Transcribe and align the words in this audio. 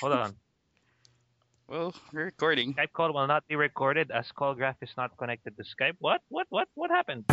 Hold 0.00 0.12
on. 0.12 0.34
Well, 1.68 1.94
we're 2.12 2.26
recording. 2.26 2.74
Skype 2.74 2.92
call 2.92 3.12
will 3.12 3.26
not 3.26 3.46
be 3.48 3.56
recorded 3.56 4.10
as 4.10 4.30
call 4.32 4.54
graph 4.54 4.76
is 4.82 4.90
not 4.96 5.16
connected 5.16 5.56
to 5.56 5.64
Skype. 5.64 5.96
What? 5.98 6.20
What? 6.28 6.46
What? 6.50 6.68
What 6.74 6.90
happened? 6.90 7.24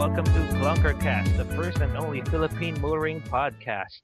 Welcome 0.00 0.24
to 0.24 0.40
Clunkercast, 0.56 1.36
the 1.36 1.44
first 1.54 1.76
and 1.76 1.94
only 1.94 2.22
Philippine 2.30 2.80
motoring 2.80 3.20
podcast. 3.20 4.00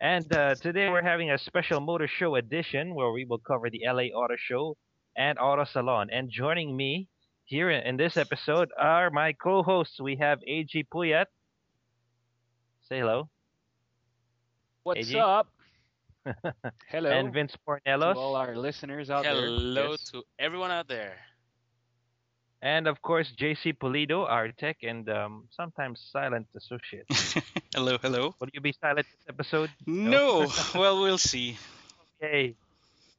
And 0.00 0.26
uh, 0.34 0.56
today 0.56 0.88
we're 0.88 1.00
having 1.00 1.30
a 1.30 1.38
special 1.38 1.78
motor 1.78 2.08
show 2.08 2.34
edition 2.34 2.92
where 2.92 3.12
we 3.12 3.24
will 3.24 3.38
cover 3.38 3.70
the 3.70 3.82
LA 3.86 4.10
Auto 4.18 4.34
Show 4.36 4.76
and 5.16 5.38
Auto 5.38 5.62
Salon. 5.62 6.08
And 6.10 6.28
joining 6.28 6.76
me 6.76 7.06
here 7.44 7.70
in 7.70 7.86
in 7.86 7.96
this 7.96 8.16
episode 8.16 8.70
are 8.76 9.10
my 9.10 9.32
co-hosts. 9.32 10.00
We 10.00 10.16
have 10.16 10.40
AG 10.44 10.86
Puyat. 10.92 11.26
Say 12.88 12.98
hello. 12.98 13.28
What's 14.82 15.08
AG? 15.08 15.16
up? 15.20 15.46
Hello 16.90 17.10
And 17.10 17.32
Vince 17.32 17.52
to 17.52 17.58
Pornelos. 17.68 18.16
all 18.16 18.34
our 18.34 18.56
listeners 18.56 19.08
out 19.08 19.22
there. 19.22 19.34
Hello 19.34 19.90
Yes. 19.92 20.10
to 20.10 20.24
everyone 20.40 20.72
out 20.72 20.88
there. 20.88 21.14
And 22.62 22.86
of 22.86 23.02
course, 23.02 23.32
JC 23.36 23.76
Pulido, 23.76 24.24
our 24.24 24.52
tech 24.52 24.78
and 24.84 25.08
um, 25.10 25.48
sometimes 25.50 26.00
silent 26.12 26.46
associate. 26.56 27.06
hello, 27.74 27.98
hello. 28.00 28.36
Will 28.38 28.48
you 28.52 28.60
be 28.60 28.72
silent 28.80 29.04
this 29.10 29.28
episode? 29.28 29.68
No. 29.84 30.46
well, 30.74 31.02
we'll 31.02 31.18
see. 31.18 31.58
Okay. 32.22 32.54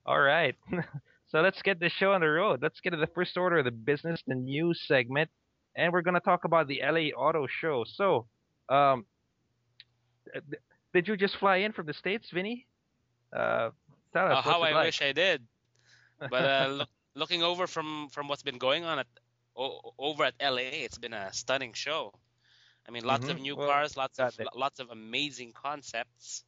All 0.05 0.19
right. 0.19 0.55
so 1.27 1.41
let's 1.41 1.61
get 1.61 1.81
the 1.81 1.89
show 1.89 2.13
on 2.13 2.22
the 2.22 2.30
road. 2.30 2.61
Let's 2.61 2.80
get 2.80 2.91
to 2.91 2.97
the 2.97 3.08
first 3.08 3.35
order 3.35 3.58
of 3.58 3.66
the 3.66 3.72
business, 3.72 4.22
the 4.25 4.35
news 4.35 4.81
segment, 4.88 5.30
and 5.75 5.91
we're 5.91 6.03
gonna 6.03 6.22
talk 6.22 6.45
about 6.45 6.69
the 6.69 6.81
LA 6.81 7.11
Auto 7.11 7.45
Show. 7.47 7.83
So, 7.83 8.28
um, 8.69 9.05
did 10.94 11.09
you 11.09 11.17
just 11.17 11.35
fly 11.35 11.57
in 11.57 11.73
from 11.73 11.85
the 11.85 11.94
states, 11.94 12.30
Vinny? 12.33 12.66
Uh, 13.35 13.72
tell 14.13 14.28
us. 14.28 14.38
Uh, 14.38 14.41
how 14.41 14.61
I 14.61 14.72
like? 14.72 14.85
wish 14.85 15.02
I 15.02 15.11
did. 15.11 15.44
But 16.19 16.45
uh, 16.45 16.67
look, 16.72 16.89
looking 17.16 17.44
over 17.44 17.67
from 17.67 18.07
from 18.09 18.30
what's 18.30 18.44
been 18.44 18.57
going 18.57 18.85
on 18.85 19.00
at 19.00 19.07
o- 19.55 19.93
over 19.99 20.23
at 20.25 20.35
LA, 20.39 20.71
it's 20.77 20.97
been 20.97 21.13
a 21.13 21.31
stunning 21.33 21.65
show. 21.67 22.05
I 22.81 22.85
mean, 22.85 22.99
lots 22.99 23.23
of 23.23 23.33
Mhm. 23.33 23.39
new 23.39 23.55
Well, 23.55 23.73
cars, 23.73 23.95
lots 23.95 24.19
of 24.19 24.33
it. 24.39 24.49
lots 24.53 24.79
of 24.79 24.89
amazing 24.89 25.53
concepts, 25.53 26.43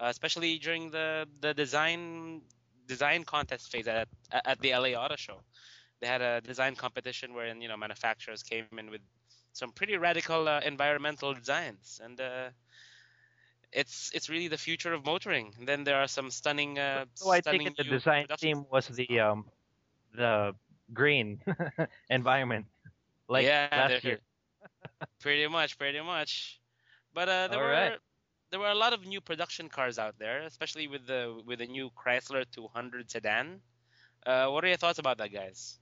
uh, 0.00 0.06
especially 0.06 0.58
during 0.58 0.90
the 0.90 1.26
the 1.40 1.54
design 1.54 2.42
design 2.86 3.24
contest 3.24 3.70
phase 3.70 3.88
at 3.88 4.08
at 4.32 4.60
the 4.60 4.72
LA 4.72 4.94
Auto 4.96 5.16
Show. 5.16 5.44
They 6.00 6.06
had 6.08 6.22
a 6.22 6.40
design 6.40 6.76
competition 6.76 7.34
wherein 7.34 7.60
you 7.62 7.68
know 7.68 7.76
manufacturers 7.76 8.42
came 8.42 8.66
in 8.66 8.80
with 8.80 8.94
some 9.44 9.62
pretty 9.62 9.86
radical 9.88 10.38
uh, 10.38 10.52
environmental 10.54 11.26
designs, 11.26 11.98
and 12.02 12.18
uh, 12.20 12.50
it's 13.72 14.10
it's 14.14 14.28
really 14.28 14.48
the 14.48 14.58
future 14.58 14.92
of 14.92 15.04
motoring. 15.04 15.54
And 15.58 15.68
then 15.68 15.84
there 15.84 15.96
are 16.00 16.08
some 16.08 16.30
stunning 16.30 16.78
uh, 16.78 17.06
So 17.14 17.30
I 17.30 17.40
stunning 17.40 17.52
think 17.52 17.76
the 17.76 17.84
design 17.84 18.28
theme 18.40 18.64
was 18.70 18.88
the 18.88 19.20
um, 19.20 19.50
the 20.12 20.54
green 20.92 21.40
environment, 22.10 22.66
like 23.28 23.44
yeah, 23.46 23.68
last 23.70 24.02
there- 24.02 24.12
year. 24.12 24.18
pretty 25.20 25.46
much, 25.46 25.78
pretty 25.78 26.00
much. 26.00 26.60
But 27.14 27.28
uh, 27.28 27.48
there 27.48 27.58
All 27.58 27.64
were 27.66 27.72
right. 27.72 27.98
there 28.50 28.60
were 28.60 28.68
a 28.70 28.74
lot 28.74 28.92
of 28.92 29.04
new 29.06 29.20
production 29.20 29.68
cars 29.68 29.98
out 29.98 30.14
there, 30.18 30.42
especially 30.42 30.86
with 30.88 31.06
the 31.06 31.40
with 31.46 31.58
the 31.58 31.66
new 31.66 31.90
Chrysler 31.90 32.44
200 32.52 33.10
sedan. 33.10 33.60
Uh, 34.26 34.48
what 34.48 34.64
are 34.64 34.68
your 34.68 34.76
thoughts 34.76 34.98
about 34.98 35.18
that, 35.18 35.32
guys? 35.32 35.78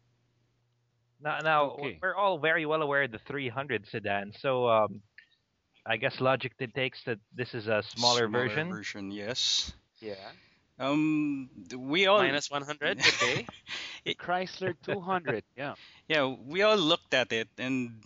Now, 1.20 1.38
now 1.40 1.64
Okay. 1.70 1.98
we're 2.00 2.14
all 2.14 2.38
very 2.38 2.64
well 2.66 2.82
aware 2.82 3.02
of 3.02 3.10
the 3.10 3.18
300 3.26 3.86
sedan. 3.90 4.32
So 4.38 4.68
um, 4.68 5.02
I 5.84 5.96
guess 5.96 6.20
logic 6.20 6.52
dictates 6.58 7.02
that 7.06 7.18
this 7.34 7.54
is 7.54 7.66
a 7.66 7.82
smaller, 7.82 8.28
version. 8.28 8.68
version, 8.70 9.10
yes. 9.10 9.72
Yeah, 10.00 10.14
Um, 10.78 11.50
we 11.76 12.06
all 12.06 12.18
minus 12.18 12.50
100. 12.50 13.00
Okay. 13.00 13.46
Chrysler 14.14 14.74
200. 14.84 15.42
Yeah. 15.56 15.74
yeah, 16.08 16.24
we 16.26 16.62
all 16.62 16.76
looked 16.76 17.12
at 17.14 17.32
it, 17.32 17.48
and 17.58 18.00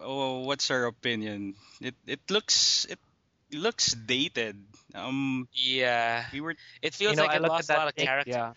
oh, 0.00 0.40
what's 0.40 0.70
our 0.70 0.86
opinion? 0.86 1.54
It 1.80 1.94
it 2.06 2.20
looks 2.30 2.84
it 2.90 2.98
looks 3.52 3.94
dated. 3.94 4.58
Um, 4.94 5.48
yeah, 5.52 6.26
we 6.32 6.40
were 6.40 6.56
it 6.82 6.94
feels 6.94 7.12
You 7.12 7.16
know, 7.16 7.22
like 7.24 7.32
I 7.32 7.36
it 7.36 7.42
lost 7.42 7.64
a 7.64 7.66
that 7.68 7.78
lot 7.78 7.88
of 7.88 7.94
thing- 7.94 8.06
character. 8.06 8.30
Yeah. 8.30 8.52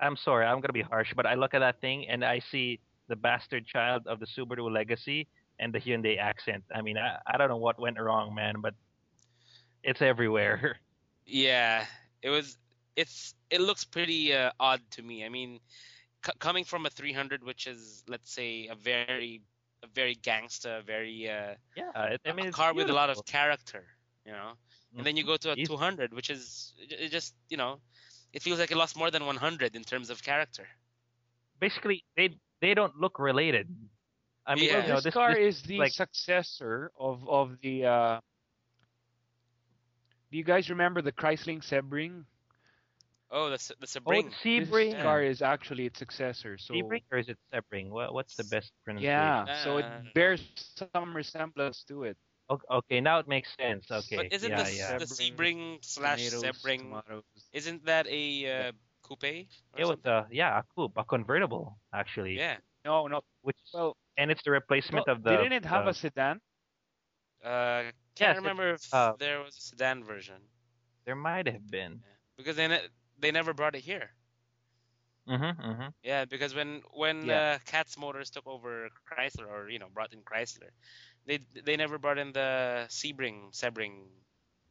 I'm 0.00 0.16
sorry, 0.16 0.46
I'm 0.46 0.60
gonna 0.60 0.72
be 0.72 0.82
harsh, 0.82 1.12
but 1.16 1.26
I 1.26 1.34
look 1.34 1.54
at 1.54 1.58
that 1.60 1.80
thing 1.80 2.06
and 2.08 2.24
I 2.24 2.38
see 2.38 2.78
the 3.08 3.16
bastard 3.16 3.66
child 3.66 4.06
of 4.06 4.20
the 4.20 4.26
Subaru 4.26 4.70
Legacy 4.70 5.26
and 5.58 5.74
the 5.74 5.80
Hyundai 5.80 6.18
accent. 6.18 6.62
I 6.72 6.82
mean, 6.82 6.96
I, 6.96 7.18
I 7.26 7.36
don't 7.36 7.48
know 7.48 7.56
what 7.56 7.80
went 7.80 7.98
wrong, 7.98 8.32
man, 8.34 8.60
but 8.62 8.74
it's 9.82 10.00
everywhere. 10.00 10.78
Yeah, 11.28 11.86
it 12.22 12.30
was. 12.30 12.58
It's 12.96 13.34
it 13.50 13.60
looks 13.60 13.84
pretty 13.84 14.34
uh, 14.34 14.52
odd 14.60 14.82
to 14.92 15.02
me. 15.02 15.24
I 15.24 15.28
mean, 15.28 15.60
c- 16.26 16.32
coming 16.40 16.64
from 16.64 16.86
a 16.86 16.90
300, 16.90 17.44
which 17.44 17.66
is 17.66 18.04
let's 18.08 18.32
say 18.32 18.68
a 18.68 18.74
very 18.74 19.42
a 19.84 19.88
very 19.88 20.16
gangster, 20.16 20.82
very 20.86 21.28
uh, 21.30 21.54
yeah, 21.76 21.92
it, 22.14 22.22
I 22.26 22.32
mean, 22.32 22.46
a 22.46 22.48
it's 22.48 22.56
car 22.56 22.74
with 22.74 22.90
a 22.90 22.94
lot 22.94 23.10
of 23.10 23.24
character, 23.26 23.86
you 24.26 24.32
know. 24.32 24.54
And 24.96 25.06
then 25.06 25.16
you 25.16 25.24
go 25.24 25.36
to 25.36 25.52
a 25.52 25.56
200, 25.56 26.14
which 26.14 26.30
is 26.30 26.74
it 26.78 26.92
it 26.92 27.10
just 27.12 27.34
you 27.50 27.58
know, 27.58 27.80
it 28.32 28.42
feels 28.42 28.58
like 28.58 28.72
it 28.72 28.76
lost 28.78 28.96
more 28.96 29.10
than 29.10 29.26
100 29.26 29.76
in 29.76 29.84
terms 29.84 30.10
of 30.10 30.22
character. 30.22 30.66
basically 31.60 32.04
they 32.16 32.30
they 32.60 32.74
don't 32.74 32.96
look 32.96 33.18
related. 33.18 33.68
I 34.46 34.54
mean, 34.56 34.70
Yeah. 34.70 34.82
you 34.82 34.88
know, 34.88 34.94
this, 34.96 35.04
this 35.04 35.14
car 35.14 35.34
this 35.34 35.56
is 35.56 35.62
the 35.62 35.78
like- 35.78 35.92
successor 35.92 36.90
of 36.98 37.28
of 37.28 37.60
the. 37.62 37.86
Uh, 37.86 38.20
do 40.30 40.38
you 40.38 40.44
guys 40.44 40.68
remember 40.70 41.02
the 41.02 41.12
Chrysler 41.12 41.62
Sebring? 41.62 42.24
Oh, 43.30 43.48
the 43.48 43.54
S- 43.54 43.72
the 43.80 43.86
oh, 44.06 44.12
Sebring. 44.12 44.30
This 44.42 44.94
car 45.02 45.22
is 45.22 45.42
actually 45.42 45.86
its 45.86 45.98
successor. 45.98 46.56
So 46.58 46.74
Sebring 46.74 47.02
or 47.10 47.18
is 47.18 47.28
it 47.28 47.38
Sebring? 47.52 47.90
What, 47.90 48.12
what's 48.14 48.36
the 48.36 48.44
best 48.44 48.72
pronunciation? 48.84 49.46
yeah, 49.46 49.64
so 49.64 49.78
it 49.78 49.84
Uh, 49.84 50.00
bears 50.14 50.42
some 50.54 51.14
resemblance 51.14 51.84
to 51.84 52.04
it. 52.04 52.16
Okay, 52.70 53.00
now 53.00 53.18
it 53.18 53.28
makes 53.28 53.54
sense. 53.56 53.90
Okay. 53.90 54.16
But 54.16 54.32
isn't 54.32 54.48
yeah, 54.50 54.62
the, 54.62 54.72
yeah. 54.72 54.98
the 54.98 55.04
Sebring, 55.04 55.34
Sebring 55.36 55.84
slash 55.84 56.30
Sebring? 56.30 57.02
Isn't 57.52 57.84
that 57.84 58.06
a 58.08 58.68
uh, 58.68 58.72
coupe? 59.02 59.24
or 59.24 59.80
It 59.80 59.84
was 59.84 59.88
something? 59.88 60.10
uh 60.12 60.24
yeah, 60.30 60.58
a 60.58 60.62
coupe, 60.74 60.96
a 60.96 61.04
convertible 61.04 61.78
actually. 61.92 62.36
yeah. 62.36 62.56
No, 62.84 63.06
no. 63.06 63.20
Which 63.42 63.56
Well, 63.72 63.96
and 64.16 64.30
it's 64.30 64.42
the 64.44 64.50
replacement 64.50 65.06
well, 65.06 65.16
of 65.16 65.22
the 65.22 65.30
didn't 65.30 65.52
it 65.52 65.64
have 65.64 65.84
the- 65.84 65.90
a 65.90 65.94
sedan? 65.94 66.40
Uh, 67.44 67.82
Yes, 67.84 68.07
can't 68.18 68.38
remember 68.38 68.74
if 68.74 68.82
uh, 68.92 69.14
there 69.18 69.40
was 69.40 69.56
a 69.56 69.60
sedan 69.60 70.04
version 70.04 70.48
there 71.04 71.16
might 71.16 71.46
have 71.46 71.68
been. 71.70 72.02
because 72.36 72.56
they 72.56 72.68
ne- 72.68 72.88
they 73.18 73.30
never 73.32 73.54
brought 73.54 73.74
it 73.76 73.80
here. 73.80 74.12
Mhm, 75.26 75.56
mhm. 75.58 75.94
Yeah, 76.02 76.24
because 76.26 76.54
when 76.54 76.82
when 76.92 77.28
Yeah. 77.28 77.40
uh, 77.40 77.58
CATS 77.66 77.96
Motors 77.98 78.30
took 78.30 78.46
over 78.46 78.90
Chrysler, 79.10 79.46
or 79.48 79.68
you 79.68 79.78
know, 79.78 79.88
brought 79.88 80.12
in 80.12 80.22
Chrysler, 80.22 80.70
they 81.26 81.38
they 81.64 81.76
never 81.76 81.98
brought 81.98 82.18
in 82.18 82.32
the 82.32 82.86
Sebring, 82.88 83.52
Sebring, 83.54 84.08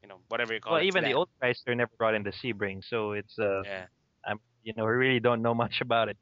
you 0.02 0.07
know, 0.07 0.22
whatever 0.30 0.53
you 0.53 0.59
call 0.62 0.78
Well, 0.78 0.81
it. 0.81 0.84
even 0.84 1.03
the 1.03 1.13
old 1.13 1.30
Chrysler 1.41 1.75
never 1.75 1.91
brought 1.97 2.16
in 2.16 2.24
the 2.24 2.31
Sebring, 2.31 2.84
so 2.84 3.12
it's 3.13 3.38
uh 3.40 3.63
Yeah, 3.63 3.88
I'm 4.25 4.40
you 4.63 4.74
know, 4.75 4.86
we 4.86 4.91
really 4.91 5.19
don't 5.19 5.42
know 5.42 5.54
much 5.56 5.81
about 5.81 6.10
it. 6.10 6.18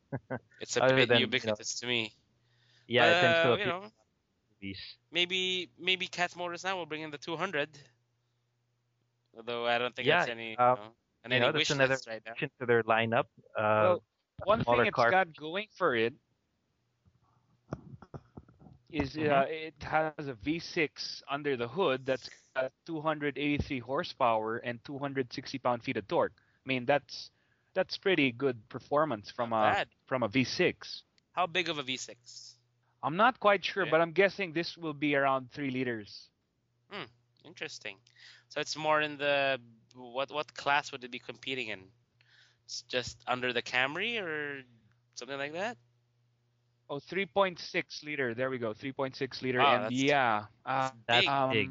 it's 0.59 0.77
a 0.77 0.81
bit 0.93 1.09
than, 1.09 1.31
you 1.41 1.47
know, 1.49 1.55
ubiquitous 1.55 1.79
to 1.79 1.87
me. 1.87 2.13
Yeah, 2.87 3.13
to 3.15 3.33
Uh, 3.33 3.55
you 3.57 3.65
know, 3.65 3.89
movies. 4.61 4.97
maybe 5.11 5.69
maybe 5.77 6.07
CATS 6.07 6.35
Motors 6.35 6.63
now 6.63 6.77
will 6.77 6.85
bring 6.85 7.01
in 7.01 7.11
the 7.11 7.17
200. 7.17 7.69
Although 9.37 9.65
I 9.67 9.77
don't 9.77 9.95
think 9.95 10.07
Yeah, 10.07 10.19
that's 10.19 10.31
any 10.31 10.51
you 10.51 10.57
uh, 10.57 10.75
know, 10.75 10.81
on 11.25 11.31
you 11.31 11.35
any 11.35 11.39
know, 11.39 11.51
that's 11.51 11.69
another 11.69 11.97
right 12.07 12.21
addition 12.25 12.49
to 12.59 12.65
their 12.65 12.83
lineup. 12.83 13.25
Uh 13.57 13.97
Well, 13.97 14.03
One 14.45 14.63
thing 14.63 14.85
it's 14.85 14.95
car. 14.95 15.11
got 15.11 15.35
going 15.37 15.67
for 15.77 15.95
it 15.95 16.13
is 18.91 19.15
Mhm. 19.15 19.31
uh, 19.31 19.45
it 19.49 19.75
has 19.83 20.27
a 20.27 20.33
V6 20.35 21.23
under 21.29 21.57
the 21.57 21.67
hood 21.67 22.05
that's 22.05 22.29
got 22.55 22.71
283 22.85 23.79
horsepower 23.79 24.57
and 24.57 24.83
260 24.85 25.59
pound-feet 25.59 25.97
of 25.97 26.07
torque. 26.07 26.33
I 26.37 26.67
mean, 26.67 26.85
that's 26.85 27.31
that's 27.73 27.97
pretty 27.97 28.31
good 28.31 28.57
performance 28.69 29.29
from 29.31 29.49
Not 29.49 29.71
a 29.71 29.71
bad. 29.73 29.87
from 30.07 30.23
a 30.23 30.29
V6. 30.29 31.03
How 31.33 31.45
big 31.47 31.67
of 31.67 31.77
a 31.77 31.83
V6? 31.83 32.54
I'm 33.05 33.15
not 33.15 33.39
quite 33.39 33.63
sure, 33.63 33.85
Yeah. 33.85 33.91
but 33.91 34.01
I'm 34.01 34.11
guessing 34.11 34.51
this 34.53 34.77
will 34.77 34.93
be 34.93 35.15
around 35.15 35.51
three 35.51 35.69
liters. 35.69 36.29
Hmm. 36.91 37.05
Interesting. 37.45 37.97
So 38.49 38.59
it's 38.59 38.75
more 38.75 39.01
in 39.01 39.17
the 39.17 39.59
what 39.95 40.31
what 40.31 40.53
class 40.55 40.91
would 40.91 41.03
it 41.03 41.11
be 41.11 41.19
competing 41.19 41.67
in? 41.69 41.81
It's 42.65 42.81
just 42.95 43.17
under 43.27 43.53
the 43.53 43.61
Camry 43.61 44.19
or 44.21 44.63
something 45.13 45.37
like 45.37 45.53
that. 45.53 45.77
Oh, 46.89 46.99
3.6 46.99 48.03
liter. 48.03 48.33
There 48.33 48.49
we 48.49 48.57
go. 48.59 48.73
3.6 48.73 49.41
liter. 49.41 49.59
Wow, 49.59 49.73
and 49.75 49.83
that's- 49.85 50.01
yeah, 50.01 50.45
uh, 50.65 50.91
That's 51.07 51.27
um, 51.27 51.51
big. 51.51 51.69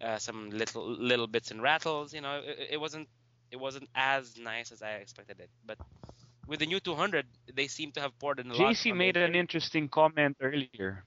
uh, 0.00 0.18
some 0.18 0.50
little 0.50 0.86
little 0.88 1.26
bits 1.26 1.50
and 1.50 1.62
rattles. 1.62 2.12
You 2.14 2.20
know, 2.20 2.40
it, 2.44 2.68
it 2.72 2.80
wasn't 2.80 3.08
it 3.50 3.58
wasn't 3.58 3.88
as 3.94 4.36
nice 4.38 4.72
as 4.72 4.82
I 4.82 4.94
expected 4.94 5.40
it. 5.40 5.50
But 5.66 5.78
with 6.46 6.60
the 6.60 6.66
new 6.66 6.80
200, 6.80 7.26
they 7.54 7.66
seem 7.66 7.92
to 7.92 8.00
have 8.00 8.18
poured 8.18 8.40
in 8.40 8.50
a 8.50 8.54
lot. 8.54 8.74
JC 8.74 8.90
on 8.90 8.98
the 8.98 9.04
made 9.04 9.16
an 9.16 9.34
interesting 9.34 9.88
comment 9.88 10.36
earlier. 10.40 11.04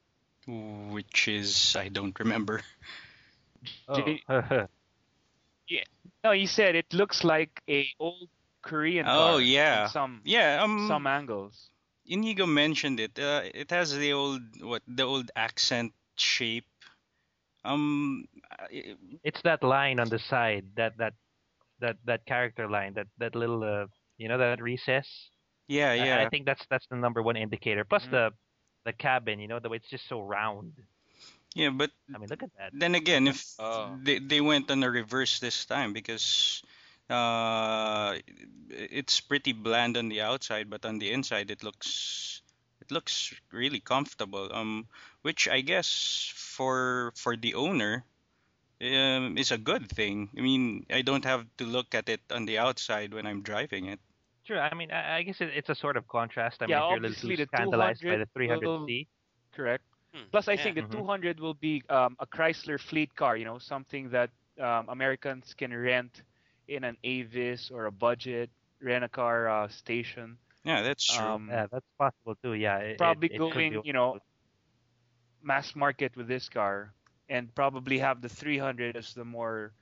Which 0.47 1.27
is 1.27 1.75
I 1.77 1.89
don't 1.89 2.17
remember. 2.19 2.61
J- 3.95 4.23
Oh. 4.27 4.67
No, 6.23 6.31
he 6.31 6.45
said 6.45 6.75
it 6.75 6.93
looks 6.93 7.23
like 7.23 7.61
a 7.69 7.87
old 7.99 8.29
Korean 8.61 9.05
car. 9.05 9.33
Oh, 9.33 9.37
yeah. 9.37 9.87
some 9.87 10.21
Yeah, 10.23 10.61
um, 10.63 10.85
some 10.87 11.07
angles. 11.07 11.69
Inigo 12.05 12.45
mentioned 12.45 12.99
it. 12.99 13.17
Uh, 13.17 13.41
it 13.53 13.71
has 13.71 13.95
the 13.95 14.13
old 14.13 14.41
what 14.61 14.83
the 14.87 15.03
old 15.03 15.31
accent 15.35 15.93
shape. 16.17 16.65
Um, 17.63 18.25
I- 18.59 18.95
it's 19.23 19.41
that 19.43 19.63
line 19.63 19.99
on 19.99 20.09
the 20.09 20.19
side, 20.19 20.65
that 20.75 20.97
that 20.97 21.13
that 21.79 21.97
that 22.05 22.25
character 22.25 22.69
line, 22.69 22.93
that 22.95 23.07
that 23.17 23.35
little, 23.35 23.63
uh, 23.63 23.87
you 24.17 24.27
know, 24.27 24.37
that 24.37 24.61
recess. 24.61 25.07
yeah, 25.67 25.91
I- 25.91 25.95
yeah. 25.95 26.19
I, 26.25 26.29
think 26.29 26.45
that's 26.45 26.65
that's 26.69 26.85
the 26.91 26.97
number 26.97 27.21
one 27.23 27.37
indicator. 27.37 27.83
Plus 27.85 28.03
Mhm. 28.05 28.11
the 28.11 28.25
the 28.83 28.93
cabin, 28.93 29.39
you 29.39 29.47
know, 29.47 29.59
the 29.59 29.69
way 29.69 29.77
it's 29.77 29.89
just 29.89 30.07
so 30.09 30.21
round. 30.21 30.73
yeah, 31.55 31.69
but 31.69 31.91
I 32.13 32.17
mean, 32.17 32.29
look 32.29 32.43
at 32.43 32.49
that. 32.57 32.71
then 32.73 32.95
again, 32.95 33.27
if 33.27 33.43
Oh. 33.59 33.95
they 34.03 34.19
they 34.19 34.41
went 34.41 34.69
on 34.71 34.83
a 34.83 34.89
reverse 34.91 35.39
this 35.39 35.65
time 35.65 35.93
because 35.93 36.61
uh, 37.09 38.15
it's 38.69 39.19
pretty 39.19 39.51
bland 39.53 39.97
on 39.97 40.07
the 40.09 40.21
outside, 40.21 40.69
but 40.69 40.85
on 40.85 40.99
the 40.99 41.11
inside 41.11 41.51
it 41.51 41.63
looks 41.63 42.41
it 42.81 42.89
looks 42.91 43.33
really 43.51 43.79
comfortable. 43.79 44.49
Um, 44.53 44.87
which 45.21 45.47
I 45.47 45.61
guess 45.61 46.31
for 46.35 47.11
for 47.15 47.35
the 47.37 47.53
owner 47.55 48.03
um, 48.81 49.37
is 49.37 49.51
a 49.51 49.57
good 49.57 49.89
thing. 49.89 50.29
I 50.37 50.41
mean, 50.41 50.85
I 50.91 51.01
don't 51.01 51.25
have 51.25 51.47
to 51.57 51.65
look 51.65 51.95
at 51.95 52.09
it 52.09 52.21
on 52.31 52.45
the 52.45 52.59
outside 52.59 53.13
when 53.13 53.27
I'm 53.27 53.41
driving 53.43 53.85
it. 53.85 53.99
Sure. 54.43 54.59
I 54.59 54.73
mean, 54.73 54.91
I, 54.91 55.17
I 55.17 55.23
guess 55.23 55.41
it, 55.41 55.49
it's 55.55 55.69
a 55.69 55.75
sort 55.75 55.97
of 55.97 56.07
contrast. 56.07 56.61
I 56.63 56.67
Yeah, 56.67 56.77
mean, 56.77 56.79
if 56.79 56.89
you're 56.89 56.99
a 56.99 57.01
obviously 57.01 57.27
little 57.27 57.35
the 57.35 57.47
too 57.55 57.71
scandalized 57.71 58.05
by 58.07 58.17
the 58.17 58.27
300C. 58.33 59.07
Correct. 59.53 59.83
Hmm, 60.13 60.29
Plus, 60.31 60.47
I 60.47 60.57
yeah. 60.57 60.57
think 60.57 60.75
the 60.75 60.83
Mhm. 60.83 60.91
200 60.91 61.39
will 61.39 61.53
be 61.53 61.83
um, 61.89 62.15
a 62.19 62.27
Chrysler 62.27 62.79
fleet 62.79 63.15
car. 63.15 63.35
You 63.37 63.45
know, 63.45 63.59
something 63.59 64.09
that 64.11 64.31
um, 64.59 64.89
Americans 64.89 65.53
can 65.53 65.75
rent 65.75 66.23
in 66.67 66.83
an 66.83 66.97
Avis 67.03 67.71
or 67.71 67.85
a 67.85 67.91
budget 67.91 68.49
rent 68.81 69.03
a 69.03 69.09
car 69.09 69.49
uh, 69.49 69.67
station. 69.69 70.37
Yeah, 70.63 70.81
that's 70.81 71.03
true. 71.05 71.39
Um, 71.39 71.49
Yeah, 71.49 71.67
that's 71.71 71.85
possible 71.97 72.35
too. 72.43 72.53
Yeah. 72.53 72.77
it- 72.79 72.97
probably 72.97 73.29
it, 73.29 73.31
it 73.31 73.43
going, 73.43 73.79
you 73.83 73.93
know, 73.93 74.19
mass 75.41 75.75
market 75.75 76.15
with 76.15 76.27
this 76.27 76.49
car, 76.49 76.93
and 77.31 77.55
probably 77.55 77.99
have 77.99 78.21
the 78.21 78.29
300 78.29 78.97
as 78.97 79.15
the 79.15 79.25
more 79.25 79.73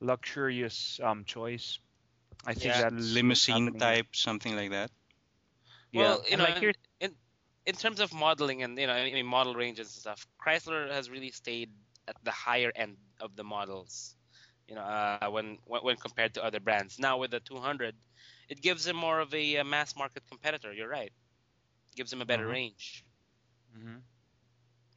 luxurious 0.00 1.00
um, 1.00 1.24
choice. 1.24 1.80
I 2.46 2.54
think 2.54 2.76
Yeah. 2.76 2.78
that's 2.78 3.24
limousine 3.24 3.74
happening. 3.74 3.78
type, 3.78 4.14
something 4.16 4.56
like 4.56 4.70
that. 4.70 4.90
Yeah. 5.92 6.16
Well, 6.16 6.24
you 6.28 6.36
And 6.36 6.38
know, 6.38 6.44
like 6.44 6.62
in, 6.62 6.72
in 7.00 7.16
in 7.66 7.74
terms 7.74 8.00
of 8.00 8.12
modeling 8.12 8.62
and 8.62 8.78
you 8.78 8.86
know, 8.86 8.92
I 8.94 9.12
mean, 9.12 9.26
model 9.26 9.54
ranges 9.54 9.88
and 9.94 10.00
stuff, 10.00 10.26
Chrysler 10.40 10.90
has 10.90 11.10
really 11.10 11.30
stayed 11.30 11.72
at 12.06 12.16
the 12.22 12.30
higher 12.30 12.72
end 12.74 12.98
of 13.20 13.36
the 13.36 13.44
models. 13.44 14.16
You 14.68 14.76
know, 14.76 14.82
uh, 14.82 15.28
when, 15.30 15.58
when 15.64 15.82
when 15.82 15.96
compared 15.96 16.34
to 16.34 16.44
other 16.44 16.60
brands. 16.60 16.98
Now 16.98 17.18
with 17.18 17.30
the 17.30 17.40
200, 17.40 17.96
it 18.48 18.60
gives 18.62 18.84
them 18.84 18.96
more 18.96 19.20
of 19.20 19.32
a, 19.34 19.58
uh 19.58 19.64
mass 19.64 19.96
market 19.96 20.24
competitor. 20.26 20.72
You're 20.72 20.88
right. 20.88 21.12
gives 21.96 22.10
them 22.10 22.22
a 22.22 22.26
better 22.26 22.46
Mhm. 22.46 22.48
range. 22.48 23.04
Mhm. 23.74 24.02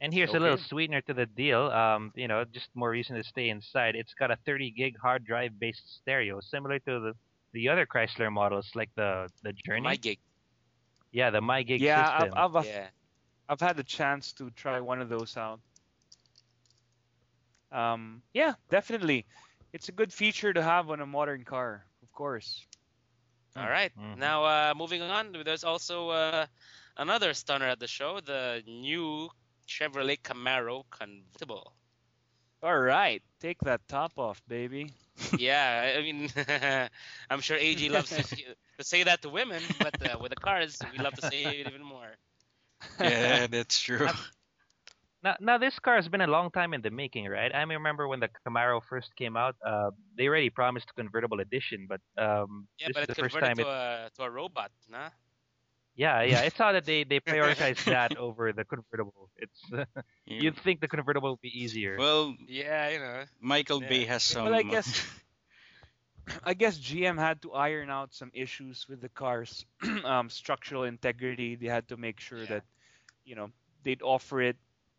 And 0.02 0.12
here's 0.12 0.34
a 0.34 0.40
little 0.40 0.58
sweetener 0.58 1.00
to 1.02 1.14
the 1.14 1.26
deal. 1.26 1.70
Um, 1.70 2.10
you 2.16 2.26
know, 2.26 2.44
just 2.44 2.68
more 2.74 2.90
reason 2.90 3.14
to 3.16 3.22
stay 3.22 3.50
inside. 3.50 3.94
It's 3.94 4.14
got 4.14 4.32
a 4.32 4.36
30 4.44 4.72
gig 4.72 4.98
hard 5.00 5.24
drive 5.24 5.58
based 5.60 5.82
stereo, 6.02 6.40
similar 6.40 6.80
to 6.80 7.00
the 7.00 7.12
the 7.52 7.68
other 7.68 7.86
Chrysler 7.86 8.32
models, 8.32 8.68
like 8.74 8.90
the 8.96 9.28
the 9.44 9.52
Journey. 9.52 9.82
My 9.82 9.96
gig. 9.96 10.18
yeah, 11.12 11.30
the 11.30 11.40
My 11.40 11.62
Gig 11.62 11.80
yeah, 11.80 12.18
system. 12.18 12.34
I've, 12.36 12.56
I've, 12.56 12.66
Yeah. 12.66 12.88
I've 13.48 13.60
had 13.60 13.76
the 13.76 13.84
chance 13.84 14.32
to 14.34 14.50
try 14.50 14.80
one 14.80 15.00
of 15.00 15.08
those 15.08 15.36
out. 15.36 15.60
Um, 17.70 18.22
yeah, 18.34 18.54
definitely. 18.70 19.24
It's 19.72 19.88
a 19.88 19.92
good 19.92 20.12
feature 20.12 20.52
to 20.52 20.62
have 20.62 20.90
on 20.90 21.00
a 21.00 21.06
modern 21.06 21.44
car, 21.44 21.86
of 22.02 22.12
course. 22.12 22.66
All 23.56 23.68
right. 23.68 23.92
Mhm. 23.96 24.16
Now, 24.18 24.44
uh, 24.44 24.74
moving 24.76 25.02
on, 25.02 25.32
there's 25.44 25.64
also 25.64 26.08
uh, 26.10 26.46
another 26.96 27.34
stunner 27.34 27.68
at 27.68 27.78
the 27.78 27.86
show, 27.86 28.20
the 28.20 28.62
new 28.66 29.30
Chevrolet 29.66 30.20
Camaro 30.20 30.84
convertible. 30.90 31.76
All 32.62 32.78
right, 32.80 33.22
take 33.40 33.58
that 33.60 33.86
top 33.88 34.18
off, 34.18 34.42
baby. 34.46 34.92
yeah, 35.34 35.94
I 35.94 35.98
I 35.98 36.02
mean, 36.02 36.28
I'm 37.30 37.40
sure 37.40 37.56
AG 37.56 37.88
loves 37.88 38.14
to, 38.14 38.22
to 38.24 38.84
say 38.84 39.04
that 39.04 39.22
to 39.22 39.28
women, 39.28 39.78
but 39.80 39.94
uh, 40.02 40.18
with 40.20 40.30
the 40.30 40.36
cars, 40.36 40.84
we 40.90 40.98
love 40.98 41.14
to 41.14 41.22
say 41.22 41.60
it 41.60 41.66
even 41.68 41.82
more. 41.82 42.16
Yeah, 42.98 43.46
that's 43.46 43.80
true. 43.80 44.08
Now, 45.22 45.36
now 45.40 45.58
this 45.58 45.78
car 45.78 45.96
has 45.96 46.08
been 46.08 46.20
a 46.20 46.26
long 46.26 46.50
time 46.50 46.74
in 46.74 46.82
the 46.82 46.90
making, 46.90 47.26
right? 47.28 47.54
I 47.54 47.62
remember 47.62 48.08
when 48.08 48.20
the 48.20 48.28
Camaro 48.46 48.82
first 48.82 49.14
came 49.16 49.36
out, 49.36 49.56
uh, 49.64 49.90
they 50.16 50.26
already 50.28 50.50
promised 50.50 50.90
a 50.90 50.94
convertible 50.94 51.40
edition, 51.40 51.86
but 51.88 52.00
um, 52.22 52.68
Yeah, 52.78 52.88
this 52.88 52.94
but 52.94 53.02
is 53.02 53.06
it 53.08 53.08
the 53.08 53.14
first 53.14 53.38
time 53.38 53.58
to 53.58 53.60
it. 53.60 53.68
a 53.68 54.10
to 54.14 54.22
a 54.24 54.30
robot, 54.30 54.72
nah? 54.88 55.10
Yeah, 55.94 56.22
yeah, 56.22 56.40
I 56.40 56.48
saw 56.48 56.72
that 56.72 56.86
they 56.86 57.04
they 57.04 57.20
prioritized 57.32 57.84
that 57.86 58.16
over 58.16 58.52
the 58.52 58.64
convertible. 58.64 59.30
It's 59.36 59.60
you'd 60.26 60.56
think 60.56 60.80
the 60.80 60.88
convertible 60.88 61.30
would 61.30 61.40
be 61.40 61.52
easier. 61.62 61.96
Well, 61.98 62.34
Yeah, 62.46 62.88
you 62.90 62.98
know. 62.98 63.24
Michael 63.40 63.80
Yeah. 63.80 63.88
Bay 63.88 64.04
has 64.04 64.22
some. 64.22 64.44
Well, 64.44 64.54
I 64.54 64.60
uh, 64.60 64.62
guess 64.62 65.02
I 66.44 66.54
guess 66.54 66.78
GM 66.78 67.18
had 67.18 67.42
to 67.42 67.52
iron 67.52 67.90
out 67.90 68.14
some 68.14 68.30
issues 68.34 68.86
with 68.88 69.00
the 69.00 69.08
car's 69.08 69.64
um, 70.04 70.30
structural 70.30 70.84
integrity. 70.84 71.56
They 71.56 71.66
had 71.66 71.88
to 71.88 71.96
make 71.96 72.20
sure 72.20 72.46
Yeah. 72.46 72.46
that 72.46 72.64
you 73.24 73.34
know 73.34 73.50
they'd 73.82 74.02
offer 74.02 74.40
it 74.42 74.56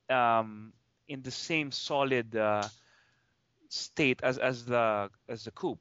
um, 0.09 0.73
in 1.07 1.21
the 1.21 1.31
same 1.31 1.71
solid 1.71 2.35
uh, 2.35 2.69
state 3.69 4.19
as 4.23 4.37
as 4.37 4.65
the 4.65 5.09
as 5.27 5.43
the 5.45 5.51
coupe. 5.51 5.79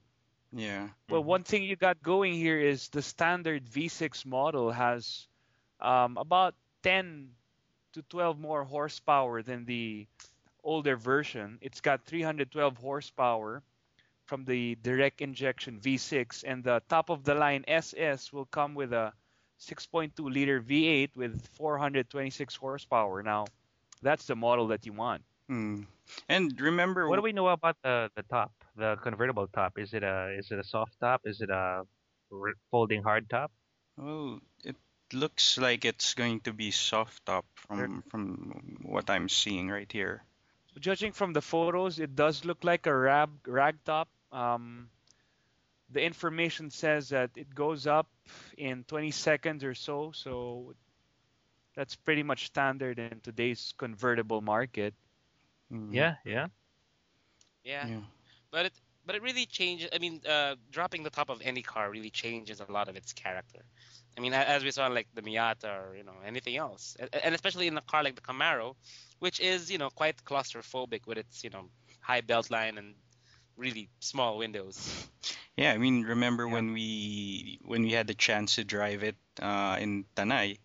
Yeah. 0.53 0.89
Well, 1.09 1.23
Mhm. 1.23 1.25
one 1.25 1.45
thing 1.45 1.63
you 1.65 1.77
got 1.77 2.03
going 2.03 2.35
here 2.35 2.59
is 2.61 2.89
the 2.89 3.03
standard 3.03 3.69
V6 3.69 4.25
model 4.25 4.71
has 4.73 5.29
um, 5.81 6.17
about 6.17 6.55
10 6.83 7.31
to 7.93 8.03
12 8.03 8.39
more 8.39 8.65
horsepower 8.65 9.43
than 9.43 9.65
the 9.65 10.07
older 10.65 10.97
version. 10.97 11.59
It's 11.61 11.81
got 11.81 12.05
312 12.05 12.77
horsepower 12.77 13.63
from 14.27 14.45
the 14.45 14.77
direct 14.83 15.21
injection 15.21 15.79
V6, 15.81 16.43
and 16.45 16.63
the 16.65 16.83
top 16.89 17.11
of 17.11 17.25
the 17.25 17.35
line 17.35 17.65
SS 17.69 18.33
will 18.33 18.47
come 18.47 18.75
with 18.75 18.93
a 18.93 19.13
6.2 19.59 20.29
liter 20.29 20.61
V8 20.61 21.17
with 21.17 21.47
426 21.57 22.57
horsepower. 22.57 23.23
Now, 23.23 23.47
that's 24.03 24.27
the 24.27 24.37
model 24.37 24.69
that 24.69 24.87
you 24.87 24.93
want. 24.93 25.23
Hmm. 25.49 25.83
And 26.29 26.59
remember, 26.61 27.09
What 27.09 27.17
do 27.17 27.23
we 27.23 27.33
know 27.33 27.49
about 27.49 27.77
the 27.83 28.11
the 28.15 28.23
top, 28.23 28.53
the 28.77 28.97
convertible 28.97 29.47
top? 29.49 29.79
Is 29.79 29.93
it 29.95 30.03
a 30.03 30.35
is 30.39 30.51
it 30.51 30.59
a 30.59 30.65
soft 30.65 30.99
top? 31.01 31.23
Is 31.25 31.41
it 31.41 31.51
a 31.51 31.85
r- 32.33 32.55
folding 32.71 33.03
hard 33.03 33.29
top? 33.31 33.51
Well, 33.97 34.41
it 34.65 34.77
looks 35.13 35.59
like 35.59 35.85
it's 35.85 36.15
going 36.15 36.41
to 36.43 36.53
be 36.53 36.71
soft 36.71 37.25
top 37.27 37.47
from 37.57 38.03
from 38.11 38.79
what 38.83 39.11
I'm 39.11 39.29
seeing 39.29 39.69
right 39.69 39.91
here. 39.91 40.25
Judging 40.81 41.13
from 41.13 41.33
the 41.33 41.41
photos, 41.43 41.99
it 41.99 42.15
does 42.15 42.45
look 42.45 42.65
like 42.65 42.87
a 42.87 42.95
rag 42.97 43.31
rag 43.47 43.83
top. 43.85 44.09
Um, 44.33 44.91
the 45.91 46.03
information 46.03 46.71
says 46.71 47.11
that 47.11 47.31
it 47.37 47.55
goes 47.55 47.87
up 47.87 48.09
in 48.57 48.85
20 48.85 49.11
seconds 49.11 49.65
or 49.65 49.75
so, 49.75 50.13
so 50.13 50.75
that's 51.75 51.97
pretty 51.97 52.23
much 52.23 52.47
standard 52.47 52.99
in 52.99 53.21
today's 53.21 53.73
convertible 53.77 54.41
market. 54.41 54.95
Mm, 55.73 55.95
Yeah, 55.95 56.17
yeah. 56.25 56.49
Yeah. 57.65 57.89
yeah. 57.89 58.01
But 58.53 58.67
it 58.67 58.75
but 59.07 59.17
it 59.17 59.23
really 59.23 59.47
changes. 59.47 59.91
I 59.95 59.99
mean, 59.99 60.23
uh, 60.29 60.57
dropping 60.71 61.05
the 61.05 61.11
top 61.11 61.31
of 61.31 61.43
any 61.43 61.63
car 61.63 61.91
really 61.91 62.11
changes 62.11 62.61
a 62.61 62.67
lot 62.69 62.89
of 62.89 62.97
its 62.97 63.13
character. 63.13 63.61
I 64.17 64.21
mean, 64.21 64.35
as 64.35 64.63
we 64.65 64.71
saw 64.71 64.87
in 64.87 64.95
like 64.95 65.09
the 65.15 65.23
Miata 65.23 65.71
or 65.81 65.97
you 65.97 66.05
know 66.05 66.17
anything 66.25 66.57
else, 66.57 66.97
and 67.01 67.35
especially 67.35 67.69
in 67.69 67.77
a 67.79 67.83
car 67.83 68.05
like 68.05 68.17
the 68.17 68.23
Camaro, 68.23 68.77
which 69.21 69.41
is 69.41 69.71
you 69.71 69.79
know 69.79 69.91
quite 69.91 70.25
claustrophobic 70.25 71.07
with 71.07 71.19
its 71.19 71.45
you 71.45 71.51
know 71.51 71.71
high 72.01 72.21
belt 72.23 72.51
line 72.51 72.79
and 72.79 72.95
really 73.57 73.91
small 74.01 74.39
windows. 74.39 75.09
Yeah, 75.57 75.73
I 75.73 75.79
mean, 75.79 76.03
remember 76.05 76.49
Yeah. 76.49 76.55
when 76.55 76.73
we 76.73 77.59
when 77.65 77.83
we 77.83 77.93
had 77.93 78.07
the 78.07 78.15
chance 78.15 78.57
to 78.57 78.65
drive 78.65 79.03
it 79.03 79.17
uh, 79.41 79.77
in 79.81 80.05
Tanay? 80.17 80.59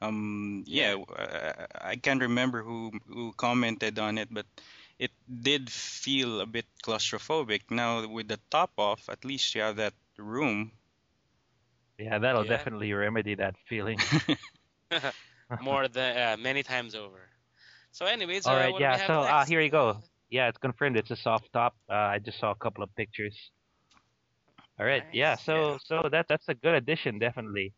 Um, 0.00 0.64
yeah, 0.66 0.92
w- 0.98 1.06
uh, 1.16 1.66
I 1.80 1.96
can't 1.96 2.22
remember 2.22 2.62
who 2.62 2.92
who 3.06 3.32
commented 3.34 3.98
on 3.98 4.18
it, 4.18 4.28
but 4.32 4.46
it 5.00 5.12
did 5.42 5.70
feel 5.72 6.40
a 6.40 6.46
bit 6.46 6.66
claustrophobic. 6.84 7.70
Now 7.70 8.06
with 8.08 8.28
the 8.28 8.38
top 8.50 8.72
off, 8.78 9.08
at 9.10 9.24
least 9.24 9.54
you 9.56 9.62
have 9.62 9.76
that 9.76 9.94
room. 10.18 10.72
Yeah, 11.98 12.18
that'll 12.18 12.44
Yeah. 12.44 12.46
definitely 12.46 12.92
remedy 12.92 13.34
that 13.36 13.56
feeling. 13.68 14.04
More 15.58 15.88
than 15.88 16.16
uh, 16.16 16.36
many 16.38 16.62
times 16.62 16.94
over. 16.94 17.30
So, 17.92 18.06
anyways, 18.06 18.48
all 18.48 18.54
right, 18.54 18.66
uh, 18.66 18.70
right, 18.70 18.72
what 18.72 18.82
do 18.82 18.88
yeah. 18.88 18.90
we 18.90 18.96
have 18.98 19.12
So 19.12 19.22
uh, 19.22 19.44
here 19.46 19.60
you 19.60 19.70
go. 19.70 20.00
Yeah, 20.30 20.48
it's 20.48 20.58
confirmed. 20.58 20.96
It's 20.96 21.10
a 21.10 21.16
soft 21.16 21.52
top. 21.52 21.76
Uh, 21.88 21.94
I 21.94 22.18
just 22.18 22.38
saw 22.40 22.50
a 22.52 22.56
couple 22.56 22.82
of 22.84 22.94
pictures. 22.96 23.36
All 24.78 24.86
right, 24.86 25.04
yeah. 25.12 25.36
So 25.36 25.78
yeah. 25.78 25.78
so 25.82 26.08
that 26.10 26.26
that's 26.28 26.48
a 26.48 26.54
good 26.54 26.74
addition, 26.74 27.18
definitely. 27.18 27.74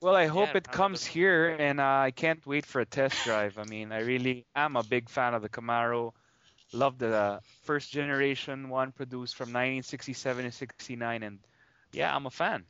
Well, 0.00 0.14
I 0.16 0.26
hope 0.26 0.54
Yeah, 0.54 0.56
it 0.56 0.70
comes 0.70 1.04
here, 1.06 1.48
and 1.48 1.80
uh, 1.80 1.84
I 2.06 2.10
can't 2.10 2.44
wait 2.46 2.66
for 2.66 2.80
a 2.80 2.86
test 2.86 3.22
drive. 3.22 3.58
I 3.58 3.64
mean, 3.64 3.92
I 3.92 3.98
really 3.98 4.46
am 4.54 4.76
a 4.76 4.82
big 4.84 5.08
fan 5.10 5.34
of 5.34 5.42
the 5.42 5.48
Camaro. 5.48 6.12
Love 6.76 6.98
the 6.98 7.14
uh, 7.14 7.40
first 7.62 7.90
generation 7.90 8.68
one 8.68 8.92
produced 8.92 9.36
from 9.36 9.52
1967 9.52 10.44
to 10.44 10.52
69, 10.52 11.22
and 11.22 11.40
yeah, 11.92 12.14
I'm 12.14 12.26
a 12.26 12.30
fan. 12.30 12.66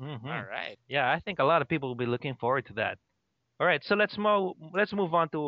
hmm 0.00 0.26
All 0.28 0.44
right. 0.44 0.78
Yeah, 0.88 1.10
I 1.10 1.20
think 1.20 1.38
a 1.38 1.44
lot 1.44 1.62
of 1.62 1.68
people 1.68 1.88
will 1.88 1.96
be 1.96 2.06
looking 2.06 2.34
forward 2.34 2.66
to 2.66 2.74
that. 2.74 2.98
All 3.60 3.66
right, 3.66 3.82
so 3.84 3.94
let's 3.94 4.18
move 4.18 4.54
let's 4.72 4.92
move 4.92 5.14
on 5.14 5.28
to 5.30 5.40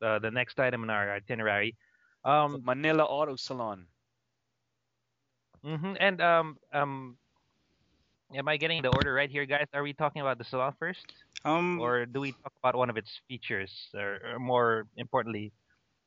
the 0.00 0.06
uh, 0.06 0.18
the 0.18 0.30
next 0.30 0.58
item 0.60 0.82
in 0.84 0.90
our 0.90 1.12
itinerary. 1.14 1.76
Um, 2.24 2.62
Manila 2.64 3.04
Auto 3.04 3.36
Salon. 3.36 3.86
mhm, 5.64 5.96
and 6.00 6.20
um 6.20 6.58
um, 6.72 7.18
am 8.34 8.48
I 8.48 8.56
getting 8.56 8.82
the 8.82 8.88
order 8.90 9.12
right 9.14 9.30
here, 9.30 9.46
guys? 9.46 9.66
Are 9.74 9.82
we 9.82 9.92
talking 9.94 10.22
about 10.22 10.38
the 10.38 10.44
salon 10.44 10.74
first, 10.78 11.06
Um, 11.44 11.80
or 11.80 12.06
do 12.06 12.20
we 12.20 12.32
talk 12.32 12.52
about 12.62 12.76
one 12.76 12.90
of 12.90 12.96
its 12.96 13.20
features, 13.28 13.90
or, 13.94 14.20
or 14.34 14.38
more 14.38 14.86
importantly, 14.96 15.52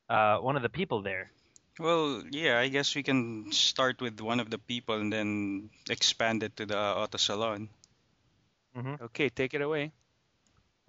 uh, 0.09 0.37
one 0.39 0.55
of 0.57 0.63
the 0.63 0.69
people 0.69 1.01
there? 1.03 1.31
well, 1.79 2.23
yeah, 2.31 2.59
I 2.59 2.67
guess 2.69 2.95
we 2.95 3.03
can 3.03 3.51
start 3.51 4.01
with 4.01 4.19
one 4.19 4.39
of 4.39 4.49
the 4.49 4.57
people 4.59 4.95
and 4.99 5.11
then 5.11 5.69
expand 5.89 6.43
it 6.43 6.55
to 6.57 6.65
the 6.65 6.77
auto 6.77 7.17
salon. 7.17 7.69
Okay, 9.01 9.29
take 9.29 9.53
it 9.53 9.61
away. 9.61 9.91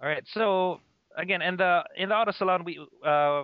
All 0.01 0.07
right. 0.07 0.23
So 0.27 0.79
again, 1.17 1.41
in 1.41 1.57
the 1.57 1.83
in 1.95 2.09
the 2.09 2.15
auto 2.15 2.31
salon, 2.31 2.63
we 2.63 2.79
uh, 3.05 3.43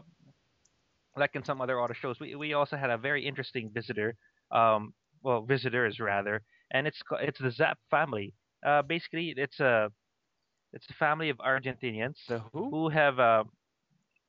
like 1.15 1.31
in 1.35 1.43
some 1.43 1.61
other 1.61 1.79
auto 1.79 1.93
shows, 1.93 2.19
we 2.19 2.35
we 2.35 2.53
also 2.53 2.77
had 2.77 2.89
a 2.89 2.97
very 2.97 3.25
interesting 3.25 3.71
visitor. 3.73 4.15
Um, 4.51 4.93
well, 5.23 5.41
visitors 5.43 5.99
rather, 5.99 6.41
and 6.71 6.87
it's 6.87 7.01
it's 7.21 7.39
the 7.39 7.51
Zapp 7.51 7.77
family. 7.89 8.33
Uh, 8.65 8.81
basically, 8.83 9.33
it's 9.35 9.59
a 9.59 9.89
it's 10.73 10.85
a 10.89 10.93
family 10.93 11.29
of 11.29 11.37
Argentinians 11.37 12.17
The 12.27 12.39
who? 12.53 12.69
who 12.69 12.89
have 12.89 13.19
uh, 13.19 13.43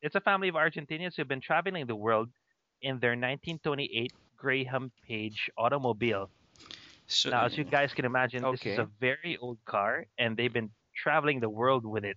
it's 0.02 0.14
a 0.14 0.20
family 0.20 0.48
of 0.48 0.54
Argentinians 0.54 1.16
who've 1.16 1.28
been 1.28 1.40
traveling 1.40 1.86
the 1.86 1.96
world 1.96 2.28
in 2.82 2.98
their 3.00 3.12
1928 3.12 4.12
Graham 4.36 4.92
Paige 5.06 5.50
automobile. 5.58 6.30
So, 7.06 7.30
Now, 7.30 7.46
as 7.46 7.56
you 7.56 7.64
guys 7.64 7.94
can 7.94 8.04
imagine, 8.04 8.42
this 8.52 8.64
is 8.64 8.78
a 8.78 8.88
very 9.00 9.38
old 9.40 9.58
car, 9.64 10.06
and 10.18 10.36
they've 10.36 10.52
been 10.52 10.70
traveling 10.94 11.40
the 11.40 11.48
world 11.48 11.86
with 11.86 12.04
it. 12.04 12.16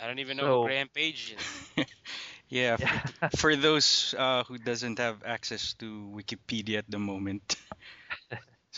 I 0.00 0.06
don't 0.06 0.18
even 0.18 0.36
know 0.36 0.42
So- 0.44 0.62
who 0.62 0.68
Graham 0.68 0.88
Paige 0.92 1.36
is. 1.36 1.86
yeah, 2.48 2.76
Yeah. 2.78 3.00
for 3.36 3.54
those 3.54 4.14
uh, 4.18 4.44
who 4.44 4.58
doesn't 4.58 4.98
have 4.98 5.22
access 5.24 5.74
to 5.74 6.10
Wikipedia 6.14 6.78
at 6.78 6.90
the 6.90 6.98
moment. 6.98 7.56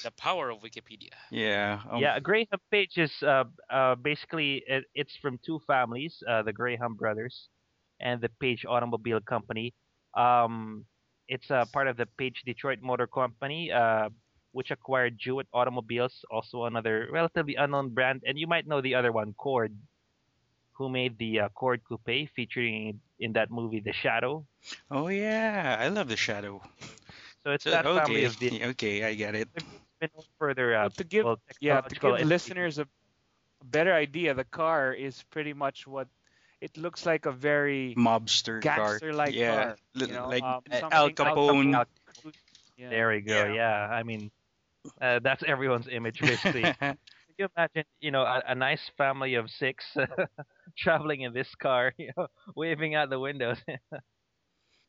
the 0.04 0.10
power 0.12 0.50
of 0.50 0.60
Wikipedia. 0.60 1.14
Yeah. 1.30 1.80
Um, 1.90 2.00
yeah, 2.02 2.20
Graham 2.20 2.46
Paige 2.70 2.98
is 2.98 3.22
uh, 3.22 3.44
uh, 3.70 3.94
basically 3.94 4.62
it, 4.66 4.84
it's 4.94 5.16
from 5.16 5.38
two 5.44 5.60
families, 5.66 6.22
uh, 6.28 6.42
the 6.42 6.52
Graham 6.52 6.94
brothers 6.94 7.48
and 8.02 8.20
the 8.20 8.28
Paige 8.40 8.64
Automobile 8.66 9.20
Company. 9.20 9.74
Um, 10.16 10.86
it's 11.28 11.50
a 11.50 11.66
part 11.72 11.88
of 11.88 11.96
the 11.96 12.06
Paige 12.18 12.42
Detroit 12.44 12.80
Motor 12.82 13.06
Company, 13.06 13.70
uh, 13.72 14.10
which 14.52 14.70
acquired 14.70 15.18
Jewett 15.18 15.48
Automobiles, 15.52 16.24
also 16.30 16.64
another 16.64 17.08
relatively 17.12 17.54
unknown 17.56 17.90
brand. 17.94 18.22
And 18.26 18.38
you 18.38 18.46
might 18.48 18.66
know 18.66 18.80
the 18.82 18.94
other 18.94 19.12
one, 19.12 19.34
Cord, 19.34 19.76
who 20.72 20.88
made 20.88 21.18
the 21.18 21.40
uh, 21.40 21.48
Cord 21.50 21.82
Coupe 21.84 22.28
featuring 22.34 23.00
in 23.18 23.32
that 23.32 23.50
movie 23.50 23.80
The 23.80 23.92
Shadow. 23.92 24.46
Oh 24.90 25.08
yeah, 25.08 25.76
I 25.80 25.88
love 25.88 26.08
the 26.08 26.16
shadow. 26.16 26.62
So 27.44 27.50
it's 27.52 27.66
So, 27.66 27.70
that 27.70 27.86
family 27.92 28.24
okay, 28.24 28.26
of 28.26 28.38
the 28.38 28.52
okay, 28.72 29.04
I 29.04 29.14
get 29.14 29.34
it. 29.34 29.48
been 30.00 30.10
known 30.14 30.24
for 30.38 30.50
uh, 30.74 30.88
Well, 30.88 30.90
to 30.90 31.04
give 31.04 31.26
well, 31.26 31.40
yeah 31.60 31.80
to 31.80 31.96
give 31.96 32.20
listeners 32.20 32.78
a, 32.78 32.82
a 33.60 33.64
better 33.64 33.92
idea, 33.94 34.34
the 34.34 34.44
car 34.44 34.92
is 34.92 35.22
pretty 35.30 35.52
much 35.52 35.86
what 35.86 36.08
it 36.62 36.76
looks 36.78 37.06
like 37.06 37.26
a 37.26 37.32
very 37.32 37.94
Mobster 37.98 38.62
car. 38.74 39.00
gangster-like 39.00 39.34
yeah, 39.34 39.64
car. 39.64 39.76
li- 39.94 40.06
you 40.06 40.14
know, 40.14 40.28
like 40.28 40.42
um, 40.42 40.62
something 40.72 40.90
Al 40.92 41.04
Al 41.04 41.10
Capone. 41.10 41.84
Yeah. 42.76 42.90
There 42.90 43.08
we 43.10 43.20
go. 43.20 43.44
Yeah. 43.46 43.54
Yeah, 43.54 43.88
I 43.88 44.02
mean, 44.04 44.30
uh, 45.00 45.20
that's 45.22 45.42
everyone's 45.46 45.88
image 45.90 46.20
basically. 46.20 46.62
Can 46.80 46.98
you 47.38 47.48
imagine, 47.56 47.84
you 48.00 48.10
know, 48.10 48.22
a, 48.22 48.42
a 48.48 48.54
nice 48.54 48.90
family 48.96 49.34
of 49.34 49.50
six 49.50 49.84
traveling 50.78 51.22
in 51.22 51.32
this 51.32 51.54
car, 51.56 51.92
you 51.98 52.10
know, 52.16 52.28
waving 52.56 52.94
out 52.94 53.10
the 53.10 53.18
windows. 53.20 53.58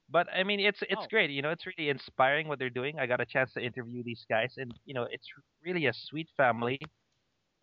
but 0.10 0.28
I 0.34 0.44
mean, 0.44 0.60
it's 0.60 0.80
it's 0.84 1.06
Oh. 1.06 1.08
great. 1.10 1.30
You 1.32 1.42
know, 1.42 1.52
it's 1.52 1.66
really 1.66 1.90
inspiring 1.90 2.48
what 2.48 2.60
they're 2.60 2.70
doing. 2.70 3.00
I 3.00 3.08
got 3.08 3.22
a 3.22 3.26
chance 3.26 3.54
to 3.54 3.62
interview 3.62 4.04
these 4.04 4.26
guys, 4.30 4.54
and 4.58 4.74
you 4.86 4.94
know, 4.94 5.08
it's 5.10 5.28
really 5.64 5.88
a 5.88 5.94
sweet 5.94 6.30
family. 6.38 6.80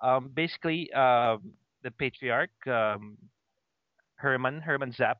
Um, 0.02 0.30
basically, 0.34 0.92
um, 0.92 1.52
the 1.82 1.90
patriarch, 1.90 2.50
um, 2.66 3.16
Herman 4.20 4.60
Herman 4.62 4.92
Zapp, 4.92 5.18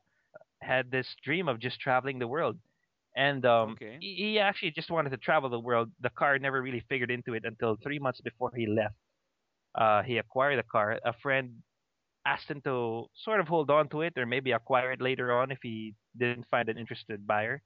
had 0.63 0.91
this 0.91 1.17
dream 1.25 1.49
of 1.49 1.59
just 1.61 1.81
traveling 1.81 2.19
the 2.19 2.29
world. 2.29 2.59
And 3.17 3.45
um, 3.47 3.79
Okay. 3.79 4.01
he, 4.01 4.15
he 4.17 4.39
actually 4.41 4.73
just 4.73 4.91
wanted 4.91 5.11
to 5.11 5.19
travel 5.19 5.51
the 5.51 5.61
world. 5.61 5.91
The 6.01 6.11
car 6.11 6.39
never 6.39 6.63
really 6.63 6.81
figured 6.89 7.11
into 7.11 7.35
it 7.35 7.45
until 7.45 7.77
three 7.83 7.99
months 7.99 8.21
before 8.21 8.53
he 8.57 8.67
left. 8.67 8.97
Uh, 9.75 10.03
he 10.03 10.19
acquired 10.19 10.59
the 10.59 10.63
car. 10.65 10.99
A 11.05 11.13
friend 11.23 11.63
asked 12.27 12.51
him 12.51 12.61
to 12.63 13.07
sort 13.15 13.41
of 13.41 13.49
hold 13.49 13.71
on 13.71 13.89
to 13.91 14.03
it 14.03 14.15
or 14.17 14.27
maybe 14.27 14.53
acquire 14.53 14.93
it 14.93 15.01
later 15.01 15.33
on 15.33 15.51
if 15.51 15.59
he 15.63 15.95
didn't 16.17 16.47
find 16.51 16.69
an 16.69 16.79
interested 16.79 17.27
buyer. 17.27 17.63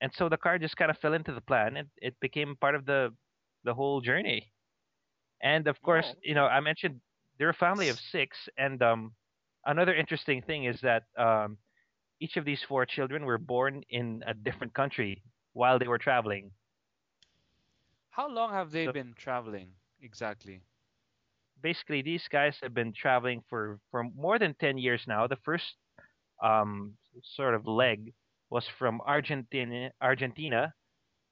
And 0.00 0.12
so 0.14 0.28
the 0.28 0.36
car 0.36 0.58
just 0.58 0.76
kind 0.76 0.90
of 0.90 0.98
fell 0.98 1.14
into 1.14 1.32
the 1.32 1.40
plan 1.40 1.76
and 1.76 1.88
it 1.96 2.18
became 2.20 2.56
part 2.56 2.74
of 2.74 2.86
the 2.86 3.14
the 3.64 3.74
whole 3.74 4.00
journey. 4.00 4.52
And 5.42 5.66
of 5.68 5.80
course, 5.82 6.06
Oh, 6.06 6.22
you 6.22 6.34
know, 6.34 6.46
I 6.46 6.60
mentioned 6.60 7.00
they're 7.38 7.50
a 7.50 7.54
family 7.54 7.88
of 7.88 7.98
six 8.00 8.48
and 8.58 8.82
um 8.82 9.14
another 9.66 9.94
interesting 9.94 10.42
thing 10.42 10.64
is 10.64 10.80
that 10.80 11.04
um 11.16 11.58
each 12.20 12.36
of 12.36 12.44
these 12.44 12.62
four 12.62 12.84
children 12.86 13.24
were 13.24 13.38
born 13.38 13.82
in 13.90 14.22
a 14.26 14.34
different 14.34 14.74
country 14.74 15.22
while 15.52 15.78
they 15.78 15.88
were 15.88 15.98
traveling. 15.98 16.52
How 18.10 18.28
long 18.28 18.52
have 18.52 18.70
they 18.70 18.86
So- 18.86 18.92
been 18.92 19.14
traveling 19.14 19.76
exactly? 20.00 20.62
basically 21.60 22.02
these 22.02 22.26
guys 22.28 22.58
have 22.62 22.74
been 22.74 22.92
traveling 22.92 23.42
for 23.48 23.80
for 23.90 24.04
more 24.04 24.38
than 24.38 24.54
10 24.54 24.76
years 24.78 25.04
now 25.06 25.26
the 25.26 25.36
first 25.44 25.76
um 26.42 26.96
sort 27.22 27.54
of 27.54 27.66
leg 27.66 28.14
was 28.50 28.66
from 28.78 29.00
argentina 29.02 29.90
argentina 30.00 30.74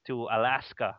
to 0.06 0.26
alaska 0.30 0.98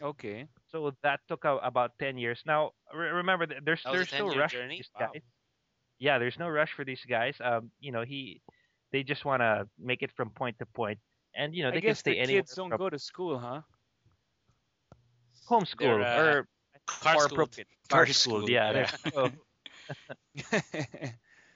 Okay. 0.00 0.48
so 0.70 0.92
that 1.02 1.20
took 1.28 1.44
about 1.44 1.92
10 1.98 2.18
years 2.18 2.42
now 2.46 2.72
re- 2.94 3.10
remember 3.10 3.46
th- 3.46 3.60
there's 3.64 3.84
That 3.84 3.90
was 3.90 4.00
a 4.00 4.04
there's 4.04 4.18
no 4.18 4.30
10-year 4.30 4.42
rush 4.42 4.54
for 4.54 4.66
journey? 4.66 4.76
these 4.76 4.90
Wow. 4.94 5.14
guys 5.14 5.22
yeah 5.98 6.18
there's 6.18 6.38
no 6.38 6.48
rush 6.48 6.72
for 6.74 6.84
these 6.84 7.00
guys 7.08 7.36
um 7.44 7.70
you 7.80 7.92
know 7.92 8.02
he 8.02 8.40
they 8.92 9.02
just 9.02 9.24
want 9.24 9.40
to 9.40 9.66
make 9.78 10.02
it 10.02 10.10
from 10.16 10.30
point 10.30 10.56
to 10.58 10.66
point. 10.66 10.74
point, 10.76 10.98
and 11.34 11.54
you 11.54 11.62
know 11.62 11.70
they 11.70 11.80
I 11.80 11.80
can 11.82 11.94
guess 11.94 12.02
stay 12.02 12.16
the 12.16 12.18
anywhere 12.18 12.44
kids 12.44 12.54
don't 12.54 12.70
from 12.70 12.78
go 12.78 12.88
to 12.88 12.98
school, 12.98 13.38
huh? 13.38 13.62
homeschool 15.48 15.78
They're, 15.78 16.02
uh, 16.02 16.34
or 16.34 16.46
Car 17.00 17.16
more 17.16 17.24
schooled. 17.24 17.50
appropriate 17.50 17.68
Car 17.90 18.06
car 18.06 18.06
schooled. 18.06 18.46
schooled, 18.46 18.48
Yeah, 18.48 18.72
yeah. 18.72 18.72
there- 18.72 18.90
so, 19.12 19.30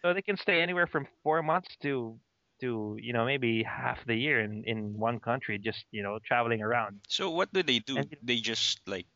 so 0.05 0.13
they 0.15 0.23
can 0.23 0.37
stay 0.37 0.61
anywhere 0.63 0.87
from 0.87 1.07
four 1.23 1.43
months 1.43 1.69
to 1.83 2.19
to 2.61 2.97
you 3.01 3.13
know 3.13 3.25
maybe 3.25 3.63
half 3.63 3.99
the 4.07 4.15
year 4.15 4.41
in 4.41 4.63
in 4.65 4.99
one 4.99 5.19
country, 5.21 5.59
just 5.59 5.85
you 5.91 6.03
know 6.03 6.19
traveling 6.25 6.63
around. 6.63 7.01
So 7.09 7.31
what 7.31 7.53
do 7.53 7.63
they 7.63 7.79
do? 7.81 8.09
And- 8.09 8.17
They 8.23 8.41
just 8.41 8.81
like 8.89 9.07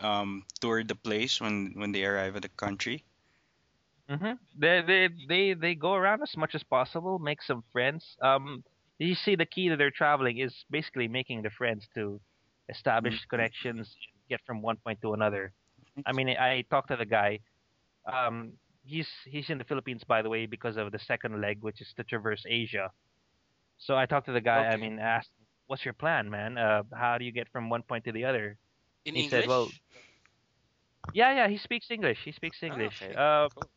um 0.00 0.44
tour 0.60 0.82
the 0.84 0.94
place 0.96 1.40
when 1.40 1.72
when 1.74 1.92
they 1.92 2.04
arrive 2.04 2.36
at 2.36 2.42
the 2.42 2.48
country. 2.48 3.04
Hmm 4.10 4.32
They 4.58 4.82
they 4.86 5.08
they 5.28 5.54
they 5.54 5.74
go 5.76 5.94
around 5.94 6.22
as 6.22 6.36
much 6.36 6.54
as 6.54 6.64
possible, 6.64 7.18
make 7.18 7.42
some 7.42 7.64
friends. 7.72 8.16
Um, 8.22 8.64
you 8.98 9.14
see, 9.14 9.36
the 9.36 9.46
key 9.46 9.68
to 9.70 9.76
their 9.76 9.90
traveling 9.92 10.38
is 10.38 10.54
basically 10.70 11.08
making 11.08 11.42
the 11.42 11.50
friends 11.50 11.88
to 11.94 12.20
establish 12.68 13.14
Mhm. 13.14 13.20
connections, 13.30 13.96
get 14.30 14.40
from 14.46 14.62
one 14.62 14.78
point 14.84 15.00
to 15.02 15.14
another. 15.14 15.52
I 16.06 16.12
mean, 16.12 16.30
I 16.30 16.62
talked 16.70 16.88
to 16.90 16.96
the 16.96 17.06
guy. 17.06 17.40
Um, 18.12 18.54
he's 18.84 19.08
he's 19.26 19.50
in 19.50 19.58
the 19.58 19.64
Philippines, 19.64 20.02
by 20.04 20.22
the 20.22 20.30
way, 20.30 20.46
because 20.46 20.76
of 20.76 20.92
the 20.92 21.00
second 21.00 21.40
leg, 21.40 21.58
which 21.62 21.80
is 21.82 21.92
to 21.96 22.04
traverse 22.04 22.44
Asia. 22.48 22.90
So 23.78 23.96
I 23.96 24.06
talked 24.06 24.26
to 24.26 24.32
the 24.32 24.40
guy. 24.42 24.66
I 24.68 24.76
Okay. 24.76 24.78
mean, 24.78 24.98
asked, 25.00 25.32
"What's 25.66 25.84
your 25.84 25.94
plan, 25.94 26.30
man? 26.30 26.58
Uh, 26.58 26.82
how 26.94 27.18
do 27.18 27.24
you 27.24 27.32
get 27.32 27.48
from 27.50 27.70
one 27.70 27.82
point 27.84 28.04
to 28.06 28.12
the 28.12 28.24
other?" 28.26 28.58
In 29.04 29.16
He 29.16 29.22
English? 29.22 29.30
said, 29.30 29.46
well, 29.46 29.74
Yeah, 31.12 31.32
yeah, 31.34 31.48
he 31.48 31.58
speaks 31.58 31.90
English. 31.90 32.18
He 32.24 32.32
speaks 32.32 32.62
Oh, 32.68 32.86
English. 32.88 32.94
okay. 32.94 33.16
Uh, 33.16 33.48
Cool. 33.54 33.70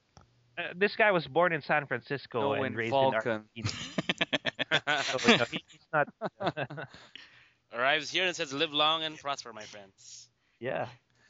Uh, 0.57 0.61
this 0.75 0.95
guy 0.95 1.11
was 1.11 1.25
born 1.27 1.53
in 1.53 1.61
San 1.61 1.85
Francisco 1.87 2.39
no, 2.41 2.53
and 2.53 2.65
in 2.67 2.75
raised 2.75 2.91
Falcon. 2.91 3.45
in 3.55 3.63
Argentina. 3.65 3.69
So, 5.03 5.31
you 5.31 5.37
know, 5.37 5.45
he- 5.51 5.63
he's 5.67 5.87
not. 5.93 6.07
Arrives 7.73 8.09
here 8.11 8.25
and 8.25 8.35
says, 8.35 8.53
"Live 8.53 8.73
long 8.73 9.03
and 9.03 9.17
prosper, 9.17 9.53
my 9.53 9.63
friends." 9.63 10.29
yeah. 10.59 10.87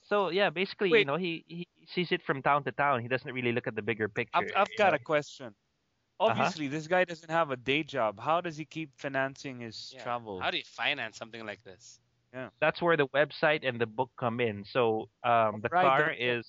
So 0.09 0.29
yeah, 0.29 0.49
basically, 0.49 0.89
you 0.99 1.05
know, 1.05 1.15
he, 1.15 1.43
he 1.47 1.67
sees 1.87 2.11
it 2.11 2.21
from 2.23 2.41
town 2.41 2.63
to 2.65 2.71
town. 2.73 3.01
He 3.01 3.07
doesn't 3.07 3.31
really 3.33 3.51
look 3.53 3.67
at 3.67 3.75
the 3.75 3.81
bigger 3.81 4.09
picture. 4.09 4.31
I've, 4.37 4.51
I've 4.55 4.77
got 4.77 4.91
know? 4.91 4.95
a 4.95 4.99
question. 4.99 5.47
Uh-huh. 6.19 6.29
Obviously, 6.31 6.67
this 6.67 6.87
guy 6.87 7.05
doesn't 7.05 7.31
have 7.31 7.51
a 7.51 7.55
day 7.55 7.83
job. 7.83 8.19
How 8.19 8.41
does 8.41 8.55
he 8.57 8.65
keep 8.65 8.91
financing 8.97 9.61
his 9.61 9.91
Yeah. 9.95 10.03
travel? 10.03 10.39
How 10.41 10.51
do 10.51 10.57
you 10.57 10.63
finance 10.65 11.17
something 11.17 11.45
like 11.45 11.63
this? 11.63 11.99
Yeah. 12.33 12.49
That's 12.59 12.81
where 12.81 12.97
the 12.97 13.07
website 13.07 13.67
and 13.67 13.79
the 13.79 13.85
book 13.87 14.11
come 14.17 14.39
in. 14.41 14.65
So 14.71 15.09
um, 15.23 15.61
the 15.61 15.69
Right, 15.71 15.83
car 15.83 16.13
the- 16.15 16.37
is. 16.39 16.45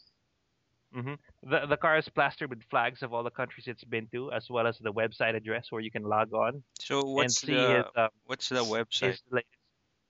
Hmm 0.95 1.15
The 1.43 1.67
the 1.67 1.77
car 1.77 1.99
is 1.99 2.09
plastered 2.09 2.51
with 2.51 2.63
flags 2.71 3.03
of 3.03 3.13
all 3.13 3.25
the 3.25 3.31
countries 3.31 3.69
it's 3.69 3.85
been 3.85 4.09
to, 4.13 4.33
as 4.33 4.49
well 4.51 4.67
as 4.67 4.79
the 4.79 4.93
website 4.93 5.37
address 5.37 5.71
where 5.71 5.83
you 5.83 5.91
can 5.93 6.05
log 6.05 6.33
on 6.35 6.65
So 6.81 7.09
and 7.17 7.35
what's 7.35 7.43
see 7.45 7.67
the 7.67 7.69
his 7.69 7.87
um, 7.97 8.11
what's 8.25 8.49
the 8.49 8.65
website? 8.65 9.17
his 9.17 9.21
latest 9.31 9.59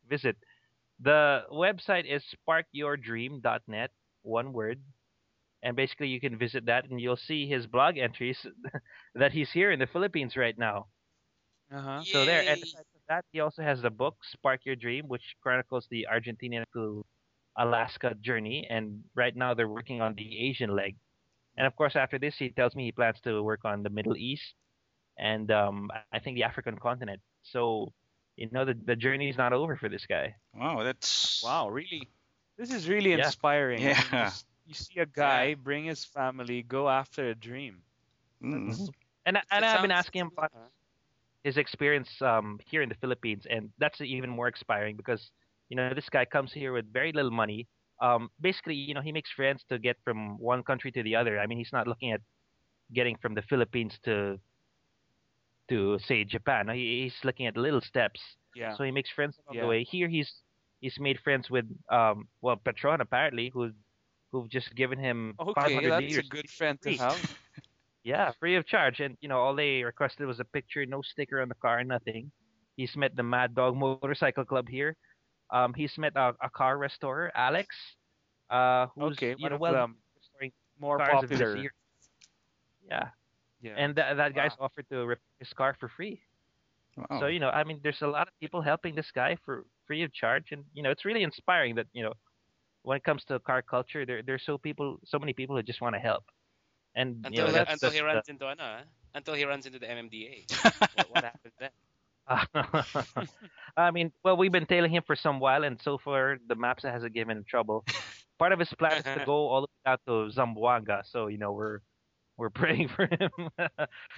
visit. 0.09 0.37
The 1.01 1.45
website 1.51 2.07
is 2.07 2.23
sparkyourdream.net, 2.35 3.91
one 4.23 4.53
word. 4.53 4.83
And 5.63 5.77
basically, 5.77 6.09
you 6.09 6.21
can 6.21 6.39
visit 6.39 6.67
that 6.67 6.85
and 6.91 7.01
you'll 7.01 7.17
see 7.17 7.47
his 7.49 7.67
blog 7.67 7.97
entries 7.99 8.47
that 9.15 9.33
he's 9.33 9.53
here 9.53 9.71
in 9.73 9.79
the 9.81 9.87
Philippines 9.87 10.37
right 10.37 10.57
now. 10.59 10.89
Uh-huh. 11.73 12.05
So 12.05 12.25
there, 12.25 12.47
and 12.49 12.57
Yay. 12.57 12.63
aside 12.63 12.85
from 12.93 13.01
that, 13.09 13.25
he 13.33 13.41
also 13.41 13.63
has 13.63 13.83
the 13.83 13.91
book 13.91 14.17
Spark 14.25 14.65
Your 14.65 14.77
Dream, 14.77 15.09
which 15.09 15.37
chronicles 15.43 15.87
the 15.91 16.07
Argentina 16.09 16.65
to 16.75 17.05
Alaska 17.57 18.15
journey. 18.21 18.67
And 18.69 19.05
right 19.15 19.35
now, 19.37 19.55
they're 19.55 19.69
working 19.69 20.01
on 20.01 20.15
the 20.15 20.49
Asian 20.49 20.75
leg. 20.75 20.97
And 21.57 21.67
of 21.67 21.77
course, 21.77 21.97
after 21.97 22.19
this, 22.19 22.37
he 22.39 22.51
tells 22.51 22.75
me 22.75 22.85
he 22.85 22.93
plans 22.93 23.21
to 23.23 23.43
work 23.43 23.65
on 23.65 23.83
the 23.83 23.91
Middle 23.91 24.17
East 24.17 24.55
and 25.19 25.51
um, 25.51 25.91
I 25.95 26.19
think 26.19 26.23
the 26.37 26.45
African 26.45 26.65
continent. 26.79 27.21
So, 27.43 27.93
you 28.37 28.49
know, 28.53 28.65
the 28.65 28.75
the 28.75 28.97
journey 28.97 29.29
is 29.29 29.37
not 29.37 29.53
over 29.53 29.77
for 29.77 29.89
this 29.89 30.07
guy. 30.07 30.35
Wow, 30.55 30.83
that's 30.85 31.43
Wow, 31.43 31.69
really? 31.69 32.11
This 32.57 32.71
is 32.73 32.89
really 32.89 33.13
Yeah. 33.13 33.33
inspiring. 33.33 33.87
I 33.87 33.95
mean, 33.95 34.13
Yeah. 34.13 34.33
you 34.65 34.75
see 34.75 34.99
a 35.01 35.07
guy 35.07 35.55
bring 35.55 35.85
his 35.85 36.05
family, 36.05 36.63
go 36.63 36.89
after 36.89 37.29
a 37.29 37.35
dream. 37.35 37.85
Mm. 38.43 38.89
And 39.27 39.39
I- 39.39 39.43
and 39.51 39.65
It 39.65 39.67
I've 39.67 39.81
been 39.83 39.91
asking 39.93 40.21
him 40.23 40.31
about 40.33 40.53
his 41.45 41.57
experience 41.57 42.21
um, 42.23 42.59
here 42.67 42.83
in 42.83 42.89
the 42.89 42.95
Philippines, 42.97 43.47
and 43.49 43.71
that's 43.79 44.01
even 44.01 44.31
more 44.31 44.49
inspiring 44.49 44.97
because 44.97 45.31
you 45.69 45.77
know 45.77 45.93
this 45.95 46.09
guy 46.11 46.25
comes 46.25 46.53
here 46.53 46.73
with 46.73 46.93
very 46.93 47.13
little 47.13 47.31
money. 47.31 47.67
Um, 48.01 48.29
basically, 48.41 48.75
you 48.75 48.93
know, 48.95 49.01
he 49.01 49.13
makes 49.13 49.31
friends 49.31 49.65
to 49.69 49.79
get 49.79 49.97
from 50.05 50.39
one 50.39 50.63
country 50.63 50.91
to 50.93 51.03
the 51.03 51.15
other. 51.17 51.39
I 51.39 51.47
mean, 51.47 51.59
he's 51.59 51.73
not 51.73 51.87
looking 51.87 52.13
at 52.13 52.21
getting 52.93 53.17
from 53.23 53.35
the 53.35 53.43
Philippines 53.43 53.99
to 54.05 54.39
to 55.69 55.99
say 56.07 56.25
Japan. 56.25 56.69
He, 56.69 57.05
he's 57.05 57.25
looking 57.25 57.47
at 57.47 57.57
little 57.57 57.81
steps. 57.81 58.21
Yeah. 58.55 58.77
So 58.77 58.85
he 58.85 58.91
makes 58.91 59.11
friends 59.11 59.37
along 59.47 59.57
Yeah. 59.57 59.63
the 59.63 59.69
way. 59.69 59.85
Here, 59.85 60.09
he's 60.09 60.31
he's 60.81 60.99
made 61.01 61.19
friends 61.21 61.49
with 61.51 61.65
um, 61.91 62.29
well, 62.43 62.57
Petron 62.57 63.01
apparently, 63.01 63.51
who 63.53 63.71
who've 64.33 64.51
just 64.51 64.75
given 64.75 64.99
him 64.99 65.35
okay, 65.41 65.53
500 65.55 65.91
that's 65.91 66.03
liters 66.03 66.27
a 66.27 66.29
good 66.29 66.51
friend 66.51 66.79
to 66.83 66.97
have. 66.97 67.19
Yeah, 68.05 68.33
free 68.39 68.57
of 68.57 68.67
charge. 68.67 69.01
And 69.01 69.17
you 69.23 69.31
know, 69.31 69.39
all 69.39 69.55
they 69.57 69.83
requested 69.83 70.27
was 70.27 70.39
a 70.39 70.45
picture, 70.45 70.85
no 70.85 71.01
sticker 71.01 71.41
on 71.41 71.49
the 71.49 71.55
car, 71.55 71.83
nothing. 71.85 72.31
He's 72.77 72.95
met 72.97 73.17
the 73.17 73.23
Mad 73.23 73.55
Dog 73.55 73.77
Motorcycle 73.77 74.45
Club 74.45 74.69
here. 74.69 74.95
Um, 75.51 75.75
he's 75.75 75.97
met 75.99 76.13
a, 76.17 76.35
a 76.43 76.51
car 76.51 76.77
restorer, 76.79 77.31
Alex, 77.35 77.75
uh, 78.51 78.87
who's 78.95 79.19
Okay, 79.19 79.35
you 79.37 79.49
know 79.49 79.57
well 79.57 79.77
the 79.77 79.87
restoring 80.17 80.53
more 80.79 81.01
cars 81.01 81.23
of 81.23 81.33
this 81.35 81.49
popular. 81.49 81.55
year. 81.55 81.71
Yeah, 82.89 83.09
Yeah. 83.61 83.77
and 83.77 83.95
that 83.97 84.15
that 84.17 84.35
guy's 84.35 84.55
Wow. 84.55 84.59
offered 84.59 84.89
to 84.91 85.05
repair 85.07 85.23
his 85.39 85.53
car 85.55 85.75
for 85.79 85.89
free. 85.89 86.23
Wow. 86.97 87.09
So 87.19 87.27
you 87.27 87.41
know, 87.41 87.51
I 87.51 87.65
mean, 87.65 87.81
there's 87.83 88.03
a 88.03 88.07
lot 88.07 88.29
of 88.29 88.35
people 88.41 88.61
helping 88.63 88.95
this 88.95 89.11
guy 89.15 89.37
for 89.45 89.65
free 89.87 90.03
of 90.03 90.13
charge, 90.13 90.53
and 90.53 90.65
you 90.75 90.83
know, 90.83 90.91
it's 90.91 91.05
really 91.05 91.23
inspiring 91.23 91.75
that 91.77 91.87
you 91.93 92.03
know, 92.03 92.13
when 92.83 92.97
it 92.97 93.05
comes 93.05 93.25
to 93.25 93.39
car 93.41 93.63
culture, 93.63 94.05
there 94.07 94.23
there's 94.23 94.45
so 94.45 94.59
people, 94.59 94.99
so 95.05 95.19
many 95.19 95.33
people 95.33 95.57
who 95.57 95.63
just 95.63 95.81
want 95.81 95.95
to 95.95 96.01
help. 96.01 96.25
And 96.95 97.25
you 97.29 97.41
Until 97.41 97.43
know, 97.43 97.53
he, 97.53 97.59
that's, 97.59 97.69
until 97.69 97.81
that's 97.81 97.93
he 97.93 98.01
the- 98.13 98.23
runs 98.23 98.29
into 98.29 98.47
ano, 98.47 98.83
until 99.15 99.35
he 99.35 99.45
runs 99.45 99.67
into 99.67 99.79
the 99.79 99.87
MMDA. 99.91 100.49
what, 100.93 101.11
what 101.11 101.25
happens 101.25 101.55
then? 101.59 101.71
I 103.77 103.91
mean, 103.91 104.13
well, 104.25 104.37
we've 104.37 104.53
been 104.53 104.67
tailing 104.67 104.91
him 104.93 105.03
for 105.07 105.17
some 105.17 105.41
while, 105.41 105.65
and 105.65 105.81
so 105.81 105.99
far 105.99 106.39
the 106.47 106.55
maps 106.55 106.83
hasn't 106.85 107.13
given 107.15 107.37
him 107.37 107.45
trouble. 107.49 107.85
Part 108.39 108.53
of 108.53 108.59
his 108.59 108.73
plan 108.75 108.99
is 108.99 109.05
to 109.05 109.23
go 109.27 109.49
all 109.49 109.61
the 109.63 109.69
way 109.71 109.93
out 109.93 110.01
to 110.07 110.31
Zamboanga, 110.33 111.03
so 111.07 111.27
you 111.29 111.39
know 111.39 111.53
we're 111.53 111.81
we're 112.37 112.51
praying 112.51 112.89
for 112.89 113.07
him 113.07 113.31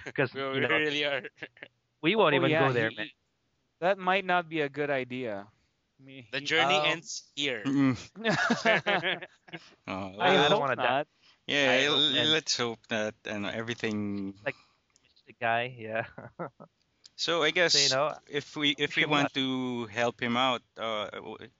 because 0.05 0.33
We 0.33 0.41
you 0.41 0.61
know 0.61 0.69
really 0.69 1.03
are. 1.05 1.21
we 2.01 2.15
won't 2.15 2.33
Oh, 2.33 2.37
even 2.37 2.49
yeah, 2.49 2.67
go 2.67 2.73
there, 2.73 2.89
he- 2.89 2.95
man. 2.97 3.09
That 3.79 3.97
might 3.99 4.25
not 4.25 4.49
be 4.49 4.61
a 4.61 4.69
good 4.69 4.89
idea. 4.89 5.45
Me- 6.03 6.27
The 6.31 6.41
journey 6.41 6.75
um, 6.77 6.85
ends 6.97 7.29
here. 7.35 7.61
Mm. 7.65 7.93
I 8.25 9.17
Oh, 9.87 10.13
I 10.17 10.33
well, 10.33 10.49
don't 10.49 10.59
wanna 10.61 10.75
die. 10.77 11.05
yeah, 11.47 11.71
I 11.77 11.85
hope 11.85 11.97
l- 11.97 12.17
and- 12.17 12.31
let's 12.31 12.57
hope 12.57 12.79
that 12.89 13.13
and 13.25 13.45
everything. 13.45 14.33
Like 14.45 14.55
the 15.27 15.33
guy, 15.39 15.75
yeah. 15.77 16.05
So 17.17 17.41
I 17.41 17.49
guess 17.49 17.73
so 17.73 17.81
you 17.81 17.89
know, 17.89 18.13
if 18.29 18.55
we 18.55 18.77
if 18.77 18.95
we 18.95 19.09
want 19.09 19.33
to 19.33 19.89
help 19.89 20.21
him 20.21 20.37
out, 20.37 20.61
uh, 20.77 21.09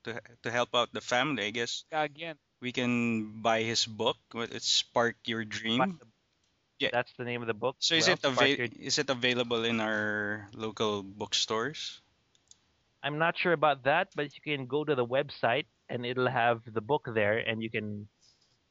to 0.06 0.22
to 0.46 0.50
help 0.54 0.78
out 0.78 0.94
the 0.94 1.02
family, 1.02 1.50
I 1.50 1.52
guess 1.52 1.82
Again, 1.92 2.38
we 2.62 2.70
can 2.72 3.42
buy 3.42 3.66
his 3.66 3.90
book. 3.90 4.22
It's 4.38 4.70
Spark 4.70 5.18
Your 5.26 5.44
Dream. 5.44 5.98
Yeah. 6.78 6.94
that's 6.94 7.10
the 7.18 7.26
name 7.26 7.42
of 7.42 7.50
the 7.50 7.58
book. 7.58 7.76
So 7.82 7.98
is 7.98 8.06
Well, 8.06 8.14
it 8.14 8.20
Spark 8.22 8.38
ava- 8.38 8.70
Your- 8.70 8.86
is 8.86 9.02
it 9.02 9.10
available 9.10 9.66
in 9.66 9.82
our 9.82 10.46
local 10.54 11.02
bookstores? 11.02 12.06
I'm 13.02 13.18
not 13.18 13.34
sure 13.34 13.54
about 13.54 13.90
that, 13.90 14.14
but 14.14 14.30
you 14.38 14.42
can 14.46 14.70
go 14.70 14.86
to 14.86 14.94
the 14.94 15.06
website 15.06 15.66
and 15.90 16.06
it'll 16.06 16.30
have 16.30 16.62
the 16.70 16.86
book 16.86 17.10
there, 17.10 17.42
and 17.42 17.66
you 17.66 17.74
can 17.74 18.06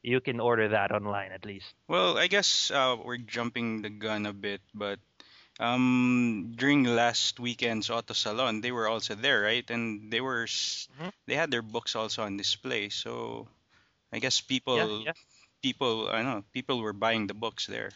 you 0.07 0.23
can 0.23 0.39
order 0.39 0.71
that 0.71 0.95
online 0.95 1.35
at 1.35 1.43
least. 1.43 1.75
Well, 1.91 2.15
I 2.15 2.31
guess 2.31 2.71
uh, 2.71 2.95
we're 2.95 3.19
jumping 3.19 3.81
the 3.83 3.91
gun 3.91 4.23
a 4.23 4.31
bit, 4.31 4.61
but 4.71 5.03
um, 5.59 6.53
during 6.55 6.83
last 6.83 7.39
weekend's 7.39 7.89
auto 7.89 8.13
salon, 8.13 8.61
they 8.61 8.71
were 8.71 8.87
also 8.87 9.15
there, 9.15 9.41
right? 9.41 9.69
And 9.69 10.11
they 10.11 10.21
were 10.21 10.43
s 10.43 10.87
Mhm. 10.99 11.11
they 11.25 11.35
had 11.35 11.51
their 11.51 11.61
books 11.61 11.95
also 11.95 12.23
on 12.23 12.37
display. 12.37 12.89
So 12.89 13.47
I 14.11 14.19
guess 14.19 14.41
people 14.41 14.77
Yeah, 14.77 14.85
yeah. 15.11 15.13
people 15.61 16.09
I 16.09 16.21
know 16.23 16.43
people 16.51 16.79
were 16.79 16.93
buying 16.93 17.27
the 17.27 17.33
books 17.33 17.65
there. 17.67 17.91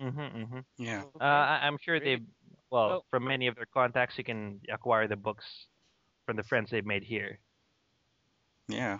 Mm-hmm, 0.00 0.20
mm-hmm. 0.20 0.58
Yeah. 0.78 1.02
Uh, 1.20 1.24
I, 1.24 1.60
I'm 1.66 1.78
sure 1.78 1.98
they, 1.98 2.18
well, 2.70 2.88
Well- 2.88 3.04
from 3.10 3.24
many 3.24 3.46
of 3.46 3.54
their 3.56 3.66
contacts, 3.66 4.18
you 4.18 4.24
can 4.24 4.60
acquire 4.70 5.06
the 5.06 5.16
books 5.16 5.44
from 6.26 6.36
the 6.36 6.42
friends 6.42 6.70
they've 6.70 6.84
made 6.86 7.02
here. 7.04 7.38
Yeah. 8.68 8.98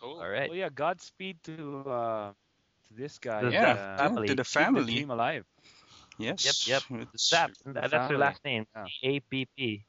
Cool. 0.00 0.20
All 0.20 0.28
right. 0.28 0.48
well, 0.48 0.56
yeah. 0.58 0.68
Godspeed 0.68 1.42
to 1.44 1.78
uh, 1.80 2.32
to 2.32 2.49
this 2.90 3.18
guy. 3.18 3.42
The 3.42 3.50
Yeah, 3.52 3.72
uh, 3.72 3.96
family. 3.98 4.28
To 4.28 4.34
the 4.34 4.42
keep 4.44 4.52
the 4.52 4.54
family. 4.60 4.94
dream 4.94 5.10
alive. 5.10 5.44
Yes. 6.18 6.66
yep. 6.68 6.82
It's- 6.90 7.28
Zapp, 7.28 7.50
tha- 7.64 7.72
that's 7.72 7.90
their 7.90 8.00
family. 8.00 8.16
last 8.18 8.44
name, 8.44 8.66
Yeah. 8.76 8.84
C-A-P-P. 9.00 9.84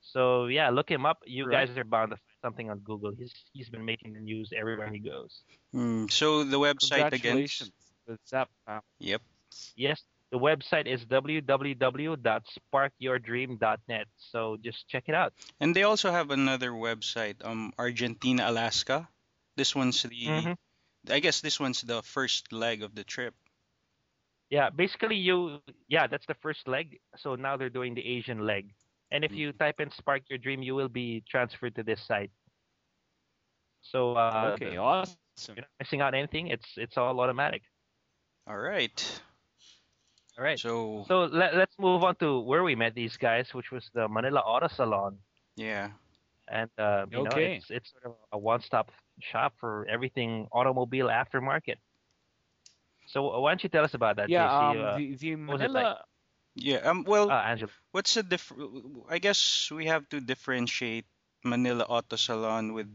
So 0.00 0.46
yeah, 0.46 0.70
look 0.70 0.88
him 0.90 1.04
up. 1.04 1.22
You 1.26 1.44
Right. 1.44 1.66
guys 1.68 1.76
are 1.76 1.84
bound 1.84 2.12
to 2.12 2.16
find 2.16 2.38
something 2.40 2.70
on 2.70 2.78
Google. 2.78 3.10
He's 3.12 3.34
he's 3.52 3.68
been 3.68 3.84
making 3.84 4.14
the 4.14 4.20
news 4.20 4.50
everywhere 4.56 4.88
he 4.88 4.98
goes. 5.00 5.42
Mm, 5.74 6.10
so 6.10 6.44
the 6.44 6.58
website 6.58 7.12
again. 7.12 7.36
Congratulations, 7.36 7.72
the 8.06 8.18
Zapp. 8.26 8.48
Yep. 9.00 9.20
Yes, 9.76 10.02
The 10.30 10.38
website 10.38 10.86
is 10.86 11.04
www.sparkyourdream.net. 11.06 14.06
So 14.18 14.56
just 14.62 14.86
check 14.88 15.04
it 15.08 15.14
out. 15.14 15.32
And 15.60 15.74
they 15.74 15.82
also 15.84 16.10
have 16.10 16.30
another 16.30 16.70
website, 16.72 17.42
um, 17.44 17.72
Argentina, 17.78 18.44
Alaska. 18.48 19.08
This 19.56 19.74
one's 19.74 20.02
the, 20.02 20.26
Mhm. 20.26 20.56
I 21.10 21.20
guess 21.20 21.40
this 21.40 21.60
one's 21.60 21.82
the 21.82 22.02
first 22.02 22.52
leg 22.52 22.82
of 22.82 22.94
the 22.94 23.04
trip. 23.04 23.34
Yeah, 24.50 24.70
basically 24.70 25.16
you 25.16 25.60
yeah, 25.88 26.06
that's 26.06 26.26
the 26.26 26.34
first 26.40 26.66
leg. 26.66 27.00
So 27.16 27.34
now 27.34 27.56
they're 27.56 27.70
doing 27.70 27.94
the 27.94 28.06
Asian 28.06 28.46
leg. 28.46 28.72
And 29.10 29.24
if 29.24 29.32
you 29.32 29.52
type 29.52 29.80
in 29.80 29.90
Spark 29.92 30.22
Your 30.28 30.38
Dream, 30.38 30.62
you 30.62 30.74
will 30.74 30.88
be 30.88 31.22
transferred 31.28 31.74
to 31.76 31.82
this 31.82 32.00
site. 32.06 32.30
So 33.82 34.14
uh 34.16 34.52
okay, 34.54 34.76
awesome. 34.76 35.16
you're 35.48 35.56
not 35.56 35.70
missing 35.80 36.00
out 36.00 36.14
anything. 36.14 36.48
It's 36.48 36.68
it's 36.76 36.96
all 36.96 37.20
automatic. 37.20 37.62
All 38.46 38.56
right. 38.58 39.20
All 40.38 40.44
right. 40.44 40.58
So, 40.58 41.04
So 41.08 41.24
let, 41.24 41.54
let's 41.54 41.74
move 41.78 42.04
on 42.04 42.14
to 42.16 42.40
where 42.40 42.62
we 42.62 42.74
met 42.74 42.94
these 42.94 43.16
guys, 43.16 43.52
which 43.52 43.70
was 43.70 43.90
the 43.92 44.08
Manila 44.08 44.40
Auto 44.40 44.68
Salon. 44.68 45.18
yeah. 45.56 45.90
And 46.50 46.70
uh, 46.78 47.06
you 47.10 47.22
know, 47.22 47.36
it's 47.36 47.70
it's 47.70 47.90
sort 47.92 48.04
of 48.06 48.14
a 48.32 48.38
one-stop 48.38 48.90
shop 49.20 49.54
for 49.58 49.86
everything 49.88 50.48
automobile 50.52 51.06
aftermarket. 51.08 51.76
So 53.06 53.40
why 53.40 53.50
don't 53.52 53.62
you 53.62 53.68
tell 53.68 53.84
us 53.84 53.94
about 53.94 54.16
that, 54.16 54.28
Yeah, 54.28 54.48
JC? 54.48 54.70
um, 54.70 54.80
uh, 54.80 54.96
the, 54.96 55.14
the 55.16 55.34
was 55.46 55.60
like? 55.72 55.90
Manila. 55.90 56.04
Yeah. 56.54 56.78
Um. 56.78 57.04
Well, 57.04 57.30
uh, 57.30 57.56
what's 57.92 58.14
the 58.14 58.22
diff? 58.22 58.52
I 59.08 59.18
guess 59.18 59.70
we 59.70 59.86
have 59.86 60.08
to 60.10 60.20
differentiate 60.20 61.06
Manila 61.44 61.84
Auto 61.84 62.16
Salon 62.16 62.72
with 62.74 62.88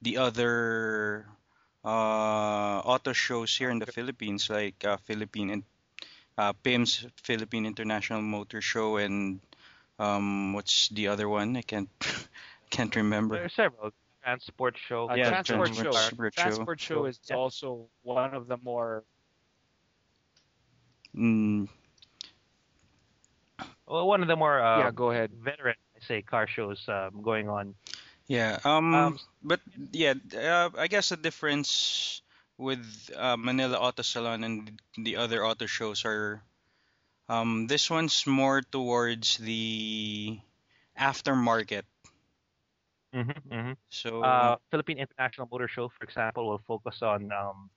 the 0.00 0.18
other 0.18 1.26
uh, 1.84 2.78
auto 2.84 3.12
shows 3.12 3.56
here 3.56 3.70
in 3.70 3.78
the 3.78 3.86
Philippines, 3.86 4.48
like 4.50 4.84
uh, 4.84 4.96
Philippine 5.04 5.50
and 5.50 5.62
uh, 6.38 6.52
PIMS 6.52 7.06
Philippine 7.22 7.66
International 7.66 8.22
Motor 8.22 8.60
Show, 8.60 8.96
and 8.96 9.40
um, 9.98 10.52
what's 10.52 10.88
the 10.88 11.08
other 11.08 11.28
one? 11.28 11.56
I 11.56 11.62
can't 11.62 11.90
can't 12.72 12.94
remember. 12.96 13.36
There 13.36 13.44
are 13.44 13.48
several 13.52 13.92
transport 14.24 14.76
show. 14.88 15.10
Uh, 15.10 15.14
Yeah, 15.14 15.28
transport, 15.30 15.68
Transport 15.68 15.76
show. 15.76 15.92
Show. 15.92 16.30
Transport 16.42 16.80
show 16.80 17.04
is 17.04 17.20
Yeah. 17.28 17.36
also 17.36 17.86
one 18.02 18.32
of 18.34 18.48
the 18.48 18.56
more. 18.56 19.04
Mm, 21.14 21.68
Well, 23.86 24.08
one 24.08 24.22
of 24.24 24.28
the 24.28 24.36
more 24.36 24.56
uh, 24.60 24.78
yeah, 24.88 24.90
go 24.90 25.10
ahead. 25.12 25.30
veteran, 25.36 25.76
I 25.96 26.00
say, 26.06 26.22
car 26.22 26.46
shows 26.48 26.80
um, 26.88 27.20
going 27.20 27.48
on. 27.52 27.74
yeah. 28.26 28.58
Um. 28.64 28.94
Um, 28.94 29.18
but 29.44 29.60
yeah, 29.92 30.14
uh, 30.32 30.70
I 30.78 30.88
guess 30.88 31.10
the 31.10 31.20
difference 31.20 32.22
with 32.56 32.80
uh, 33.12 33.36
Manila 33.36 33.76
Auto 33.76 34.00
Salon 34.02 34.44
and 34.44 34.80
the 34.96 35.16
other 35.20 35.44
auto 35.44 35.66
shows 35.66 36.04
are 36.08 36.40
um, 37.28 37.66
this 37.68 37.90
one's 37.90 38.24
more 38.26 38.62
towards 38.64 39.36
the 39.36 40.38
aftermarket. 40.96 41.84
Hmm 43.12 43.30
hmm 43.50 43.72
So 43.90 44.10
Uh, 44.22 44.56
Philippine 44.70 44.98
International 44.98 45.48
Motor 45.50 45.68
Show, 45.68 45.88
for 45.88 46.04
example, 46.04 46.48
will 46.48 46.62
focus 46.66 47.02
on 47.02 47.30
um, 47.32 47.70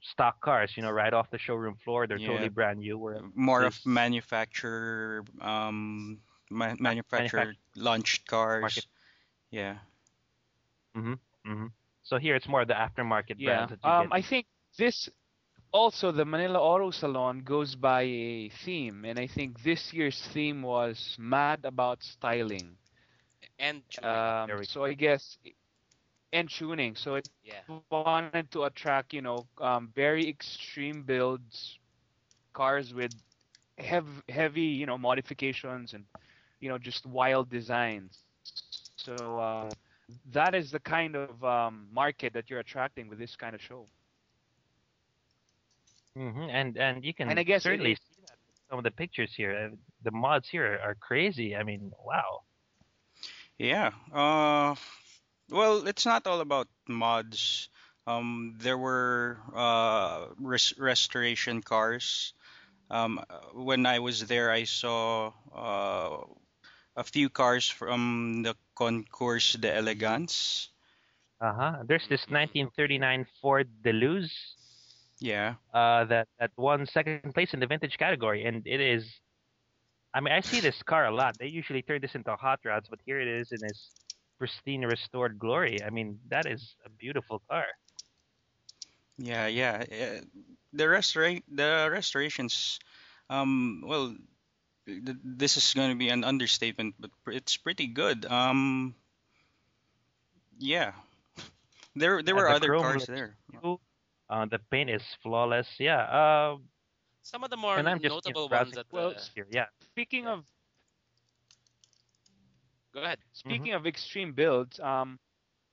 stock 0.00 0.40
cars. 0.40 0.72
You 0.76 0.82
know, 0.82 0.90
right 0.90 1.12
off 1.12 1.30
the 1.30 1.38
showroom 1.38 1.76
floor, 1.84 2.06
they're 2.06 2.18
Yeah. 2.18 2.28
totally 2.30 2.48
brand 2.48 2.78
new. 2.80 2.98
Where 2.98 3.20
more 3.34 3.64
of 3.64 3.74
manufacturer 3.86 5.24
um, 5.40 6.20
ma- 6.50 6.76
manufacturer 6.78 7.54
launched 7.76 8.26
cars. 8.26 8.62
Market. 8.62 8.84
Yeah. 9.50 9.78
hmm 10.94 11.14
Mhm. 11.46 11.72
So 12.02 12.18
here 12.18 12.34
it's 12.36 12.48
more 12.48 12.62
of 12.62 12.68
the 12.68 12.74
aftermarket 12.74 13.42
brand 13.42 13.44
Yeah. 13.44 13.66
brands 13.66 13.70
that 13.70 13.84
you 13.84 13.92
Um, 14.00 14.08
get. 14.08 14.12
I 14.12 14.22
think 14.22 14.46
this 14.78 15.08
also 15.72 16.10
the 16.12 16.24
Manila 16.24 16.58
Auto 16.60 16.90
Salon 16.90 17.40
goes 17.40 17.74
by 17.76 18.02
a 18.02 18.48
theme, 18.48 19.04
and 19.04 19.18
I 19.18 19.26
think 19.26 19.62
this 19.62 19.92
year's 19.92 20.20
theme 20.28 20.62
was 20.62 21.16
mad 21.18 21.64
about 21.64 22.02
styling. 22.02 22.78
And 23.60 23.84
tuning. 23.90 24.36
Um, 24.48 24.64
so 24.64 24.84
I 24.84 24.94
guess 24.94 25.38
and 26.32 26.50
tuning. 26.50 26.96
So 26.96 27.16
it 27.16 27.26
yeah. 27.44 27.62
wanted 27.90 28.50
to 28.52 28.64
attract, 28.64 29.12
you 29.14 29.22
know, 29.22 29.46
um, 29.58 29.92
very 29.94 30.28
extreme 30.28 31.02
builds, 31.04 31.78
cars 32.52 32.92
with 32.94 33.12
hev- 33.78 34.22
heavy, 34.28 34.62
you 34.62 34.86
know, 34.86 34.98
modifications 34.98 35.94
and, 35.94 36.04
you 36.60 36.68
know, 36.68 36.78
just 36.78 37.06
wild 37.06 37.50
designs. 37.50 38.24
So 38.96 39.38
uh, 39.38 39.74
that 40.32 40.54
is 40.54 40.70
the 40.72 40.80
kind 40.80 41.16
of 41.16 41.42
um, 41.44 41.88
market 41.92 42.34
that 42.34 42.50
you're 42.50 42.60
attracting 42.60 43.08
with 43.08 43.18
this 43.18 43.36
kind 43.36 43.54
of 43.54 43.60
show. 43.60 43.88
hmm 46.16 46.48
And 46.50 46.76
and 46.76 47.04
you 47.04 47.14
can 47.14 47.28
And 47.28 47.40
I 47.40 47.44
guess 47.44 47.64
certainly 47.64 47.94
see 47.96 48.22
that 48.26 48.38
some 48.70 48.78
of 48.78 48.84
the 48.84 48.90
pictures 48.90 49.32
here. 49.36 49.52
Uh, 49.72 49.76
The 50.02 50.10
mods 50.12 50.48
here 50.48 50.78
are 50.82 50.94
crazy. 50.96 51.56
I 51.56 51.62
mean, 51.64 51.92
wow. 52.04 52.42
Yeah. 53.60 53.92
Uh, 54.12 54.74
well, 55.50 55.86
it's 55.86 56.06
not 56.06 56.26
all 56.26 56.40
about 56.40 56.68
mods. 56.88 57.68
Um, 58.06 58.56
there 58.58 58.78
were 58.78 59.38
uh, 59.54 60.28
res- 60.40 60.74
restoration 60.78 61.62
cars. 61.62 62.32
Um, 62.90 63.20
when 63.54 63.86
I 63.86 63.98
was 64.00 64.26
there, 64.26 64.50
I 64.50 64.64
saw 64.64 65.32
uh, 65.54 66.24
a 66.96 67.04
few 67.04 67.28
cars 67.28 67.68
from 67.68 68.42
the 68.44 68.56
Concours 68.74 69.54
de 69.54 69.72
Elegance. 69.74 70.70
Uh 71.40 71.52
huh. 71.52 71.82
There's 71.86 72.06
this 72.08 72.28
1939 72.30 73.26
Ford 73.40 73.68
Deluxe 73.82 74.56
Yeah. 75.20 75.56
uh, 75.74 76.04
that 76.06 76.28
that 76.38 76.50
won 76.56 76.86
second 76.86 77.34
place 77.34 77.52
in 77.54 77.60
the 77.60 77.66
vintage 77.66 77.96
category, 77.98 78.44
and 78.44 78.66
it 78.66 78.80
is. 78.80 79.20
I 80.12 80.20
mean, 80.20 80.32
I 80.32 80.40
see 80.40 80.60
this 80.60 80.82
car 80.82 81.06
a 81.06 81.14
lot. 81.14 81.38
They 81.38 81.46
usually 81.46 81.82
turn 81.82 82.00
this 82.00 82.14
into 82.14 82.34
hot 82.36 82.60
rods, 82.64 82.88
but 82.88 82.98
here 83.04 83.20
it 83.20 83.28
is 83.28 83.52
in 83.52 83.64
its 83.64 83.90
pristine, 84.38 84.84
restored 84.84 85.38
glory. 85.38 85.78
I 85.82 85.90
mean, 85.90 86.18
that 86.28 86.46
is 86.46 86.74
a 86.84 86.88
beautiful 86.90 87.42
car. 87.48 87.66
Yeah, 89.18 89.46
yeah. 89.46 89.84
uh, 89.84 90.20
The 90.72 90.84
restora- 90.84 91.42
the 91.50 91.88
restorations, 91.90 92.78
um, 93.28 93.82
well, 93.86 94.14
th- 94.86 95.18
this 95.24 95.56
is 95.56 95.74
going 95.74 95.90
to 95.90 95.98
be 95.98 96.08
an 96.08 96.24
understatement, 96.24 96.94
but 96.98 97.10
pr- 97.24 97.32
it's 97.32 97.56
pretty 97.56 97.86
good. 97.86 98.24
Um, 98.26 98.94
yeah. 100.58 100.92
There 101.96 102.22
there 102.22 102.34
were 102.36 102.46
the 102.48 102.54
other 102.54 102.68
cars 102.78 103.06
there. 103.06 103.34
Ooh, 103.66 103.80
Uh, 104.30 104.46
the 104.46 104.58
paint 104.70 104.88
is 104.90 105.02
flawless. 105.22 105.66
Yeah. 105.78 106.02
Uh, 106.06 106.58
Some 107.22 107.42
of 107.42 107.50
the 107.50 107.56
more 107.58 107.76
and 107.76 107.88
I'm 107.88 107.98
just 107.98 108.14
notable 108.14 108.46
ones 108.48 108.72
that 108.78 108.86
the... 108.90 108.96
uh, 108.96 109.18
here. 109.34 109.46
Yeah. 109.50 109.66
Speaking 109.92 110.26
of 110.26 110.44
go 112.94 113.02
ahead. 113.02 113.18
speaking 113.32 113.72
of 113.72 113.86
extreme 113.86 114.32
builds, 114.32 114.78
um, 114.80 115.18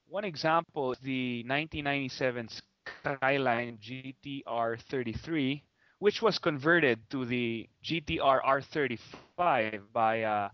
one 0.08 0.26
example 0.26 0.94
is 0.94 1.00
the 1.00 1.44
1997 1.46 2.50
Skyline 2.50 3.78
GTR 3.80 4.80
33, 4.80 5.64
which 6.00 6.22
was 6.22 6.38
converted 6.40 7.10
to 7.12 7.26
the 7.26 7.70
GTR 7.84 8.42
R35 8.44 9.82
by 9.94 10.22
uh, 10.24 10.50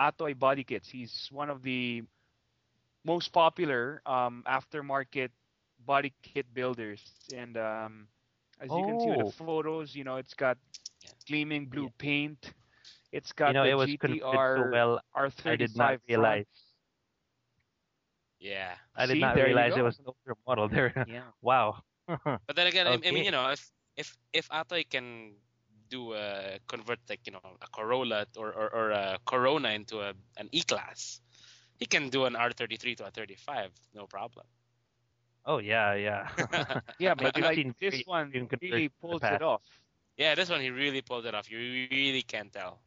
Atoy 0.00 0.38
Body 0.38 0.64
Kits. 0.64 0.88
He's 0.88 1.28
one 1.30 1.50
of 1.50 1.62
the 1.62 2.02
most 3.04 3.32
popular 3.32 4.02
um, 4.06 4.44
aftermarket 4.48 5.30
body 5.84 6.12
kit 6.22 6.52
builders, 6.54 7.02
and 7.34 7.56
um, 7.56 8.08
as 8.60 8.76
you 8.76 8.84
can 8.84 8.98
see 8.98 9.10
with 9.10 9.20
Oh. 9.20 9.24
the 9.24 9.32
photos, 9.44 9.94
you 9.94 10.04
know 10.04 10.16
it's 10.16 10.34
got 10.34 10.58
gleaming 11.26 11.66
blue 11.66 11.90
paint. 11.98 12.52
It's 13.12 13.32
got 13.32 13.48
You 13.48 13.54
know, 13.54 13.64
the 13.64 13.70
it 13.70 13.74
was 13.74 13.88
GTR 13.90 14.56
so 14.56 14.70
well. 14.70 15.00
R35 15.16 15.46
I 15.46 15.56
did 15.56 15.76
not 15.76 15.86
front. 15.86 16.02
realize. 16.08 16.46
Yeah. 18.38 18.74
I 18.96 19.06
did 19.06 19.14
See, 19.14 19.20
not 19.20 19.36
realize 19.36 19.76
it 19.76 19.82
was 19.82 19.98
an 19.98 20.06
older 20.06 20.36
model 20.46 20.68
there. 20.68 20.92
Yeah. 21.08 21.30
wow. 21.42 21.82
But 22.24 22.54
then 22.56 22.66
again, 22.66 22.86
I- 22.86 22.98
I 23.04 23.10
mean, 23.10 23.24
you 23.24 23.30
know, 23.30 23.50
if 23.50 23.70
if 23.96 24.16
if 24.32 24.48
Atoy 24.48 24.88
can 24.88 25.34
do 25.88 26.14
a 26.14 26.58
convert 26.68 26.98
like 27.08 27.20
you 27.26 27.32
know 27.32 27.42
a 27.60 27.66
Corolla 27.74 28.26
or 28.36 28.52
or, 28.52 28.68
or 28.74 28.90
a 28.90 29.18
Corona 29.26 29.70
into 29.70 30.00
a 30.00 30.14
an 30.36 30.48
E 30.52 30.62
class, 30.62 31.20
he 31.78 31.86
can 31.86 32.08
do 32.08 32.24
an 32.24 32.34
R33 32.34 32.96
to 32.98 33.06
a 33.06 33.10
35, 33.10 33.72
no 33.94 34.06
problem. 34.06 34.46
oh 35.46 35.58
yeah, 35.58 35.94
yeah. 35.94 36.28
Yeah, 36.98 37.14
But 37.14 37.34
but 37.34 37.40
like 37.42 37.54
seen 37.56 37.74
this 37.80 38.02
one 38.06 38.26
extreme 38.28 38.46
conversions 38.48 38.72
really 38.72 38.84
in 38.84 38.90
pulls 39.00 39.22
it 39.24 39.42
off. 39.42 39.62
yeah, 40.16 40.34
this 40.34 40.48
one 40.50 40.60
he 40.60 40.70
really 40.70 41.02
pulled 41.02 41.26
it 41.26 41.34
off. 41.34 41.50
You 41.50 41.58
really 41.90 42.22
can't 42.22 42.52
tell, 42.52 42.80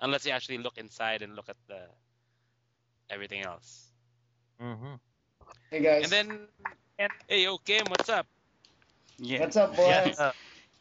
unless 0.00 0.26
you 0.26 0.32
actually 0.32 0.58
look 0.58 0.78
inside 0.78 1.22
and 1.22 1.34
look 1.34 1.48
at 1.48 1.56
the 1.66 1.88
everything 3.10 3.42
else. 3.42 3.92
hmm 4.58 4.94
Hey 5.70 5.80
guys, 5.80 6.10
And 6.10 6.12
then, 6.12 6.48
hey, 7.28 7.44
yo, 7.44 7.58
Kim, 7.58 7.88
what's 7.90 8.08
up? 8.08 8.26
Yeah. 9.18 9.46
what's 9.46 9.56
up, 9.56 9.76
boys? 9.76 9.86
Yeah. 9.86 10.14
Uh, 10.18 10.32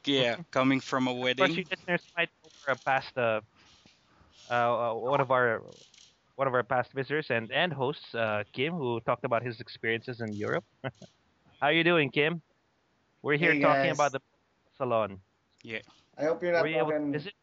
Yeah, 0.05 0.37
coming 0.51 0.79
from 0.81 1.07
a 1.07 1.13
of 1.27 1.35
course, 1.37 1.57
you 1.57 1.63
wedding. 1.63 1.69
listeners 1.69 2.07
might 2.15 2.29
over 2.43 2.75
past 2.85 3.17
uh, 3.17 3.41
uh, 4.49 4.93
one 4.93 5.21
of 5.21 5.31
our 5.31 5.61
one 6.35 6.47
of 6.47 6.53
our 6.53 6.63
past 6.63 6.93
visitors 6.93 7.29
and 7.29 7.51
and 7.51 7.73
hosts, 7.73 8.13
uh, 8.15 8.43
Kim, 8.53 8.73
who 8.73 8.99
talked 9.01 9.25
about 9.25 9.43
his 9.43 9.59
experiences 9.59 10.21
in 10.21 10.35
Europe. 10.35 10.65
How 11.61 11.69
you 11.69 11.83
doing, 11.83 12.11
Kim? 12.11 12.41
We're 13.21 13.37
here 13.37 13.55
Hey, 13.55 13.55
talking 13.55 13.91
about 13.91 14.13
the 14.13 14.21
salon. 14.77 15.21
Yeah. 15.63 15.81
I 16.17 16.23
hope 16.25 16.41
you're 16.43 16.51
not 16.53 16.63
Were 16.63 16.67
you 16.67 16.77
able 16.77 16.93
to 17.11 17.19
talking. 17.19 17.33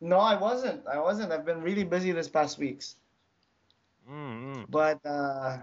Visit? 0.00 0.08
No, 0.08 0.18
I 0.18 0.36
wasn't. 0.36 0.86
I 0.86 0.98
wasn't. 0.98 1.32
I've 1.32 1.44
been 1.44 1.62
really 1.62 1.84
busy 1.84 2.12
this 2.12 2.28
past 2.28 2.58
weeks. 2.58 2.96
Mm-hmm. 4.10 4.64
But 4.68 5.00
uh, 5.04 5.58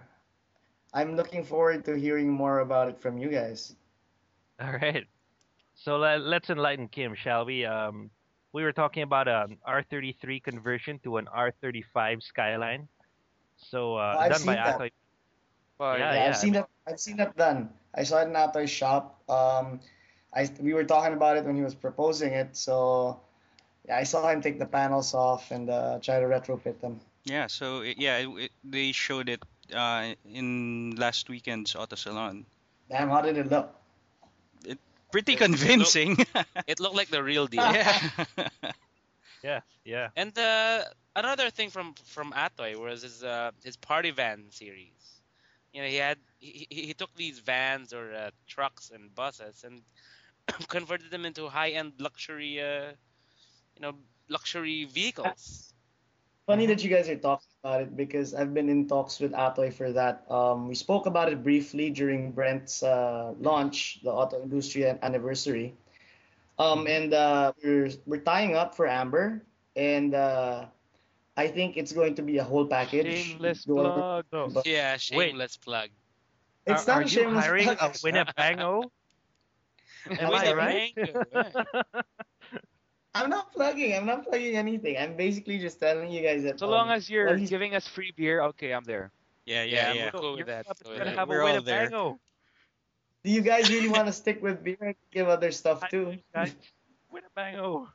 I'm 0.93 1.15
looking 1.15 1.43
forward 1.43 1.85
to 1.85 1.97
hearing 1.97 2.29
more 2.29 2.59
about 2.59 2.89
it 2.89 2.99
from 2.99 3.17
you 3.17 3.29
guys. 3.29 3.75
All 4.59 4.73
right. 4.73 5.05
So 5.75 5.97
let, 5.97 6.21
let's 6.21 6.49
enlighten 6.49 6.87
Kim, 6.87 7.15
shall 7.15 7.45
we? 7.45 7.65
Um, 7.65 8.11
we 8.53 8.63
were 8.63 8.73
talking 8.73 9.03
about 9.03 9.27
an 9.27 9.57
R33 9.67 10.43
conversion 10.43 10.99
to 11.03 11.17
an 11.17 11.27
R35 11.35 12.23
Skyline. 12.23 12.87
So 13.57 13.95
uh, 13.95 14.15
Oh, 14.17 14.19
I've 14.19 14.31
done 14.31 14.45
by 14.45 14.55
seen 14.55 14.63
that. 14.63 14.79
Atoy. 14.79 14.91
Well, 15.79 15.97
Yeah, 15.97 16.13
Yeah, 16.13 16.13
yeah, 16.13 16.29
I've 16.29 16.37
seen 16.37 16.53
that. 16.53 16.69
I've 16.87 16.99
seen 16.99 17.17
that 17.17 17.35
done. 17.37 17.69
I 17.95 18.03
saw 18.03 18.21
it 18.21 18.27
in 18.27 18.33
Atoy's 18.35 18.69
shop. 18.69 19.21
Um, 19.29 19.79
I 20.33 20.49
we 20.59 20.73
were 20.73 20.83
talking 20.83 21.13
about 21.13 21.37
it 21.37 21.45
when 21.45 21.55
he 21.55 21.61
was 21.63 21.75
proposing 21.75 22.33
it. 22.33 22.55
So 22.55 23.21
yeah, 23.87 23.97
I 23.97 24.03
saw 24.03 24.27
him 24.29 24.41
take 24.41 24.59
the 24.59 24.65
panels 24.65 25.13
off 25.13 25.51
and 25.51 25.69
uh, 25.69 25.99
try 26.01 26.19
to 26.19 26.25
retrofit 26.25 26.79
them. 26.81 26.99
Yeah, 27.25 27.47
so 27.47 27.81
it, 27.81 27.97
yeah, 27.97 28.17
it, 28.17 28.27
it, 28.29 28.51
they 28.63 28.91
showed 28.91 29.29
it 29.29 29.41
uh, 29.73 30.13
in 30.29 30.95
last 30.97 31.29
weekend's 31.29 31.75
auto 31.75 31.95
salon. 31.95 32.45
Damn, 32.89 33.09
how 33.09 33.21
did 33.21 33.37
it 33.37 33.49
look? 33.49 33.73
Pretty 35.11 35.33
It- 35.33 35.41
it 35.41 35.49
look- 35.49 35.59
convincing. 35.59 36.17
It 36.67 36.79
looked 36.79 36.95
like 36.95 37.09
the 37.09 37.23
real 37.23 37.47
deal. 37.47 37.63
yeah. 37.63 37.99
Yeah, 39.43 39.59
yeah. 39.83 40.07
And 40.15 40.37
uh, 40.37 40.83
another 41.17 41.49
thing 41.49 41.69
from 41.69 41.95
from 42.05 42.31
Atoy 42.31 42.75
was 42.79 43.01
his 43.01 43.23
uh, 43.23 43.51
his 43.63 43.75
party 43.75 44.11
van 44.11 44.45
series. 44.51 45.21
You 45.73 45.81
know, 45.81 45.87
he 45.89 45.97
had 45.97 46.17
he, 46.39 46.65
he 46.69 46.81
he 46.87 46.93
took 46.93 47.13
these 47.15 47.39
vans 47.39 47.91
or 47.93 48.13
uh, 48.13 48.29
trucks 48.47 48.89
and 48.93 49.13
buses 49.13 49.65
and 49.65 49.81
converted 50.69 51.11
them 51.11 51.25
into 51.25 51.49
high 51.49 51.71
end 51.71 51.91
luxury, 51.99 52.61
uh, 52.61 52.93
you 53.75 53.81
know, 53.81 53.93
luxury 54.29 54.85
vehicles. 54.85 55.73
Funny 56.45 56.65
that 56.67 56.83
you 56.83 56.89
guys 56.89 57.07
are 57.07 57.15
talking 57.15 57.47
about 57.63 57.81
it 57.81 57.95
because 57.95 58.33
I've 58.33 58.53
been 58.53 58.67
in 58.67 58.87
talks 58.87 59.19
with 59.19 59.31
Atoy 59.31 59.73
for 59.73 59.93
that. 59.93 60.29
Um, 60.29 60.67
we 60.67 60.75
spoke 60.75 61.05
about 61.05 61.31
it 61.31 61.41
briefly 61.43 61.89
during 61.89 62.31
Brent's 62.31 62.83
uh, 62.83 63.33
launch, 63.39 63.99
the 64.03 64.11
auto 64.11 64.41
industry 64.43 64.85
anniversary. 64.85 65.73
Um, 66.59 66.85
and 66.87 67.13
uh, 67.13 67.53
we're 67.63 67.89
we're 68.05 68.19
tying 68.21 68.55
up 68.55 68.75
for 68.75 68.87
Amber, 68.87 69.41
and 69.75 70.13
uh, 70.13 70.65
I 71.35 71.47
think 71.47 71.77
it's 71.77 71.91
going 71.93 72.13
to 72.15 72.21
be 72.21 72.37
a 72.37 72.43
whole 72.43 72.67
package. 72.67 73.23
Shameless 73.39 73.65
Go 73.65 73.79
over- 73.79 74.23
plug. 74.29 74.53
So, 74.53 74.61
Yeah, 74.65 74.97
shameless 74.97 75.57
plug. 75.57 75.89
It's 76.67 76.87
are, 76.87 76.91
not 76.91 76.97
are 76.97 77.01
a 77.01 77.03
you 77.05 77.09
shameless 77.09 77.45
hiring 77.45 77.69
a 77.69 77.75
plug. 77.75 77.95
Winnebago? 78.03 78.91
Am 80.19 80.29
With 80.29 80.43
I 80.43 80.53
right? 80.53 80.93
mango, 83.13 83.23
I'm 83.23 83.29
not 83.29 83.51
plugging. 83.53 83.95
I'm 83.95 84.05
not 84.05 84.23
plugging 84.23 84.55
anything. 84.55 84.97
I'm 84.97 85.15
basically 85.15 85.59
just 85.59 85.79
telling 85.79 86.11
you 86.11 86.21
guys 86.21 86.43
that. 86.43 86.59
So 86.59 86.67
long 86.67 86.89
as 86.89 87.09
you're 87.09 87.25
well, 87.27 87.37
giving 87.39 87.75
us 87.75 87.87
free 87.87 88.11
beer, 88.15 88.41
okay, 88.41 88.73
I'm 88.73 88.83
there. 88.83 89.11
yeah, 89.45 89.63
Yeah, 89.63 89.93
yeah, 89.93 89.93
yeah. 89.93 90.05
I'm 90.05 90.11
cool 90.11 90.31
with 90.31 90.39
You're 90.39 90.45
that. 90.47 90.69
up- 90.69 90.77
Cool 90.83 90.97
gonna 90.97 91.11
have 91.11 91.27
We're 91.29 91.43
all 91.43 91.61
there. 91.61 91.79
Winnebago. 91.89 92.19
Do 93.23 93.31
you 93.31 93.41
guys 93.41 93.69
really 93.69 93.87
want 93.87 94.07
to 94.07 94.13
stick 94.13 94.41
with 94.43 94.63
beer 94.63 94.77
and 94.81 94.95
give 95.11 95.29
other 95.29 95.51
stuff 95.51 95.83
I 95.83 95.87
too? 95.87 96.17
guys. 96.33 96.53
Winnebago. 97.11 97.87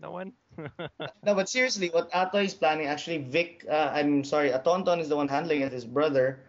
No 0.00 0.10
one. 0.10 0.32
No, 1.24 1.34
but 1.34 1.48
seriously, 1.48 1.88
what 1.90 2.10
Atoy 2.10 2.44
is 2.44 2.54
planning, 2.54 2.86
actually, 2.86 3.18
Vic, 3.18 3.64
uh, 3.70 3.92
I'm 3.94 4.24
sorry, 4.24 4.50
Atonton 4.50 4.98
is 5.00 5.08
the 5.08 5.16
one 5.16 5.28
handling 5.28 5.62
it, 5.62 5.72
his 5.72 5.84
brother. 5.84 6.40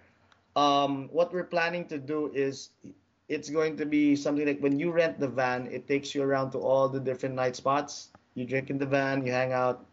Um, 0.55 1.07
what 1.11 1.31
we're 1.33 1.43
planning 1.45 1.85
to 1.87 1.97
do 1.99 2.31
is 2.33 2.69
it's 3.27 3.49
going 3.49 3.77
to 3.77 3.85
be 3.85 4.15
something 4.15 4.45
like 4.45 4.59
when 4.59 4.79
you 4.79 4.91
rent 4.91 5.19
the 5.19 5.27
van, 5.27 5.67
it 5.67 5.87
takes 5.87 6.13
you 6.15 6.23
around 6.23 6.51
to 6.51 6.59
all 6.59 6.89
the 6.89 6.99
different 6.99 7.35
night 7.35 7.55
spots. 7.55 8.11
You 8.35 8.45
drink 8.45 8.69
in 8.69 8.77
the 8.77 8.85
van, 8.85 9.25
you 9.25 9.31
hang 9.31 9.51
out, 9.53 9.85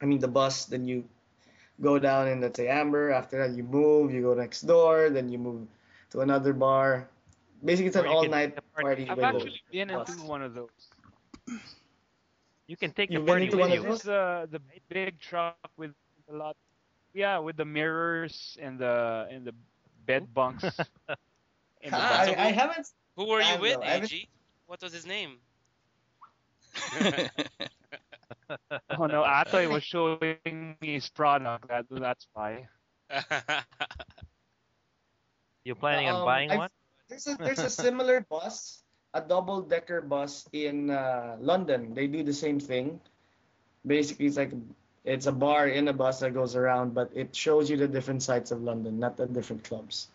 I 0.00 0.06
mean, 0.06 0.20
the 0.20 0.28
bus, 0.28 0.66
then 0.66 0.84
you 0.84 1.04
go 1.80 1.98
down 1.98 2.28
in, 2.28 2.40
let's 2.40 2.56
say, 2.56 2.68
Amber. 2.68 3.10
After 3.10 3.38
that, 3.46 3.56
you 3.56 3.64
move, 3.64 4.12
you 4.12 4.22
go 4.22 4.34
next 4.34 4.62
door, 4.62 5.10
then 5.10 5.28
you 5.28 5.38
move 5.38 5.66
to 6.10 6.20
another 6.20 6.52
bar. 6.52 7.08
Basically, 7.64 7.88
it's 7.88 7.96
an 7.96 8.04
Or 8.04 8.08
you 8.08 8.16
can 8.16 8.18
all 8.18 8.24
take 8.30 8.32
night 8.32 8.54
the 8.54 8.62
party 8.74 8.96
party. 8.96 9.08
I've 9.08 9.22
actually 9.22 9.60
been 9.70 9.90
bus. 9.90 10.08
into 10.08 10.16
one 10.22 10.42
of 10.42 10.54
those. 10.54 10.92
You 12.66 12.76
can 12.76 12.92
take 12.92 13.12
the 13.12 13.20
You've 13.20 13.26
been 13.26 13.46
party 13.46 13.48
with 13.48 13.68
you. 13.68 13.84
those? 13.84 13.86
It's 13.86 14.02
the 14.02 14.48
the 14.50 14.60
big 14.88 15.18
truck 15.18 15.56
with 15.76 15.84
a 16.28 16.32
lot, 16.34 16.56
yeah, 17.14 17.38
with 17.38 17.56
the 17.56 17.64
mirrors 17.64 18.56
and 18.60 18.78
the 18.78 19.26
and 19.30 19.44
the 19.46 19.54
bed 20.06 20.32
bunks. 20.34 20.84
I, 21.92 22.34
I 22.38 22.50
haven't. 22.52 22.88
Who 23.16 23.26
were 23.26 23.40
you 23.40 23.58
with, 23.60 23.80
know, 23.80 23.84
AG? 23.84 24.28
What 24.66 24.82
was 24.82 24.92
his 24.92 25.06
name? 25.06 25.38
Oh 28.90 29.06
no, 29.06 29.22
Atoy 29.24 29.70
was 29.70 29.82
showing 29.82 30.76
me 30.80 30.94
his 30.94 31.08
product. 31.08 31.68
That, 31.68 31.86
that's 31.90 32.26
why. 32.32 32.68
You're 35.64 35.74
planning 35.74 36.08
on 36.08 36.20
Um, 36.20 36.24
buying 36.24 36.50
I've- 36.50 36.58
one? 36.58 36.70
There's 37.08 37.26
a 37.26 37.36
there's 37.38 37.60
a 37.60 37.70
similar 37.70 38.20
bus, 38.28 38.82
a 39.14 39.20
double 39.20 39.62
decker 39.62 40.00
bus 40.00 40.48
in 40.52 40.90
uh, 40.90 41.36
London. 41.38 41.94
They 41.94 42.06
do 42.08 42.22
the 42.24 42.32
same 42.34 42.58
thing. 42.58 43.00
Basically, 43.86 44.26
it's 44.26 44.36
like 44.36 44.50
it's 45.04 45.26
a 45.26 45.32
bar 45.32 45.68
in 45.68 45.86
a 45.86 45.92
bus 45.92 46.18
that 46.20 46.34
goes 46.34 46.56
around, 46.56 46.94
but 46.94 47.10
it 47.14 47.34
shows 47.34 47.70
you 47.70 47.76
the 47.76 47.86
different 47.86 48.22
sides 48.24 48.50
of 48.50 48.62
London, 48.62 48.98
not 48.98 49.16
the 49.16 49.26
different 49.26 49.62
clubs. 49.62 50.08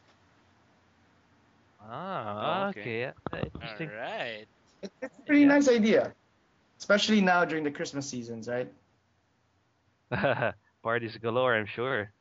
Ah, 1.82 2.62
Oh, 2.64 2.70
okay. 2.70 2.92
okay. 2.92 3.00
yeah, 3.02 3.14
Interesting. 3.56 3.92
right. 3.92 4.48
It, 4.82 4.92
it's 5.02 5.18
a 5.20 5.22
pretty 5.24 5.44
Yeah. 5.44 5.46
nice 5.46 5.68
idea, 5.70 6.14
especially 6.80 7.22
now 7.22 7.46
during 7.46 7.64
the 7.64 7.72
Christmas 7.72 8.08
seasons, 8.10 8.48
right? 8.48 8.72
Parties 10.84 11.18
galore, 11.18 11.56
I'm 11.56 11.66
sure. 11.66 12.14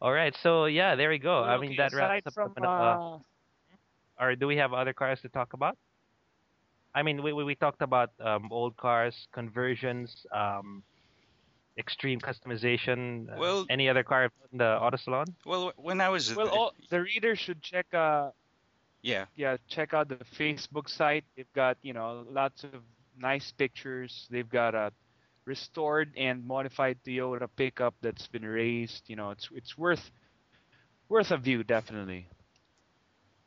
All 0.00 0.12
right, 0.12 0.34
so 0.42 0.66
yeah, 0.66 0.94
there 0.96 1.08
we 1.10 1.18
go. 1.18 1.44
I 1.44 1.56
mean, 1.58 1.74
Okay, 1.74 1.76
that 1.76 1.92
wraps 1.94 2.26
up. 2.26 2.34
from 2.34 2.56
uh, 2.62 2.66
uh, 2.78 2.96
or 4.20 4.34
do 4.36 4.46
we 4.46 4.56
have 4.56 4.72
other 4.72 4.92
cars 4.92 5.20
to 5.22 5.28
talk 5.28 5.52
about? 5.54 5.76
I 6.94 7.02
mean, 7.02 7.22
we 7.22 7.32
we, 7.32 7.44
we 7.44 7.54
talked 7.54 7.82
about 7.82 8.10
um, 8.20 8.48
old 8.50 8.76
cars, 8.76 9.28
conversions, 9.32 10.26
um, 10.34 10.82
extreme 11.78 12.20
customization. 12.20 13.30
uh, 13.32 13.36
Well- 13.38 13.66
any 13.70 13.88
other 13.88 14.02
car 14.02 14.30
in 14.52 14.58
the 14.58 14.78
auto 14.80 14.96
salon? 14.96 15.26
well, 15.44 15.72
when 15.76 16.00
I 16.00 16.08
was 16.08 16.34
well, 16.34 16.46
th- 16.46 16.58
all, 16.58 16.74
the 16.90 17.00
reader 17.02 17.36
should 17.36 17.62
check 17.62 17.92
uh 17.94 18.30
yeah, 19.02 19.26
yeah 19.34 19.56
check 19.68 19.94
out 19.94 20.08
the 20.08 20.16
Facebook 20.36 20.88
site. 20.88 21.24
They've 21.36 21.52
got 21.54 21.78
you 21.82 21.92
know 21.94 22.26
lots 22.28 22.64
of 22.64 22.82
nice 23.16 23.52
pictures. 23.52 24.26
They've 24.30 24.48
got 24.48 24.74
a 24.74 24.92
restored 25.46 26.12
and 26.16 26.44
modified 26.46 26.98
Toyota 27.04 27.48
pickup 27.56 27.94
that's 28.02 28.26
been 28.28 28.44
raised. 28.44 29.08
You 29.08 29.16
know, 29.16 29.30
it's 29.30 29.48
it's 29.54 29.78
worth 29.78 30.10
worth 31.08 31.30
a 31.30 31.38
view 31.38 31.64
definitely. 31.64 32.28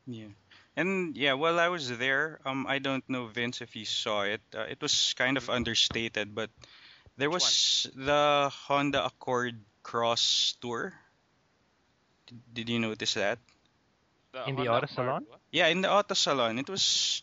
Yeah. 0.06 0.28
And 0.76 1.16
yeah, 1.16 1.34
while 1.34 1.60
I 1.60 1.68
was 1.68 1.96
there, 1.98 2.40
um, 2.44 2.66
I 2.66 2.78
don't 2.78 3.08
know 3.08 3.26
Vince 3.26 3.60
if 3.62 3.76
you 3.76 3.84
saw 3.84 4.22
it. 4.22 4.42
Uh, 4.54 4.66
it 4.68 4.82
was 4.82 5.14
kind 5.16 5.36
of 5.36 5.48
understated, 5.48 6.34
but 6.34 6.50
there 7.16 7.30
Which 7.30 7.42
was 7.42 7.86
the 7.94 8.50
Honda 8.52 9.04
Accord 9.06 9.58
Crosstour. 9.82 10.94
Did, 12.26 12.54
did 12.54 12.68
you 12.68 12.78
notice 12.78 13.14
that? 13.14 13.38
In 14.46 14.56
the 14.56 14.66
Honda 14.66 14.70
auto 14.70 14.86
Accord, 14.86 14.90
salon? 14.90 15.26
what? 15.28 15.40
Yeah, 15.52 15.68
in 15.68 15.82
the 15.82 15.90
auto 15.90 16.14
salon, 16.14 16.58
it 16.58 16.68
was 16.68 17.22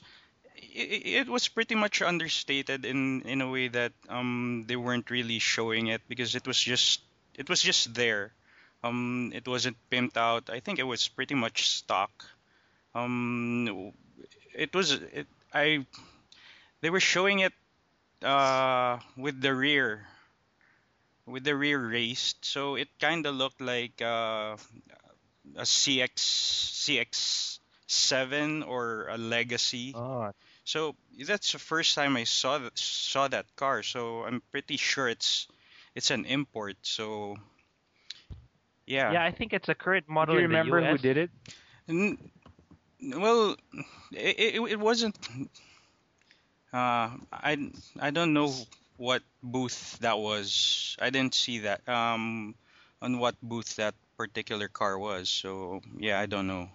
it, 0.56 1.26
it 1.26 1.30
was 1.30 1.48
pretty 1.48 1.76
much 1.76 2.02
understated 2.02 2.86
in 2.86 3.22
in 3.24 3.42
a 3.42 3.50
way 3.50 3.68
that 3.68 3.94
um 4.10 4.66
they 4.68 4.76
weren't 4.76 5.10
really 5.10 5.40
showing 5.40 5.88
it 5.88 6.02
because 6.08 6.36
it 6.36 6.48
was 6.48 6.60
just 6.60 7.02
it 7.36 7.50
was 7.50 7.62
just 7.62 7.94
there. 7.94 8.34
Um, 8.84 9.32
it 9.36 9.48
wasn't 9.48 9.78
pimped 9.92 10.18
out. 10.18 10.50
I 10.50 10.60
think 10.60 10.80
it 10.80 10.84
was 10.84 11.08
pretty 11.08 11.36
much 11.36 11.70
stock. 11.70 12.12
Um, 12.96 13.94
it 14.54 14.74
was 14.74 14.92
it, 14.92 15.28
I 15.54 15.86
they 16.82 16.90
were 16.90 17.00
showing 17.00 17.40
it 17.40 17.54
uh 18.24 19.00
with 19.18 19.42
the 19.42 19.54
rear 19.54 20.08
with 21.26 21.44
the 21.44 21.56
rear 21.56 21.80
raised, 21.80 22.38
so 22.42 22.76
it 22.76 22.88
kind 23.00 23.26
of 23.26 23.36
looked 23.36 23.62
like 23.62 24.02
uh, 24.02 24.58
a 25.56 25.66
CX 25.66 26.20
CX7 26.86 28.68
or 28.68 29.08
a 29.10 29.18
Legacy. 29.18 29.94
Oh, 29.96 30.32
So 30.64 30.96
that's 31.28 31.52
the 31.54 31.60
first 31.60 31.96
time 31.96 32.16
I 32.18 32.24
saw 32.26 32.58
that 32.60 32.78
saw 32.78 33.28
that 33.28 33.46
car. 33.56 33.84
So 33.84 34.24
I'm 34.26 34.42
pretty 34.52 34.78
sure 34.78 35.08
it's 35.10 35.48
it's 35.96 36.12
an 36.12 36.26
import. 36.26 36.78
So 36.84 37.38
yeah. 38.86 39.12
yeah, 39.14 39.24
I 39.24 39.32
think 39.32 39.54
it's 39.54 39.70
a 39.70 39.76
current 39.76 40.08
model 40.08 40.36
Do 40.36 40.42
you 40.42 40.44
in 40.44 40.50
the 40.50 40.58
remember 40.58 40.82
who 40.82 40.94
US. 40.94 41.02
did 41.02 41.18
it? 41.18 41.32
N- 41.90 42.18
well, 43.02 43.56
it, 44.12 44.56
it, 44.56 44.62
it 44.72 44.80
wasn't. 44.80 45.18
Uh, 46.74 47.18
I 47.32 47.72
I 48.00 48.12
don't 48.12 48.34
know 48.34 48.54
what 48.98 49.24
booth 49.44 50.00
that 50.00 50.18
was. 50.20 50.96
I 51.02 51.10
didn't 51.10 51.36
see 51.36 51.60
that. 51.60 51.88
Um, 51.88 52.56
on 53.02 53.20
what 53.20 53.36
booth 53.42 53.76
that 53.78 53.96
particular 54.18 54.68
car 54.68 54.98
was. 54.98 55.30
So 55.30 55.82
yeah, 55.98 56.20
I 56.20 56.26
don't 56.28 56.48
know. 56.48 56.70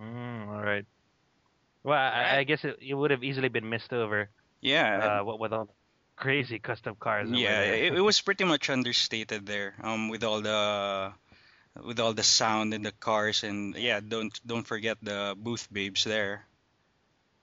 Mm, 0.00 0.48
all 0.48 0.62
right. 0.62 0.86
Well, 1.84 1.98
I, 1.98 2.38
I 2.38 2.44
guess 2.44 2.64
it, 2.64 2.78
it 2.80 2.94
would 2.94 3.10
have 3.10 3.24
easily 3.24 3.48
been 3.48 3.68
missed 3.68 3.92
over. 3.92 4.30
Yeah, 4.60 5.20
Uh, 5.20 5.24
what 5.24 5.38
with 5.38 5.52
all 5.52 5.66
the 5.66 5.72
crazy 6.16 6.58
custom 6.58 6.96
cars. 6.98 7.28
yeah, 7.30 7.62
it, 7.62 7.94
it 7.94 8.00
was 8.10 8.20
pretty 8.20 8.44
much 8.44 8.70
understated 8.70 9.46
there. 9.46 9.74
Um, 9.82 10.08
with 10.08 10.24
all 10.24 10.40
the 10.40 11.12
with 11.84 12.00
all 12.00 12.12
the 12.12 12.24
sound 12.24 12.74
in 12.74 12.82
the 12.82 12.92
cars 12.92 13.44
and 13.44 13.76
yeah, 13.76 14.00
don't 14.00 14.34
don't 14.46 14.66
forget 14.66 14.98
the 15.02 15.34
booth 15.38 15.68
babes 15.72 16.04
there. 16.04 16.47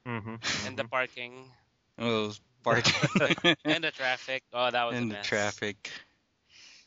Mhm, 0.06 0.40
And 0.64 0.78
the 0.78 0.84
mhm. 0.84 0.90
parking 0.90 1.54
Well, 1.98 2.34
parking 2.64 3.10
and 3.66 3.84
the 3.84 3.92
traffic. 3.92 4.44
Oh, 4.54 4.72
that 4.72 4.84
was 4.84 5.00
a 5.02 5.06
and 5.06 5.12
the 5.12 5.16
mess. 5.16 5.64
traffic. 5.68 5.92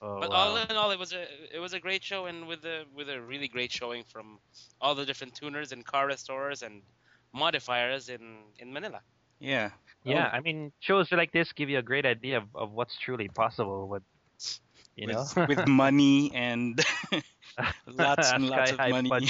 Oh, 0.00 0.26
But 0.26 0.32
wow. 0.32 0.54
all 0.54 0.56
in 0.56 0.76
all, 0.76 0.90
it 0.92 0.98
was 0.98 1.12
a 1.12 1.54
it 1.54 1.58
was 1.60 1.72
a 1.74 1.80
great 1.80 2.02
show, 2.04 2.26
and 2.26 2.46
with 2.46 2.64
a 2.64 2.86
with 2.92 3.08
a 3.08 3.20
really 3.20 3.48
great 3.48 3.72
showing 3.72 4.04
from 4.04 4.40
all 4.80 4.94
the 4.94 5.04
different 5.06 5.34
tuners 5.34 5.72
and 5.72 5.84
car 5.84 6.06
restorers 6.06 6.62
and 6.62 6.82
modifiers 7.32 8.08
in 8.08 8.52
in 8.58 8.72
Manila. 8.72 9.02
Yeah. 9.40 9.70
Yeah, 10.04 10.28
I 10.32 10.40
mean, 10.40 10.72
shows 10.80 11.10
like 11.12 11.32
this 11.32 11.52
give 11.52 11.68
you 11.68 11.78
a 11.78 11.82
great 11.82 12.06
idea 12.06 12.38
of, 12.38 12.44
of 12.54 12.70
what's 12.72 12.96
truly 12.98 13.28
possible. 13.28 13.88
With 13.88 14.02
you 14.96 15.06
know, 15.06 15.30
with, 15.34 15.46
with 15.46 15.66
money 15.66 16.32
and 16.34 16.78
lots 17.86 18.32
and 18.34 18.48
lots 18.48 18.72
of 18.72 18.80
money. 18.84 19.20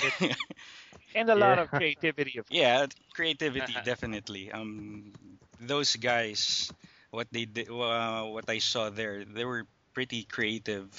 Budget. 1.12 1.22
And 1.22 1.30
a 1.30 1.36
lot 1.36 1.58
of 1.58 1.72
creativity, 1.72 2.38
of 2.38 2.46
yeah, 2.50 2.86
creativity 3.14 3.80
definitely. 3.80 4.50
Um, 4.52 5.12
those 5.60 5.96
guys, 5.96 6.72
what 7.10 7.28
they 7.32 7.44
did, 7.46 7.68
uh, 7.70 8.24
what 8.24 8.48
I 8.48 8.58
saw 8.58 8.90
there, 8.90 9.24
they 9.24 9.44
were 9.44 9.66
pretty 9.94 10.24
creative. 10.24 10.90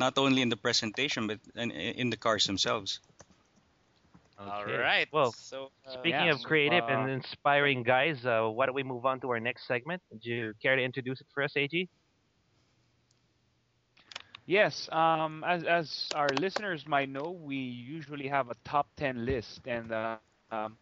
Not 0.00 0.18
only 0.18 0.42
in 0.42 0.48
the 0.48 0.56
presentation, 0.56 1.26
but 1.26 1.40
in, 1.54 1.70
in 1.70 2.10
the 2.10 2.16
cars 2.16 2.44
themselves. 2.46 3.00
All 4.46 4.64
Okay. 4.64 4.66
right. 4.66 5.08
Well, 5.12 5.32
so 5.32 5.70
uh, 5.86 6.02
Speaking 6.02 6.28
Yeah, 6.28 6.30
of 6.30 6.42
creative 6.42 6.88
uh, 6.88 7.06
and 7.06 7.08
inspiring 7.08 7.82
guys, 7.82 8.24
uh, 8.26 8.48
why 8.48 8.66
don't 8.66 8.74
we 8.74 8.82
move 8.84 9.04
on 9.06 9.20
to 9.20 9.30
our 9.30 9.40
next 9.40 9.66
segment? 9.66 10.02
Would 10.10 10.24
you 10.24 10.52
care 10.62 10.76
to 10.76 10.82
introduce 10.82 11.20
it 11.20 11.26
for 11.34 11.42
us, 11.42 11.56
AG? 11.56 11.88
Yes, 14.46 14.88
um, 14.92 15.44
as 15.44 15.64
as 15.64 16.12
our 16.14 16.34
listeners 16.34 16.86
might 16.86 17.08
know, 17.08 17.30
we 17.30 17.56
usually 17.56 18.28
have 18.28 18.50
a 18.50 18.54
top 18.64 18.88
ten 18.96 19.26
list, 19.26 19.66
and 19.66 19.92
uh, 19.92 20.18
um, 20.50 20.78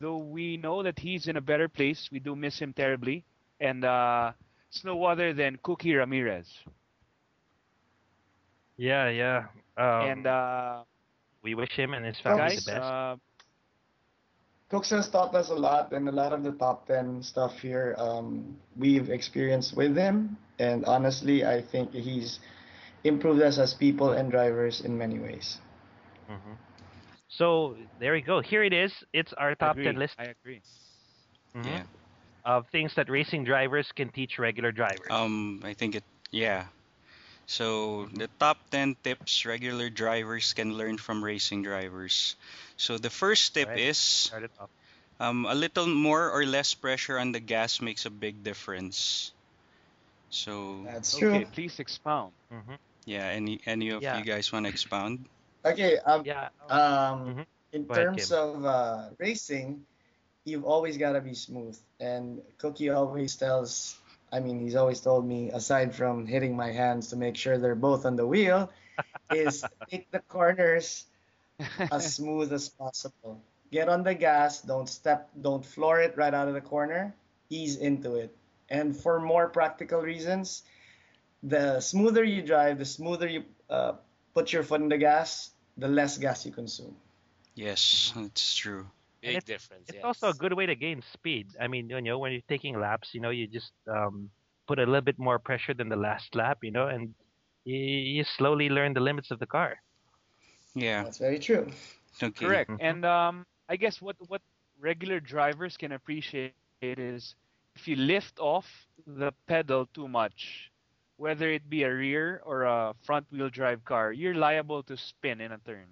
though 0.00 0.18
we 0.18 0.56
know 0.56 0.82
that 0.82 0.98
he's 1.00 1.26
in 1.28 1.36
a 1.36 1.40
better 1.40 1.68
place, 1.68 2.08
we 2.12 2.20
do 2.20 2.34
miss 2.36 2.58
him 2.60 2.72
terribly. 2.72 3.24
And 3.60 3.84
uh, 3.84 4.32
it's 4.74 4.84
no 4.84 5.04
other 5.04 5.32
than 5.32 5.58
Cookie 5.62 5.94
Ramirez. 5.94 6.46
Yeah, 8.76 9.08
yeah. 9.08 9.44
Um, 9.76 10.08
and 10.08 10.26
uh, 10.26 10.82
we 11.42 11.54
wish 11.54 11.70
him 11.72 11.94
and 11.94 12.04
his 12.04 12.18
family 12.20 12.40
guys, 12.40 12.64
the 12.64 12.72
best. 12.72 12.84
uh, 12.84 13.16
Cooks 14.70 14.90
has 14.90 15.08
taught 15.08 15.34
us 15.34 15.50
a 15.50 15.54
lot, 15.54 15.92
and 15.92 16.08
a 16.08 16.12
lot 16.12 16.32
of 16.32 16.42
the 16.42 16.52
top 16.52 16.86
10 16.88 17.22
stuff 17.22 17.58
here 17.60 17.94
um, 17.98 18.56
we've 18.76 19.10
experienced 19.10 19.76
with 19.76 19.96
him. 19.96 20.36
And 20.58 20.84
honestly, 20.86 21.44
I 21.44 21.62
think 21.62 21.92
he's 21.92 22.40
improved 23.04 23.42
us 23.42 23.58
as 23.58 23.74
people 23.74 24.10
and 24.12 24.30
drivers 24.30 24.80
in 24.80 24.98
many 24.98 25.18
ways. 25.18 25.58
Mhm. 26.28 26.56
So 27.28 27.76
there 28.00 28.12
we 28.12 28.22
go. 28.22 28.40
Here 28.40 28.64
it 28.64 28.72
is. 28.72 28.92
It's 29.12 29.32
our 29.34 29.54
top 29.54 29.76
ten 29.76 29.96
list 29.96 30.14
I 30.18 30.24
agree. 30.24 30.62
mhm, 31.54 31.66
Yeah. 31.66 31.82
Of 32.44 32.68
things 32.70 32.94
that 32.96 33.08
racing 33.10 33.44
drivers 33.44 33.90
can 33.92 34.10
teach 34.10 34.38
regular 34.38 34.72
drivers. 34.72 35.14
Um, 35.14 35.60
I 35.64 35.74
think 35.74 35.94
it, 35.96 36.04
yeah. 36.30 36.66
So 37.46 38.06
the 38.14 38.28
top 38.38 38.58
10 38.70 38.96
tips 39.02 39.44
regular 39.44 39.88
drivers 39.90 40.52
can 40.54 40.72
learn 40.74 40.98
from 40.98 41.24
racing 41.24 41.62
drivers. 41.62 42.36
So 42.76 42.98
the 42.98 43.10
first 43.10 43.54
tip 43.54 43.68
Right. 43.68 43.76
is 43.76 44.30
Start 44.30 44.44
it 44.44 44.52
off. 44.58 44.70
um, 45.20 45.46
a 45.46 45.54
little 45.54 45.86
more 45.86 46.30
or 46.30 46.44
less 46.46 46.74
pressure 46.74 47.18
on 47.18 47.32
the 47.32 47.40
gas 47.40 47.80
makes 47.80 48.04
a 48.06 48.10
big 48.10 48.42
difference. 48.42 49.32
So 50.30 50.86
That's 50.86 51.14
Okay, 51.14 51.44
true. 51.44 51.46
please 51.46 51.78
expound. 51.80 52.34
Mhm. 52.52 52.78
yeah, 53.06 53.26
any 53.28 53.60
any 53.66 53.90
of 53.90 54.02
Yeah. 54.02 54.12
you 54.12 54.24
guys 54.24 54.52
want 54.52 54.66
to 54.66 54.70
expound? 54.70 55.28
Okay, 55.64 55.98
um, 55.98 56.24
Yeah. 56.24 56.48
um, 56.68 57.36
Mhm. 57.36 57.46
in 57.72 57.88
Go 57.88 57.94
ahead, 57.94 58.10
terms 58.14 58.30
of 58.32 58.64
uh, 58.64 59.10
racing, 59.18 59.86
you've 60.44 60.64
always 60.64 60.96
got 60.98 61.12
to 61.12 61.20
be 61.20 61.34
smooth. 61.34 61.78
And 62.00 62.42
Cookie 62.58 62.90
always 62.90 63.36
tells, 63.36 63.98
I 64.32 64.40
mean, 64.40 64.60
he's 64.60 64.76
always 64.76 65.00
told 65.00 65.26
me, 65.26 65.50
aside 65.50 65.94
from 65.94 66.26
hitting 66.26 66.56
my 66.56 66.70
hands 66.70 67.08
to 67.08 67.16
make 67.16 67.36
sure 67.36 67.58
they're 67.58 67.74
both 67.74 68.04
on 68.04 68.16
the 68.16 68.26
wheel, 68.26 68.70
is 69.30 69.64
take 69.90 70.10
the 70.10 70.20
corners 70.20 71.06
as 71.90 72.14
smooth 72.16 72.52
as 72.52 72.68
possible. 72.68 73.40
Get 73.72 73.88
on 73.88 74.04
the 74.04 74.14
gas, 74.14 74.60
don't 74.60 74.88
step, 74.88 75.30
don't 75.40 75.64
floor 75.64 76.00
it 76.00 76.16
right 76.16 76.32
out 76.32 76.48
of 76.48 76.54
the 76.54 76.60
corner, 76.60 77.14
ease 77.50 77.76
into 77.76 78.16
it. 78.16 78.36
And 78.68 78.96
for 78.96 79.20
more 79.20 79.48
practical 79.48 80.00
reasons, 80.00 80.62
the 81.42 81.80
smoother 81.80 82.24
you 82.24 82.42
drive, 82.42 82.78
the 82.78 82.84
smoother 82.84 83.28
you 83.28 83.44
uh, 83.68 83.94
put 84.32 84.52
your 84.52 84.62
foot 84.62 84.80
in 84.80 84.88
the 84.88 84.98
gas, 84.98 85.50
the 85.76 85.88
less 85.88 86.18
gas 86.18 86.46
you 86.46 86.52
consume. 86.52 86.96
Yes, 87.54 88.12
it's 88.16 88.54
true. 88.54 88.86
Big 89.24 89.42
it's- 89.42 89.44
difference. 89.44 89.88
It's 89.88 89.98
yes. 89.98 90.04
also 90.04 90.28
a 90.28 90.34
good 90.34 90.52
way 90.54 90.66
to 90.66 90.76
gain 90.76 91.02
speed. 91.12 91.48
I 91.60 91.68
mean, 91.68 91.88
you 91.90 92.00
know, 92.02 92.18
when 92.18 92.32
you're 92.32 92.48
taking 92.48 92.78
laps, 92.80 93.10
you 93.14 93.20
know, 93.20 93.30
you 93.30 93.46
just 93.46 93.72
um, 93.88 94.30
put 94.66 94.78
a 94.78 94.84
little 94.86 95.00
bit 95.02 95.18
more 95.18 95.38
pressure 95.38 95.74
than 95.74 95.88
the 95.88 95.96
last 95.96 96.34
lap, 96.34 96.58
you 96.62 96.72
know, 96.72 96.88
and 96.88 97.14
you, 97.64 97.76
you 97.78 98.24
slowly 98.24 98.68
learn 98.68 98.94
the 98.94 99.00
limits 99.00 99.30
of 99.30 99.38
the 99.40 99.46
car. 99.46 99.78
Yeah. 100.74 101.04
That's 101.04 101.18
very 101.18 101.38
true. 101.38 101.70
Okay. 102.22 102.46
Correct. 102.46 102.70
Mhm. 102.70 102.78
And 102.80 103.04
um, 103.04 103.46
I 103.68 103.76
guess 103.76 104.00
what 104.00 104.16
what 104.28 104.42
regular 104.78 105.20
drivers 105.20 105.76
can 105.76 105.92
appreciate 105.92 106.54
is 106.82 107.34
if 107.74 107.86
you 107.88 107.96
lift 107.96 108.38
off 108.38 108.66
the 109.06 109.32
pedal 109.46 109.86
too 109.86 110.08
much, 110.08 110.70
whether 111.16 111.48
it 111.50 111.68
be 111.68 111.82
a 111.82 111.92
rear 111.92 112.40
or 112.44 112.62
a 112.64 112.94
front 113.02 113.30
wheel 113.30 113.48
drive 113.50 113.84
car, 113.84 114.12
you're 114.12 114.34
liable 114.34 114.82
to 114.84 114.96
spin 114.96 115.40
in 115.40 115.52
a 115.52 115.58
turn. 115.58 115.88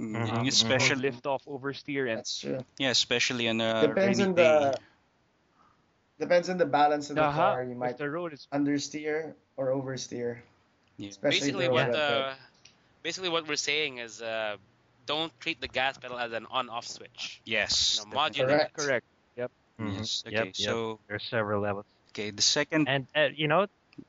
Mm, 0.00 0.26
Mhm, 0.26 0.32
Um, 0.32 0.46
mhm. 0.46 1.00
Lift 1.02 1.26
off, 1.26 1.44
oversteer, 1.44 2.08
and 2.08 2.18
That's 2.18 2.40
true. 2.40 2.64
yeah, 2.78 2.90
especially 2.90 3.48
on 3.48 3.60
a 3.60 3.88
Depends 3.88 4.18
rainy 4.18 4.28
on 4.28 4.34
day. 4.34 4.42
the 4.42 4.78
depends 6.18 6.48
on 6.48 6.58
the 6.58 6.66
balance 6.66 7.10
of 7.10 7.16
the 7.16 7.22
uh-huh, 7.22 7.40
car. 7.42 7.62
You 7.64 7.70
if 7.72 7.76
might 7.78 7.98
the 7.98 8.10
road 8.10 8.32
is 8.32 8.46
understeer 8.52 9.34
or 9.56 9.68
oversteer. 9.68 10.38
Yeah. 10.96 11.08
Especially 11.08 11.52
basically 11.52 11.68
what 11.68 11.88
road 11.88 11.94
uh, 11.94 12.34
basically 13.02 13.28
what 13.30 13.46
we're 13.48 13.56
saying 13.56 13.98
is 13.98 14.22
uh, 14.22 14.56
don't 15.06 15.32
treat 15.40 15.60
the 15.60 15.68
gas 15.68 15.98
pedal 15.98 16.18
as 16.18 16.32
an 16.32 16.46
on-off 16.50 16.86
switch. 16.86 17.40
Yes. 17.44 17.92
You 17.92 17.98
know, 17.98 18.04
definitely. 18.04 18.16
modulate 18.16 18.48
Correct. 18.48 18.76
correct. 18.76 19.06
Mhm. 19.80 19.96
Yes. 19.98 20.22
Okay. 20.26 20.36
Yep, 20.36 20.46
yep. 20.46 20.54
So 20.54 21.00
There's 21.08 21.24
several 21.30 21.62
levels. 21.62 21.86
okay, 22.12 22.30
the 22.30 22.42
second 22.42 22.88
And, 22.88 23.08
uh, 23.16 23.28
you 23.34 23.48
know, 23.48 23.66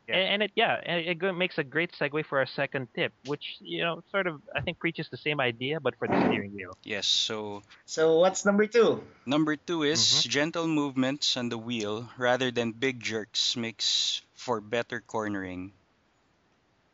Yeah. 0.08 0.16
and, 0.16 0.28
and 0.34 0.40
it, 0.44 0.52
yeah, 0.56 0.80
and 0.84 1.00
it 1.06 1.34
makes 1.34 1.58
a 1.58 1.64
great 1.64 1.92
segue 2.00 2.26
for 2.26 2.40
our 2.40 2.46
second 2.46 2.88
tip, 2.96 3.14
which, 3.26 3.58
you 3.60 3.82
know, 3.84 4.04
sort 4.12 4.28
of, 4.28 4.42
I 4.56 4.62
think, 4.62 4.80
preaches 4.80 5.08
the 5.10 5.18
same 5.18 5.40
idea, 5.40 5.80
but 5.80 5.96
for 5.98 6.08
the 6.08 6.20
steering 6.28 6.54
wheel. 6.54 6.78
yes. 6.84 7.08
So 7.08 7.64
So 7.86 8.20
what's 8.20 8.46
number 8.46 8.68
two? 8.68 9.04
number 9.26 9.56
two 9.56 9.84
is 9.84 10.00
Mhm. 10.02 10.28
gentle 10.30 10.68
movements 10.68 11.38
on 11.38 11.50
the 11.50 11.58
wheel 11.58 12.10
rather 12.18 12.52
than 12.52 12.72
big 12.72 13.00
jerks 13.00 13.56
makes 13.56 14.22
for 14.34 14.60
better 14.62 15.02
cornering. 15.02 15.72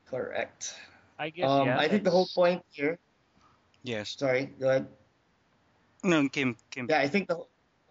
Correct. 0.10 0.74
I 1.20 1.30
guess. 1.30 1.50
Um, 1.50 1.68
yeah, 1.68 1.80
I 1.80 1.88
think 1.88 2.04
the 2.04 2.12
whole 2.12 2.28
point 2.34 2.64
here. 2.72 3.00
Yes. 3.84 4.16
Sorry, 4.18 4.46
go 4.60 4.70
ahead. 4.70 4.88
No, 6.04 6.30
Kim. 6.30 6.56
Kim. 6.70 6.88
Yeah, 6.90 7.00
I 7.00 7.08
think 7.08 7.28
the 7.28 7.42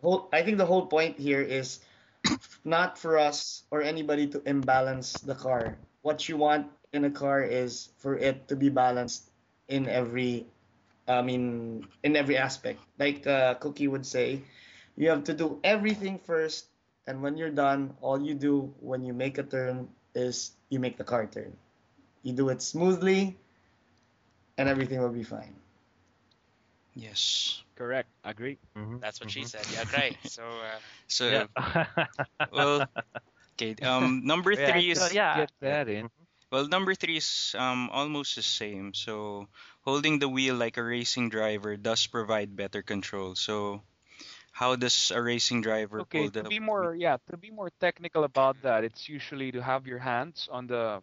whole 0.01 0.29
I 0.33 0.43
think 0.43 0.59
the 0.59 0.67
whole 0.67 0.87
point 0.87 1.19
here 1.19 1.43
is 1.43 1.81
not 2.65 2.99
for 2.99 3.19
us 3.19 3.65
or 3.71 3.83
anybody 3.83 4.27
to 4.29 4.43
imbalance 4.47 5.21
the 5.21 5.35
car. 5.35 5.79
What 6.03 6.29
you 6.29 6.37
want 6.37 6.71
in 6.93 7.05
a 7.05 7.11
car 7.11 7.43
is 7.43 7.91
for 7.99 8.17
it 8.17 8.49
to 8.49 8.57
be 8.57 8.69
balanced 8.69 9.31
in 9.69 9.89
every 9.89 10.47
I 11.09 11.23
mean 11.23 11.87
in 12.03 12.17
every 12.17 12.37
aspect. 12.37 12.81
Like 12.99 13.27
uh, 13.27 13.55
Cookie 13.55 13.89
would 13.89 14.07
say, 14.07 14.43
you 14.97 15.11
have 15.11 15.25
to 15.25 15.35
do 15.35 15.61
everything 15.65 16.19
first 16.19 16.67
and 17.07 17.23
when 17.23 17.37
you're 17.37 17.51
done, 17.55 17.97
all 18.01 18.21
you 18.21 18.35
do 18.35 18.75
when 18.81 19.05
you 19.05 19.13
make 19.15 19.39
a 19.39 19.43
turn 19.45 19.89
is 20.15 20.53
you 20.69 20.79
make 20.81 20.97
the 20.97 21.05
car 21.05 21.27
turn. 21.27 21.57
You 22.23 22.33
do 22.33 22.49
it 22.51 22.63
smoothly 22.63 23.39
and 24.59 24.69
everything 24.69 25.01
will 25.01 25.11
be 25.11 25.23
fine. 25.25 25.55
Yes. 26.95 27.63
Correct. 27.77 28.09
Agree. 28.25 28.59
Mhm, 28.77 29.03
That's 29.03 29.21
what 29.21 29.31
she 29.31 29.43
mhm. 29.43 29.45
said. 29.45 29.69
Yeah, 29.71 29.85
great. 29.85 30.17
So 30.25 30.61
uh, 30.61 30.81
So 31.09 31.27
Yeah. 31.27 31.47
well, 32.51 32.87
okay. 33.55 33.77
Um, 33.83 34.25
number 34.25 34.57
Yeah, 34.57 34.57
three 34.57 34.91
I 34.93 34.93
is 34.93 35.01
So, 35.01 35.09
yeah. 35.13 35.47
Get 35.47 35.51
that 35.61 35.89
in. 35.89 36.11
Well, 36.51 36.69
number 36.69 36.95
three 36.95 37.17
is 37.19 37.55
um, 37.59 37.91
almost 37.91 38.37
the 38.37 38.43
same. 38.43 38.95
So, 38.95 39.49
holding 39.83 40.19
the 40.19 40.29
wheel 40.29 40.55
like 40.57 40.77
a 40.77 40.83
racing 40.85 41.29
driver 41.31 41.77
does 41.77 42.07
provide 42.07 42.57
better 42.57 42.83
control. 42.83 43.35
So, 43.37 43.83
how 44.53 44.77
does 44.77 45.11
a 45.11 45.23
racing 45.23 45.63
driver 45.63 46.05
Okay, 46.05 46.29
pull 46.29 46.31
to 46.31 46.43
the 46.43 46.45
be 46.45 46.59
more 46.61 46.95
yeah, 46.95 47.17
to 47.31 47.37
be 47.37 47.51
more 47.51 47.71
technical 47.81 48.25
about 48.25 48.61
that, 48.63 48.85
it's 48.85 49.09
usually 49.09 49.51
to 49.53 49.63
have 49.63 49.87
your 49.87 49.99
hands 49.99 50.49
on 50.51 50.67
the 50.67 51.03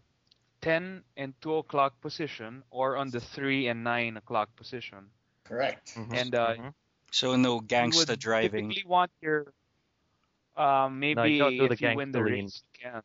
10 0.61 1.03
and 1.17 1.33
2 1.41 1.55
o'clock 1.55 1.99
position 2.01 2.63
or 2.71 2.95
on 2.97 3.09
the 3.11 3.19
3 3.21 3.67
and 3.67 3.83
9 3.83 4.17
o'clock 4.17 4.55
position. 4.55 5.11
Correct. 5.43 5.95
Mhm, 5.95 6.11
And 6.11 6.35
uh, 6.35 6.55
mhm. 6.57 6.73
So 7.11 7.35
no 7.35 7.59
you 7.79 7.91
gangsta 7.91 7.93
would 7.93 8.19
driving. 8.19 8.75
typically 8.75 8.83
want 8.85 9.11
your 9.21 9.53
um, 10.55 10.99
maybe 10.99 11.31
don't 11.31 11.57
do 11.57 11.67
the 11.67 11.75
if 11.75 11.81
you 11.81 11.91
win 11.91 12.11
the 12.11 12.21
gangster 12.21 12.29
lean. 12.29 12.51
race, 12.51 12.63
you 12.73 12.89
can. 12.89 13.01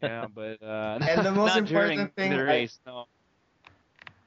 Yeah, 0.00 0.26
but 0.32 0.62
uh, 0.62 0.98
And 1.06 1.24
the 1.24 1.32
most 1.32 1.54
not 1.54 1.64
during 1.64 2.08
important 2.08 2.14
thing 2.14 2.30
the 2.30 2.44
I- 2.46 2.62
race, 2.62 2.78
no. 2.86 3.06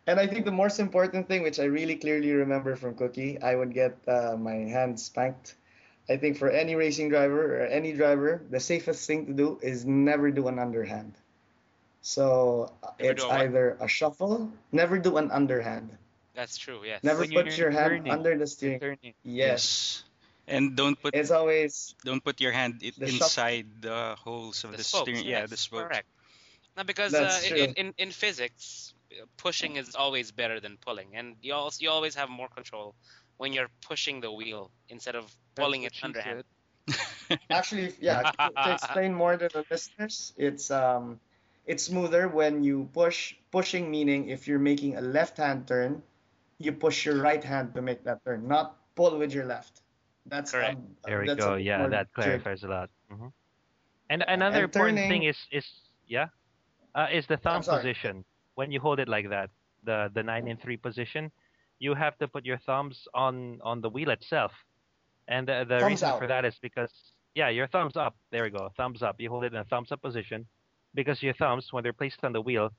And 0.08 0.20
I 0.20 0.28
think 0.28 0.46
the 0.46 0.52
most 0.52 0.80
important 0.80 1.28
thing, 1.28 1.44
which 1.44 1.60
I 1.60 1.66
really 1.66 1.96
clearly 1.96 2.32
remember 2.34 2.76
from 2.76 2.96
Cookie, 2.96 3.40
I 3.42 3.56
would 3.56 3.74
get 3.74 3.98
uh, 4.08 4.36
my 4.38 4.54
hand 4.56 5.00
spanked. 5.00 5.56
I 6.10 6.18
think 6.18 6.38
for 6.38 6.50
any 6.50 6.76
racing 6.76 7.10
driver 7.10 7.58
or 7.62 7.66
any 7.66 7.94
driver, 7.94 8.42
the 8.50 8.60
safest 8.60 9.06
thing 9.08 9.26
to 9.28 9.34
do 9.34 9.60
is 9.62 9.86
never 9.86 10.32
do 10.32 10.48
an 10.48 10.60
underhand. 10.60 11.14
So 12.02 12.72
uh, 12.84 12.92
Never 13.00 13.12
it's 13.12 13.24
a 13.24 13.30
either 13.30 13.78
a 13.80 13.88
shuffle, 13.88 14.52
never 14.72 14.98
do 15.00 15.18
an 15.18 15.32
underhand. 15.32 15.98
That's 16.34 16.58
true. 16.58 16.84
Yes. 16.84 17.02
Never 17.04 17.26
When 17.32 17.32
put 17.34 17.58
your 17.58 17.72
hand 17.72 18.02
turning, 18.02 18.08
under 18.10 18.38
the 18.38 18.48
steering. 18.48 18.82
turning. 18.82 19.14
Yes. 19.24 20.04
And 20.48 20.76
don't 20.76 21.00
put 21.02 21.14
It's 21.14 21.32
always 21.32 21.96
don't 22.04 22.24
put 22.24 22.40
your 22.42 22.52
hand 22.52 22.82
i- 22.84 22.94
The 22.98 23.08
shuff- 23.08 23.34
inside 23.34 23.82
the 23.82 24.16
holes 24.20 24.64
of 24.64 24.76
the, 24.76 24.78
the 24.78 24.84
spokes. 24.84 25.02
steering. 25.02 25.26
yes, 25.26 25.44
Yeah, 25.44 25.48
the 25.48 25.58
spokes. 25.58 25.90
Correct. 25.90 26.08
Now, 26.76 26.84
because 26.84 27.20
That's 27.20 27.20
uh, 27.20 27.42
true. 27.48 27.58
in, 27.58 27.74
in 27.74 27.94
in 27.98 28.12
physics, 28.12 28.94
uh, 29.12 29.26
pushing 29.38 29.76
is 29.78 29.96
always 29.96 30.32
better 30.32 30.60
than 30.60 30.78
pulling, 30.78 31.16
and 31.16 31.38
you 31.42 31.54
also 31.54 31.78
you 31.84 31.90
always 31.92 32.16
have 32.16 32.30
more 32.30 32.50
control 32.50 32.96
when 33.38 33.54
you're 33.54 33.72
pushing 33.82 34.22
the 34.22 34.32
wheel 34.32 34.72
instead 34.90 35.16
of 35.16 35.36
pulling 35.56 35.84
it 35.84 35.94
underhand. 36.02 36.44
Actually, 37.50 37.94
yeah, 38.00 38.24
to, 38.24 38.52
to 38.64 38.72
explain 38.72 39.14
more 39.14 39.38
to 39.38 39.48
the 39.50 39.64
listeners, 39.70 40.34
it's 40.38 40.70
um, 40.72 41.20
it's 41.66 41.84
smoother 41.84 42.28
when 42.28 42.64
you 42.64 42.90
push. 42.94 43.36
Pushing 43.52 43.90
meaning 43.92 44.30
if 44.30 44.48
you're 44.48 44.60
making 44.60 44.96
a 44.98 45.02
left-hand 45.02 45.68
turn, 45.68 46.04
you 46.66 46.72
push 46.72 47.06
your 47.06 47.22
right 47.22 47.44
hand 47.44 47.74
to 47.76 47.82
make 47.82 48.04
that 48.04 48.24
turn, 48.26 48.48
not 48.48 48.78
pull 48.96 49.18
with 49.18 49.34
your 49.34 49.46
left. 49.46 49.82
That's 50.26 50.52
Correct. 50.52 50.78
um, 50.78 50.88
There 51.06 51.20
we 51.22 51.28
that's 51.28 51.40
go. 51.44 51.56
Yeah, 51.56 51.80
more 51.80 51.90
that 51.90 52.08
trick. 52.14 52.26
clarifies 52.26 52.64
a 52.64 52.68
lot. 52.68 52.90
hmm 53.12 53.28
And 54.10 54.24
another 54.28 54.64
and 54.64 54.64
important 54.66 54.98
turning- 54.98 55.12
thing 55.12 55.24
is 55.24 55.38
is 55.52 55.66
yeah, 56.08 56.28
uh, 56.96 57.08
is 57.12 57.26
the 57.28 57.38
thumb 57.38 57.64
position. 57.64 58.24
When 58.56 58.72
you 58.72 58.80
hold 58.80 59.00
it 59.00 59.08
like 59.08 59.30
that, 59.30 59.50
the 59.84 60.10
the 60.14 60.24
nine 60.24 60.48
and 60.48 60.60
three 60.62 60.78
position, 60.78 61.32
you 61.80 61.94
have 61.96 62.16
to 62.20 62.28
put 62.28 62.46
your 62.46 62.60
thumbs 62.68 63.08
on 63.14 63.60
on 63.64 63.82
the 63.82 63.90
wheel 63.90 64.10
itself. 64.12 64.52
And 65.28 65.48
the, 65.48 65.64
the 65.68 65.80
Thumbs 65.80 65.92
reason 65.92 66.10
out. 66.10 66.20
for 66.20 66.28
that 66.28 66.44
is 66.46 66.56
because 66.62 66.92
yeah, 67.36 67.50
your 67.50 67.68
thumbs 67.68 67.96
up. 67.98 68.16
There 68.32 68.44
we 68.44 68.50
go. 68.52 68.70
Thumbs 68.78 69.02
up. 69.02 69.16
You 69.20 69.30
hold 69.30 69.44
it 69.46 69.54
in 69.54 69.60
a 69.60 69.64
thumbs 69.66 69.92
up 69.92 70.02
position 70.02 70.46
because 70.94 71.24
your 71.24 71.34
thumbs, 71.34 71.72
when 71.72 71.82
they're 71.84 71.94
placed 72.04 72.24
on 72.24 72.32
the 72.34 72.42
wheel, 72.42 72.70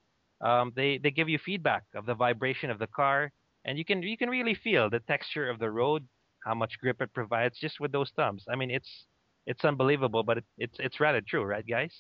um, 0.41 0.73
they 0.77 0.99
they 0.99 1.11
give 1.11 1.29
you 1.29 1.39
feedback 1.39 1.83
of 1.95 2.07
the 2.07 2.15
vibration 2.15 2.71
of 2.71 2.79
the 2.79 2.87
car, 2.87 3.33
and 3.65 3.79
you 3.79 3.85
can 3.85 4.03
you 4.03 4.17
can 4.17 4.29
really 4.31 4.55
feel 4.55 4.91
the 4.91 5.01
texture 5.01 5.49
of 5.51 5.59
the 5.59 5.71
road, 5.71 6.07
how 6.45 6.55
much 6.55 6.79
grip 6.81 7.01
it 7.01 7.13
provides 7.13 7.59
just 7.59 7.81
with 7.81 7.93
those 7.93 8.11
thumbs. 8.17 8.45
I 8.49 8.57
mean, 8.57 8.71
it's 8.71 9.07
it's 9.47 9.65
unbelievable, 9.65 10.23
but 10.23 10.39
it, 10.39 10.45
it's 10.59 10.77
it's 10.79 11.01
rather 11.01 11.21
true, 11.21 11.45
right, 11.45 11.67
guys? 11.67 11.93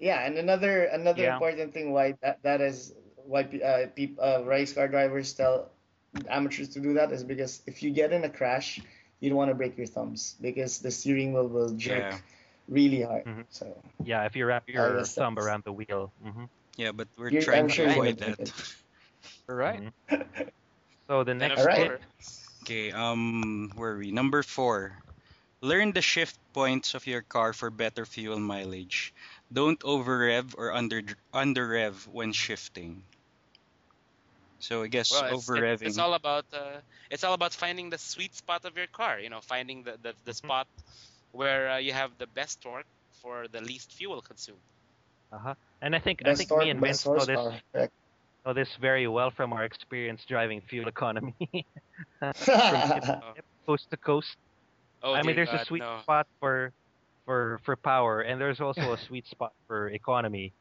Yeah, 0.00 0.24
and 0.26 0.36
another 0.36 0.84
another 0.84 1.22
Yeah. 1.22 1.34
important 1.34 1.72
thing 1.72 1.92
why 1.92 2.14
that, 2.22 2.42
that 2.42 2.60
is 2.60 2.94
why 3.16 3.42
uh, 3.42 3.86
peop, 3.94 4.18
uh, 4.20 4.42
race 4.44 4.72
car 4.72 4.88
drivers 4.88 5.32
tell 5.32 5.70
amateurs 6.28 6.68
to 6.70 6.80
do 6.80 6.94
that 6.94 7.12
is 7.12 7.22
because 7.22 7.62
if 7.66 7.82
you 7.82 7.90
get 7.90 8.12
in 8.12 8.24
a 8.24 8.28
crash, 8.30 8.80
you 9.20 9.28
don't 9.30 9.38
want 9.38 9.50
to 9.50 9.54
break 9.54 9.76
your 9.76 9.86
thumbs 9.86 10.36
because 10.40 10.78
the 10.78 10.90
steering 10.90 11.32
wheel 11.32 11.46
will 11.48 11.70
jerk 11.74 12.12
Yeah. 12.12 12.18
really 12.68 13.02
hard. 13.02 13.24
Mhm. 13.24 13.44
So 13.50 13.66
Yeah, 14.04 14.24
if 14.24 14.34
you 14.34 14.46
wrap 14.46 14.68
your 14.68 15.04
thumb 15.04 15.34
that's- 15.34 15.46
around 15.46 15.64
the 15.64 15.72
wheel. 15.72 16.12
hmm 16.22 16.44
Yeah, 16.76 16.92
but 16.92 17.08
we're 17.16 17.30
You're- 17.30 17.44
trying 17.44 17.62
I'm 17.64 17.68
to 17.68 17.74
sure 17.74 17.88
avoid 17.88 18.18
that. 18.18 18.50
All 19.48 19.54
right. 19.56 19.80
Mhm. 20.10 20.50
So 21.08 21.22
the 21.24 21.34
next 21.34 21.52
of 21.54 21.58
All 21.60 21.66
right. 21.66 21.86
course- 21.98 22.42
Okay, 22.62 22.90
um, 22.90 23.70
where 23.76 23.92
are 23.92 23.98
we? 23.98 24.10
Number 24.10 24.42
four. 24.42 24.98
Learn 25.62 25.92
the 25.92 26.02
shift 26.02 26.36
points 26.52 26.94
of 26.94 27.06
your 27.06 27.22
car 27.22 27.52
for 27.52 27.70
better 27.70 28.04
fuel 28.04 28.38
mileage. 28.38 29.14
Don't 29.52 29.78
over 29.84 30.18
rev 30.18 30.54
or 30.58 30.72
under 30.74 31.02
under 31.32 31.66
rev 31.68 32.06
when 32.10 32.32
shifting. 32.32 33.02
So 34.58 34.82
I 34.82 34.88
guess 34.88 35.12
Well, 35.12 35.24
it's, 35.24 35.32
over 35.48 35.56
it's, 35.56 35.82
revving. 35.82 35.86
it's 35.86 35.98
all 35.98 36.14
about 36.14 36.44
uh, 36.52 36.80
it's 37.10 37.22
all 37.24 37.34
about 37.34 37.52
finding 37.54 37.90
the 37.90 37.98
sweet 37.98 38.34
spot 38.34 38.64
of 38.64 38.76
your 38.76 38.86
car. 38.88 39.20
You 39.20 39.30
know, 39.30 39.40
finding 39.40 39.82
the 39.84 39.92
the, 40.02 40.12
the 40.24 40.32
Mm-hmm. 40.32 40.46
spot 40.46 40.66
where 41.32 41.70
uh, 41.70 41.76
you 41.78 41.92
have 41.92 42.10
the 42.18 42.26
best 42.26 42.60
torque 42.62 42.86
for 43.22 43.46
the 43.48 43.60
least 43.60 43.92
fuel 43.92 44.20
consumed. 44.22 44.58
Uh-huh. 45.32 45.54
And 45.82 45.94
I 45.94 45.98
think 46.00 46.26
I 46.26 46.34
think 46.34 46.48
torque, 46.48 46.64
me 46.64 46.70
and 46.70 46.80
best 46.80 47.04
Vince 47.04 47.28
know 47.28 47.50
this. 47.52 47.60
Correct. 47.72 47.92
Know 48.46 48.54
this 48.54 48.68
very 48.80 49.08
well 49.08 49.30
from 49.30 49.52
our 49.52 49.64
experience 49.64 50.24
driving 50.28 50.60
fuel 50.62 50.88
economy 50.88 51.34
coast 53.66 53.86
to 53.90 53.96
coast. 53.98 54.36
Oh, 55.02 55.14
I 55.14 55.22
mean, 55.22 55.36
dear 55.36 55.36
there's 55.36 55.52
a 55.52 55.58
sweet 55.58 55.82
no. 55.82 56.00
spot 56.02 56.26
for 56.40 56.72
for 57.24 57.60
for 57.64 57.76
power, 57.76 58.22
and 58.22 58.40
there's 58.40 58.60
also 58.60 58.92
a 58.92 58.98
sweet 59.06 59.26
spot 59.26 59.52
for 59.66 59.88
economy, 59.90 60.54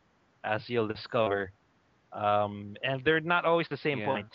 as 0.44 0.70
you'll 0.70 0.88
discover. 0.88 1.52
Um, 2.12 2.76
and 2.84 3.04
they're 3.06 3.22
not 3.22 3.46
always 3.46 3.68
the 3.70 3.78
same 3.78 4.00
Yeah. 4.00 4.06
point. 4.06 4.28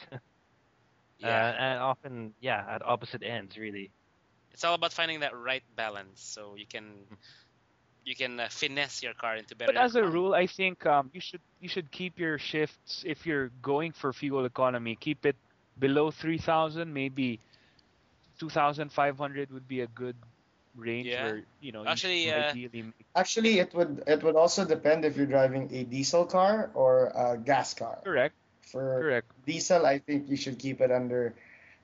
Yeah, 1.18 1.51
Uh, 1.51 1.55
and 1.59 1.80
often, 1.80 2.34
yeah, 2.40 2.64
at 2.68 2.82
opposite 2.82 3.22
ends, 3.22 3.57
really. 3.59 3.92
it's 4.53 4.64
all 4.64 4.74
about 4.74 4.92
finding 4.92 5.20
that 5.20 5.34
right 5.36 5.64
balance 5.74 6.22
so 6.22 6.57
you 6.57 6.66
can 6.66 7.07
you 8.05 8.16
can 8.16 8.40
uh, 8.40 8.48
finesse 8.51 9.03
your 9.03 9.14
car 9.14 9.36
into 9.36 9.55
better. 9.55 9.72
But 9.72 9.80
as 9.80 9.94
a 9.94 10.05
rule, 10.05 10.34
I 10.34 10.46
think 10.46 10.86
um, 10.86 11.11
you 11.12 11.20
should 11.20 11.40
you 11.61 11.68
should 11.68 11.90
keep 11.90 12.18
your 12.18 12.38
shifts 12.38 13.05
if 13.07 13.26
you're 13.26 13.51
going 13.62 13.92
for 13.92 14.12
fuel 14.12 14.44
economy. 14.44 14.96
Keep 14.96 15.26
it 15.26 15.36
below 15.78 16.11
3,000, 16.11 16.92
maybe 16.92 17.40
2,500 18.38 19.51
would 19.51 19.68
be 19.68 19.80
a 19.80 19.86
good 19.86 20.16
range 20.76 21.07
Yeah. 21.07 21.24
where 21.24 21.42
you 21.61 21.72
know 21.72 21.84
Actually, 21.86 22.26
you 22.26 22.32
uh, 22.32 22.51
ideally 22.51 22.82
make 22.82 23.07
Actually, 23.14 23.59
it 23.59 23.74
would 23.74 24.03
it 24.07 24.22
would 24.22 24.36
also 24.36 24.64
depend 24.64 25.05
if 25.05 25.16
you're 25.16 25.26
driving 25.26 25.68
a 25.74 25.84
diesel 25.84 26.24
car 26.26 26.70
or 26.74 27.12
a 27.14 27.36
gas 27.36 27.74
car. 27.74 27.98
correct, 28.05 28.34
For 28.61 29.01
correct. 29.01 29.26
diesel, 29.46 29.84
I 29.84 29.98
think 29.98 30.28
you 30.28 30.36
should 30.36 30.59
keep 30.59 30.80
it 30.80 30.90
under 30.90 31.34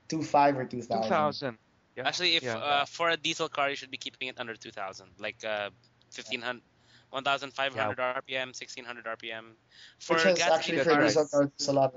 two 0.07 0.23
five 0.23 0.57
or 0.57 0.65
two 0.65 0.81
thousand. 0.81 1.09
2,000. 1.09 1.57
Yeah. 1.97 2.07
Actually, 2.07 2.35
if 2.37 2.43
yeah. 2.43 2.57
uh, 2.57 2.85
for 2.85 3.09
a 3.09 3.17
diesel 3.17 3.49
car, 3.49 3.69
you 3.69 3.75
should 3.75 3.89
be 3.91 3.97
keeping 3.97 4.27
it 4.27 4.39
under 4.39 4.55
2,000, 4.55 5.09
like 5.17 5.43
uh, 5.43 5.69
1,500, 6.11 6.63
1,500 7.11 7.99
RPM, 7.99 8.41
1,600 8.41 8.99
RPM. 8.99 9.45
For 9.91 10.09
Which 10.09 10.25
is 10.25 10.47
actually 10.47 10.71
gasoline 10.71 10.79
for 10.79 10.95
cars- 10.95 10.95
diesel 10.95 11.27
a 11.67 11.71
lot. 11.71 11.93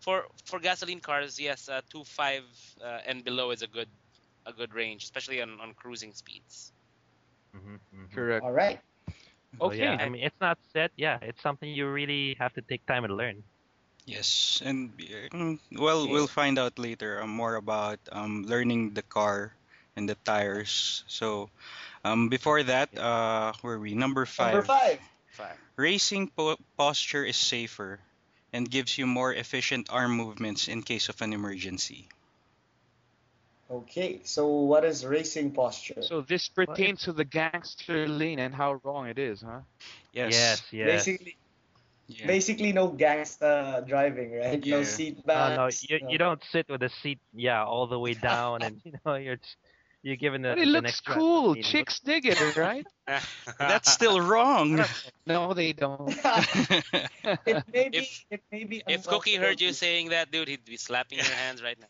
for 0.00 0.26
for 0.46 0.58
gasoline 0.60 1.00
cars, 1.00 1.38
yes, 1.38 1.68
uh, 1.68 1.80
2.5 1.90 2.44
uh, 2.82 3.00
and 3.06 3.24
below 3.24 3.50
is 3.50 3.62
a 3.62 3.66
good 3.68 3.90
a 4.46 4.52
good 4.52 4.74
range, 4.74 5.04
especially 5.04 5.40
on, 5.42 5.60
on 5.60 5.74
cruising 5.74 6.12
speeds. 6.14 6.72
hmm 7.52 7.76
hmm 7.90 8.06
correct. 8.12 8.46
All 8.46 8.52
right. 8.52 8.80
So, 9.60 9.70
yeah, 9.72 9.94
Okay. 9.94 9.98
I 9.98 10.08
mean, 10.08 10.22
it's 10.24 10.36
not 10.40 10.58
set. 10.72 10.90
Yeah, 10.96 11.18
it's 11.22 11.42
something 11.42 11.68
you 11.68 11.88
really 11.88 12.36
have 12.38 12.52
to 12.54 12.62
take 12.62 12.84
time 12.86 13.04
and 13.04 13.16
learn. 13.16 13.42
Yes, 14.06 14.62
and 14.64 14.92
uh, 15.32 15.54
well, 15.78 16.06
Okay. 16.06 16.08
we'll 16.08 16.26
find 16.28 16.58
out 16.58 16.78
later 16.78 17.20
uh, 17.22 17.26
more 17.26 17.54
about 17.56 17.98
um, 18.12 18.42
learning 18.44 18.94
the 18.94 19.02
car 19.02 19.54
and 19.96 20.08
the 20.08 20.14
tires. 20.24 21.04
So, 21.08 21.50
um, 22.04 22.28
before 22.28 22.62
that, 22.62 22.96
uh, 22.96 23.52
where 23.62 23.74
are 23.74 23.78
we? 23.78 23.94
Number 23.94 24.26
five. 24.26 24.52
Number 24.54 24.66
five. 24.66 24.98
Five. 25.32 25.56
Racing 25.76 26.28
po- 26.36 26.58
posture 26.76 27.24
is 27.24 27.36
safer 27.36 28.00
and 28.52 28.68
gives 28.70 28.98
you 28.98 29.06
more 29.06 29.32
efficient 29.32 29.88
arm 29.90 30.12
movements 30.12 30.68
in 30.68 30.82
case 30.82 31.08
of 31.08 31.20
an 31.22 31.32
emergency. 31.32 32.08
Okay, 33.70 34.20
so 34.24 34.48
what 34.48 34.84
is 34.84 35.06
racing 35.06 35.52
posture? 35.52 36.02
So 36.02 36.22
this 36.22 36.48
pertains 36.48 37.02
to 37.02 37.12
the 37.12 37.24
gangster 37.24 38.08
lane 38.08 38.40
and 38.40 38.52
how 38.52 38.80
wrong 38.82 39.06
it 39.06 39.16
is, 39.18 39.42
huh? 39.42 39.60
Yes. 40.12 40.32
Yes, 40.32 40.62
yes. 40.72 40.86
Basically, 41.06 41.36
Yeah. 42.08 42.26
basically 42.26 42.72
no 42.72 42.88
gangster 42.88 43.84
driving, 43.86 44.32
right? 44.34 44.66
No 44.66 44.82
seat 44.82 45.18
Uh, 45.18 45.22
belts. 45.54 45.86
no, 45.88 45.96
you, 45.96 46.08
you 46.10 46.18
don't 46.18 46.42
sit 46.50 46.68
with 46.68 46.80
the 46.80 46.90
seat, 47.00 47.20
yeah, 47.32 47.62
all 47.64 47.86
the 47.86 47.98
way 47.98 48.14
down, 48.14 48.62
and 48.62 48.80
you 48.84 48.92
know 49.06 49.14
you're 49.14 49.36
just, 49.36 49.56
you're 50.02 50.16
given 50.16 50.42
the. 50.42 50.50
But 50.50 50.58
it 50.58 50.64
the 50.64 50.70
looks 50.70 50.84
next 50.84 51.06
cool. 51.06 51.54
meeting. 51.54 51.62
Chicks 51.70 52.00
dig 52.00 52.24
it, 52.26 52.56
right? 52.56 52.86
That's 53.58 53.90
still 53.92 54.20
wrong. 54.20 54.82
no, 55.26 55.52
they 55.52 55.72
don't. 55.72 56.08
it 57.46 57.64
may 57.72 57.88
be. 57.90 57.98
If- 57.98 58.24
it 58.30 58.42
may 58.50 58.64
be. 58.64 58.82
if 58.88 59.06
Cookie 59.06 59.36
heard 59.36 59.60
you 59.60 59.72
saying 59.72 60.10
that, 60.10 60.30
dude, 60.30 60.48
he'd 60.48 60.64
be 60.64 60.76
slapping 60.76 61.18
your 61.18 61.26
hands 61.26 61.62
right 61.62 61.78
now. 61.78 61.86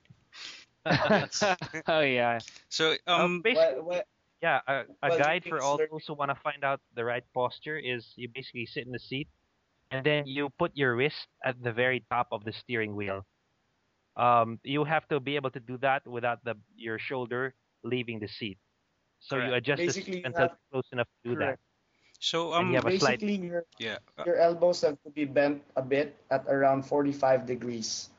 oh 1.88 2.00
yeah. 2.00 2.38
so, 2.68 2.96
Um, 3.06 3.20
um, 3.20 3.40
basically, 3.42 3.82
What, 3.82 3.84
what, 3.84 4.06
Yeah, 4.42 4.61
a, 4.66 4.84
a 5.02 5.18
guide 5.18 5.44
for 5.46 5.61
all 5.61 5.76
those 5.76 6.04
who 6.08 6.14
want 6.14 6.30
to 6.30 6.40
find 6.42 6.64
out 6.64 6.80
the 6.96 7.04
right 7.04 7.24
posture 7.34 7.76
is 7.76 8.14
you 8.16 8.28
basically 8.34 8.66
sit 8.66 8.86
in 8.86 8.92
the 8.92 8.98
seat, 8.98 9.28
and 9.90 10.02
then 10.04 10.26
you 10.26 10.48
put 10.58 10.72
your 10.74 10.96
wrist 10.96 11.28
at 11.44 11.62
the 11.62 11.70
very 11.72 12.02
top 12.11 12.28
of 12.32 12.44
the 12.44 12.52
steering 12.52 12.96
wheel. 12.96 13.26
Um, 14.16 14.58
you 14.64 14.84
have 14.84 15.06
to 15.08 15.20
be 15.20 15.36
able 15.36 15.50
to 15.50 15.61
do 15.61 15.76
that 15.78 16.06
without 16.06 16.42
the 16.44 16.56
your 16.76 16.98
shoulder 16.98 17.54
leaving 17.82 18.18
the 18.18 18.28
seat. 18.28 18.58
So 19.20 19.36
you 19.36 19.52
adjust 19.54 19.80
Basically, 19.82 20.12
the 20.12 20.16
seat 20.18 20.26
until 20.26 20.48
have- 20.48 20.58
close 20.72 20.88
enough 20.92 21.08
to 21.24 21.30
do 21.30 21.36
Correct. 21.36 21.60
So 22.20 22.52
um 22.52 22.68
you 22.68 22.76
have 22.76 22.86
a 22.86 22.98
slight- 22.98 23.20
Basically, 23.20 23.48
your 23.48 23.64
yeah. 23.78 23.96
uh, 24.18 24.24
your 24.26 24.36
elbows 24.36 24.80
have 24.82 25.00
to 25.04 25.10
be 25.10 25.24
bent 25.24 25.62
a 25.76 25.82
bit 25.82 26.16
at 26.30 26.44
around 26.48 26.84
45 26.84 27.46
degrees. 27.46 28.10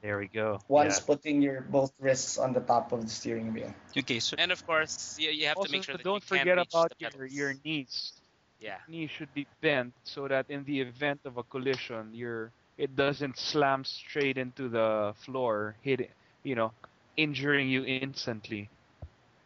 There 0.00 0.18
we 0.18 0.28
go. 0.28 0.60
Once 0.68 1.00
Yeah. 1.00 1.06
putting 1.08 1.40
your 1.40 1.60
both 1.62 1.92
wrists 2.00 2.36
on 2.36 2.52
the 2.52 2.60
top 2.60 2.92
of 2.92 3.00
the 3.04 3.08
steering 3.08 3.52
wheel. 3.52 3.72
Okay, 3.96 4.20
so 4.20 4.36
And 4.36 4.52
of 4.52 4.60
course, 4.66 5.16
you, 5.18 5.30
you 5.30 5.46
have 5.48 5.56
also, 5.56 5.68
to 5.68 5.72
make 5.72 5.84
sure 5.84 5.96
that 5.96 6.04
don't 6.04 6.20
you 6.20 6.28
can't 6.28 6.44
forget 6.44 6.56
reach 6.56 6.68
about 6.72 6.90
the 6.92 6.96
your, 7.00 7.10
pedals. 7.10 7.32
your 7.32 7.52
knees. 7.64 8.12
Yeah. 8.60 8.80
Knees 8.88 9.10
should 9.10 9.32
be 9.32 9.46
bent 9.60 9.92
so 10.04 10.28
that 10.28 10.48
in 10.48 10.64
the 10.64 10.80
event 10.80 11.20
of 11.24 11.36
a 11.36 11.42
collision, 11.44 12.12
your 12.12 12.52
it 12.76 12.96
doesn't 12.96 13.36
slam 13.38 13.84
straight 13.84 14.36
into 14.36 14.68
the 14.68 15.14
floor, 15.24 15.76
hitting, 15.80 16.08
you 16.42 16.54
know, 16.54 16.72
injuring 17.16 17.68
you 17.68 17.84
instantly. 17.84 18.68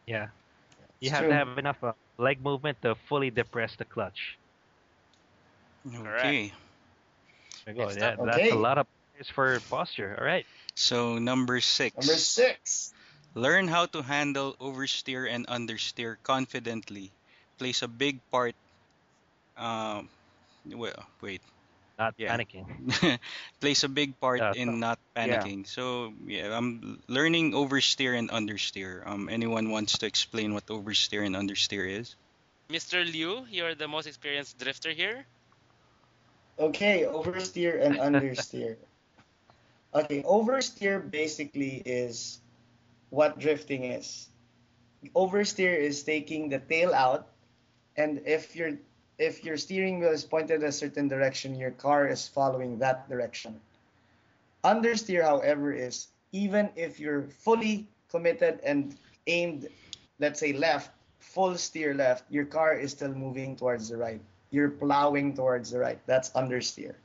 Yeah. 0.09 0.33
You 0.99 1.07
It's 1.07 1.11
have 1.13 1.21
true. 1.21 1.29
to 1.29 1.35
have 1.37 1.57
enough 1.61 1.77
uh, 1.83 1.93
leg 2.17 2.41
movement 2.41 2.81
to 2.81 2.95
fully 3.07 3.29
depress 3.29 3.75
the 3.77 3.85
clutch. 3.85 4.37
okay. 5.85 6.51
There 7.65 7.75
you 7.75 7.81
go. 7.85 7.93
Next 7.93 8.01
Yeah, 8.01 8.17
that's 8.17 8.51
a 8.51 8.57
lot 8.57 8.77
of 8.81 8.87
pointers 8.89 9.29
for 9.29 9.59
posture. 9.69 10.17
All 10.17 10.25
right. 10.25 10.45
So 10.73 11.19
number 11.19 11.61
six. 11.61 11.93
Number 11.95 12.17
six. 12.17 12.93
Learn 13.35 13.67
how 13.69 13.85
to 13.93 14.01
handle 14.01 14.57
oversteer 14.59 15.29
and 15.29 15.45
understeer 15.45 16.17
confidently. 16.23 17.13
Plays 17.59 17.83
a 17.83 17.87
big 17.87 18.17
part. 18.31 18.55
Um, 19.55 20.09
well, 20.65 21.05
wait. 21.21 21.41
Not 21.99 22.15
Yeah. 22.17 22.37
panicking. 22.37 23.19
plays 23.61 23.83
a 23.83 23.89
big 23.89 24.19
part 24.19 24.43
Yeah, 24.43 24.53
in 24.53 24.79
not 24.79 24.99
panicking. 25.15 25.67
So 25.67 26.13
yeah, 26.25 26.55
I'm 26.57 27.01
learning 27.07 27.51
oversteer 27.53 28.17
and 28.17 28.29
understeer. 28.29 29.05
Um, 29.07 29.29
anyone 29.29 29.69
wants 29.71 29.97
to 29.99 30.07
explain 30.07 30.53
what 30.53 30.67
oversteer 30.67 31.25
and 31.25 31.35
understeer 31.35 31.87
is? 31.89 32.15
Mr. 32.69 33.03
Liu, 33.05 33.45
you're 33.49 33.75
the 33.75 33.87
most 33.87 34.07
experienced 34.07 34.57
drifter 34.57 34.91
here. 34.91 35.27
Okay, 36.59 37.03
oversteer 37.03 37.81
and 37.81 37.97
understeer. 37.97 38.77
Okay, 39.93 40.21
oversteer 40.23 40.99
basically 41.09 41.81
is 41.85 42.41
what 43.09 43.39
drifting 43.39 43.83
is. 43.85 44.29
Oversteer 45.15 45.75
is 45.77 46.03
taking 46.03 46.49
the 46.49 46.59
tail 46.59 46.93
out, 46.93 47.29
and 47.95 48.21
if 48.25 48.55
your 48.55 48.77
if 49.19 49.43
your 49.45 49.57
steering 49.57 49.99
wheel 49.99 50.11
is 50.11 50.25
pointed 50.25 50.63
a 50.63 50.71
certain 50.71 51.07
direction, 51.07 51.55
your 51.55 51.71
car 51.71 52.07
is 52.07 52.27
following 52.27 52.79
that 52.79 53.09
direction. 53.09 53.61
Understeer, 54.63 55.23
however, 55.23 55.73
is 55.73 56.07
even 56.31 56.69
if 56.75 56.99
you're 56.99 57.23
fully 57.23 57.87
committed 58.09 58.59
and 58.63 58.97
aimed, 59.27 59.67
let's 60.19 60.39
say 60.39 60.53
left, 60.53 60.91
full 61.19 61.57
steer 61.57 61.93
left, 61.93 62.25
your 62.31 62.45
car 62.45 62.73
is 62.73 62.91
still 62.91 63.13
moving 63.13 63.55
towards 63.55 63.89
the 63.89 63.97
right. 63.97 64.21
You're 64.51 64.69
plowing 64.71 65.35
towards 65.35 65.71
the 65.71 65.79
right. 65.79 65.99
That's 66.07 66.31
understeer. 66.31 66.95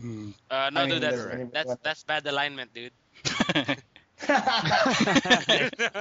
Hmm. 0.00 0.30
Uh, 0.50 0.70
no, 0.70 0.80
I 0.80 0.86
mean, 0.86 1.00
dude, 1.00 1.02
that's 1.02 1.28
that's 1.52 1.76
that's 1.82 2.04
bad 2.04 2.26
alignment, 2.26 2.72
dude. 2.74 2.92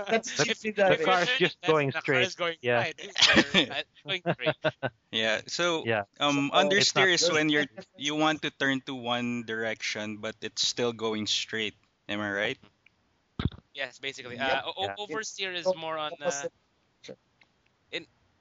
That's 0.10 0.32
The- 0.38 0.74
the 0.74 0.98
car's 1.04 1.30
just 1.38 1.58
That's- 1.62 1.72
going 1.72 1.88
the 1.88 1.94
car 1.94 2.02
straight. 2.02 2.28
is 2.28 2.36
going 2.36 2.56
Yeah. 2.62 2.92
going 4.06 4.22
straight. 4.34 4.56
yeah. 5.12 5.42
So 5.48 5.84
Yeah. 5.86 6.04
um, 6.20 6.52
So, 6.54 6.58
understeer 6.60 7.14
is 7.14 7.30
when 7.32 7.50
you're 7.50 7.66
you 7.98 8.16
want 8.16 8.42
to 8.44 8.52
turn 8.52 8.82
to 8.88 8.96
one 8.96 9.44
direction, 9.44 10.18
but 10.18 10.36
it's 10.42 10.66
still 10.66 10.94
going 10.94 11.28
straight. 11.28 11.76
Am 12.08 12.20
I 12.22 12.32
right? 12.32 12.60
Yes, 13.74 14.00
basically. 14.00 14.36
Yep. 14.36 14.64
Uh, 14.66 14.72
Yeah. 14.82 14.96
oversteer 15.00 15.56
is 15.56 15.64
So, 15.66 15.74
more 15.74 15.98
on. 15.98 16.12
Uh, 16.20 16.28
opposite. 16.28 16.52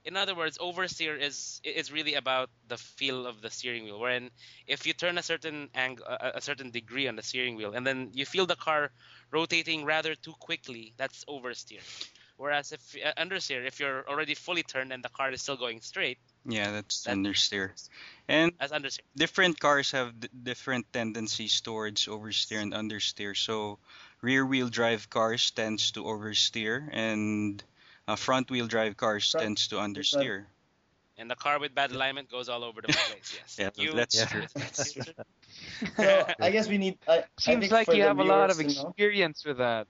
In 0.05 0.15
other 0.17 0.35
words, 0.35 0.57
oversteer 0.57 1.19
is 1.19 1.59
is 1.63 1.91
really 1.91 2.15
about 2.15 2.49
the 2.67 2.77
feel 2.77 3.25
of 3.27 3.41
the 3.41 3.49
steering 3.49 3.83
wheel. 3.85 3.99
Wherein 3.99 4.29
if 4.67 4.85
you 4.85 4.93
turn 4.93 5.17
a 5.17 5.23
certain 5.23 5.69
angle, 5.73 6.05
a, 6.05 6.33
a 6.35 6.41
certain 6.41 6.71
degree 6.71 7.07
on 7.07 7.15
the 7.15 7.23
steering 7.23 7.55
wheel, 7.55 7.73
and 7.73 7.85
then 7.85 8.11
you 8.13 8.25
feel 8.25 8.45
the 8.45 8.55
car 8.55 8.91
rotating 9.31 9.85
rather 9.85 10.15
too 10.15 10.33
quickly, 10.39 10.93
that's 10.97 11.23
oversteer. 11.25 11.81
Whereas 12.37 12.71
if 12.71 12.95
uh, 13.03 13.13
understeer, 13.17 13.65
if 13.65 13.79
you're 13.79 14.07
already 14.09 14.35
fully 14.35 14.63
turned 14.63 14.91
and 14.93 15.03
the 15.03 15.09
car 15.09 15.31
is 15.31 15.41
still 15.41 15.57
going 15.57 15.81
straight, 15.81 16.19
Yeah, 16.45 16.71
that's 16.71 17.05
That- 17.05 17.19
understeer. 17.19 17.73
And 18.27 18.51
that's 18.59 18.71
understeer. 18.71 19.05
different 19.15 19.59
cars 19.59 19.91
have 19.91 20.19
d- 20.19 20.29
different 20.43 20.91
tendencies 20.93 21.61
towards 21.61 22.05
oversteer 22.07 22.61
and 22.61 22.73
understeer. 22.73 23.35
So 23.37 23.79
rear-wheel 24.21 24.69
drive 24.69 25.09
cars 25.09 25.51
tends 25.51 25.91
to 25.91 26.03
oversteer, 26.03 26.89
and 26.91 27.63
uh, 28.09 28.15
front-wheel 28.15 28.67
drive 28.67 28.97
cars 28.97 29.29
Front- 29.31 29.43
tends 29.43 29.67
to 29.69 29.75
understeer. 29.75 30.45
And 31.17 31.29
the 31.29 31.35
car 31.35 31.59
with 31.59 31.75
bad 31.75 31.91
alignment 31.91 32.29
goes 32.31 32.47
all 32.49 32.63
over 32.63 32.81
the 32.81 32.87
place. 32.87 33.37
Yes. 33.39 33.57
Yeah, 33.59 33.69
You- 33.75 33.93
that's 33.93 34.15
Yeah. 34.15 34.25
true. 34.25 34.45
That's 34.55 34.93
true. 34.97 35.03
So 35.97 36.25
I 36.39 36.49
guess 36.51 36.67
we 36.69 36.77
need. 36.77 36.97
I, 37.07 37.19
I 37.19 37.23
Seems 37.39 37.59
think 37.61 37.71
like 37.73 37.87
you 37.89 38.01
the 38.03 38.07
have 38.07 38.19
a 38.19 38.23
lot 38.23 38.49
of 38.51 38.57
viewers 38.57 38.75
to 38.77 38.83
know- 38.83 38.89
experience 38.89 39.43
with 39.45 39.57
that. 39.57 39.87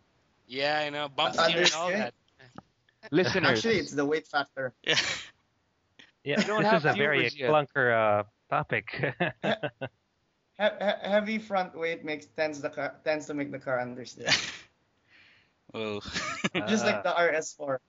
Yeah, 0.47 0.79
I 0.85 0.89
know. 0.89 1.07
Bump 1.09 1.35
Uh, 1.37 1.43
steer 1.47 1.61
and 1.63 1.73
all 1.73 1.89
that. 1.89 2.13
Listeners, 3.11 3.59
Actually, 3.59 3.77
it's 3.79 3.91
the 3.93 4.05
weight 4.05 4.27
factor. 4.27 4.73
Yeah. 4.83 4.97
Yeah, 6.23 6.41
don't 6.43 6.63
this 6.63 6.71
have 6.71 6.85
is 6.85 6.91
a 6.91 6.97
very 6.97 7.23
yet. 7.29 7.49
clunker 7.49 7.93
uh, 7.95 8.23
topic. 8.49 8.85
He- 10.59 10.75
he- 10.79 11.09
heavy 11.09 11.37
front 11.37 11.73
weight 11.77 12.03
makes 12.03 12.25
tends 12.35 12.59
the 12.61 12.69
car 12.69 12.95
tends 13.05 13.27
to 13.27 13.33
make 13.33 13.51
the 13.51 13.59
car 13.59 13.77
understeer. 13.79 14.27
Well, 15.73 16.01
Just 16.67 16.85
like 16.85 17.03
the 17.03 17.13
RS4. 17.13 17.79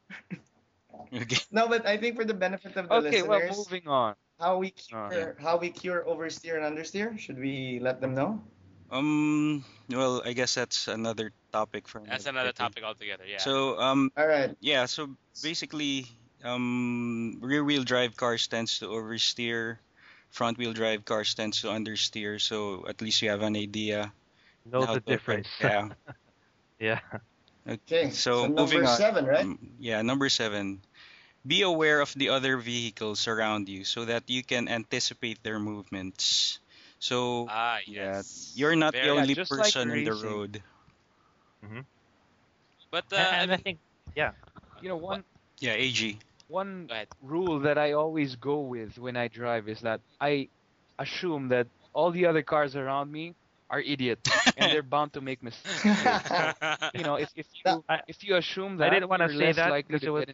okay. 1.15 1.39
No, 1.51 1.69
but 1.69 1.87
I 1.87 1.97
think 1.97 2.17
for 2.17 2.25
the 2.25 2.35
benefit 2.35 2.77
of 2.77 2.89
the 2.89 2.95
okay, 2.97 3.23
well, 3.23 3.39
listeners, 3.41 3.57
moving 3.59 3.89
on. 3.89 4.15
how 4.39 4.59
we 4.59 4.73
Oh, 4.93 5.09
cure 5.09 5.37
how 5.41 5.57
we 5.59 5.71
cure 5.71 6.05
oversteer 6.07 6.57
and 6.57 6.65
understeer, 6.65 7.19
should 7.19 7.39
we 7.39 7.79
let 7.81 8.01
them 8.01 8.15
know? 8.15 8.41
Um. 8.91 9.65
Well, 9.89 10.23
I 10.25 10.33
guess 10.33 10.55
that's 10.55 10.89
another 10.89 11.33
topic 11.53 11.89
for 11.89 12.01
That's 12.01 12.27
another 12.27 12.51
another 12.51 12.53
topic 12.53 12.83
altogether. 12.85 13.25
Yeah. 13.27 13.39
So 13.39 13.79
um, 13.81 14.11
All 14.17 14.27
right. 14.27 14.55
yeah. 14.61 14.87
So 14.87 15.17
basically, 15.43 16.07
um, 16.45 17.39
rear-wheel 17.41 17.85
drive 17.85 18.17
cars 18.17 18.47
tends 18.49 18.79
to 18.81 18.87
oversteer. 18.87 19.79
Front-wheel 20.31 20.73
drive 20.73 21.05
cars 21.05 21.35
tends 21.35 21.61
to 21.63 21.69
understeer. 21.69 22.41
So 22.41 22.87
at 22.89 23.01
least 23.03 23.23
you 23.23 23.31
have 23.31 23.43
an 23.43 23.57
idea. 23.57 24.13
know 24.65 24.87
the 24.87 25.01
to 25.01 25.13
operate. 25.15 25.47
difference. 25.47 25.49
Yeah. 25.61 25.89
yeah. 26.79 27.01
Okay. 27.71 28.11
So, 28.11 28.47
number 28.47 28.61
moving 28.63 28.87
on. 28.87 28.97
seven, 28.99 29.27
right? 29.27 29.45
Um, 29.45 29.59
yeah, 29.79 30.03
number 30.03 30.29
seven. 30.29 30.81
Be 31.47 31.63
aware 31.63 32.01
of 32.01 32.13
the 32.15 32.29
other 32.31 32.57
vehicles 32.59 33.27
around 33.29 33.69
you 33.69 33.85
so 33.85 34.05
that 34.07 34.25
you 34.29 34.43
can 34.43 34.69
anticipate 34.69 35.43
their 35.43 35.59
movements. 35.59 36.59
So 36.99 37.47
ah, 37.51 37.79
yeah, 37.87 38.21
yes. 38.21 38.53
you're 38.55 38.77
not 38.77 38.99
the 39.01 39.11
Very- 39.11 39.11
only 39.11 39.35
just 39.35 39.51
like 39.57 39.75
person 39.75 39.91
in 39.91 40.05
the 40.05 40.13
racing. 40.13 40.29
road. 40.29 40.63
But 42.91 43.05
uh, 43.13 43.17
and, 43.17 43.27
I 43.37 43.43
and 43.43 43.53
I 43.53 43.57
mean, 43.57 43.63
think 43.63 43.79
You 44.81 44.89
know, 44.89 44.97
one 44.97 45.25
Yeah, 45.61 45.73
AG. 45.75 46.19
one 46.49 46.89
rule 47.23 47.61
that 47.61 47.79
I 47.79 47.93
always 47.93 48.37
go 48.37 48.61
with 48.61 48.99
when 48.99 49.17
I 49.17 49.29
drive 49.29 49.69
is 49.69 49.81
that 49.81 50.01
I 50.21 50.49
assume 50.99 51.49
that 51.49 51.67
all 51.93 52.11
the 52.11 52.27
other 52.27 52.43
cars 52.43 52.77
around 52.77 53.11
me 53.13 53.35
are 53.71 53.81
idiots 53.81 54.29
and 54.57 54.73
they're 54.73 54.83
bound 54.83 55.13
to 55.15 55.21
make 55.21 55.43
mistakes. 55.43 55.85
you 56.95 57.03
know, 57.03 57.15
if, 57.17 57.31
if 57.37 57.47
you 57.65 57.85
if 58.09 58.19
you 58.25 58.37
assume 58.37 58.77
that 58.79 58.91
I 58.91 58.95
didn't 58.95 59.09
wanna 59.09 59.29
say 59.33 59.53
that 59.53 59.73
because 59.87 60.03
it 60.03 60.11
was- 60.11 60.27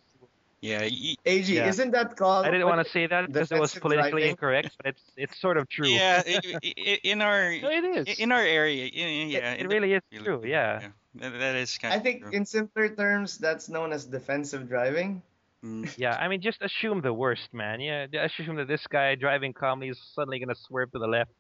Yeah, 0.63 0.81
y- 0.89 1.15
AG, 1.27 1.53
Yeah. 1.53 1.69
isn't 1.69 1.91
that 1.93 2.17
called? 2.17 2.47
I 2.47 2.51
didn't 2.51 2.67
want 2.67 2.81
to 2.85 2.91
say 2.91 3.07
that 3.07 3.29
because 3.31 3.53
it 3.53 3.61
was 3.61 3.75
politically 3.77 4.25
driving. 4.25 4.31
incorrect, 4.31 4.71
but 4.79 4.87
it's 4.93 5.05
it's 5.17 5.37
sort 5.39 5.57
of 5.61 5.69
true. 5.69 5.87
yeah. 5.87 6.23
In 7.13 7.21
our 7.21 7.53
No, 7.61 7.69
it 7.71 7.85
is. 8.09 8.19
in 8.19 8.33
our 8.33 8.41
area, 8.41 8.85
y- 8.89 9.37
yeah, 9.37 9.53
it 9.53 9.61
in 9.61 9.69
the- 9.69 9.75
really 9.75 9.93
is 9.93 10.03
you- 10.11 10.25
true. 10.25 10.41
Yeah. 10.43 10.89
that, 11.21 11.33
that 11.39 11.55
is 11.57 11.77
kind 11.79 11.93
I 11.93 12.01
think 12.01 12.23
true. 12.23 12.33
in 12.33 12.45
simpler 12.49 12.89
terms, 12.89 13.37
that's 13.39 13.69
known 13.69 13.93
as 13.93 14.07
defensive 14.09 14.67
driving. 14.69 15.23
Mm, 15.65 15.93
Yeah, 15.97 16.17
I 16.17 16.29
mean, 16.29 16.41
just 16.41 16.61
assume 16.63 17.01
the 17.01 17.13
worst, 17.13 17.53
man. 17.53 17.81
Yeah, 17.81 18.07
assume 18.25 18.57
that 18.57 18.69
this 18.69 18.85
guy 18.89 19.15
driving 19.15 19.53
calmly 19.53 19.89
is 19.93 19.99
suddenly 20.17 20.39
gonna 20.41 20.55
swerve 20.57 20.91
to 20.93 20.99
the 20.99 21.07
left, 21.09 21.33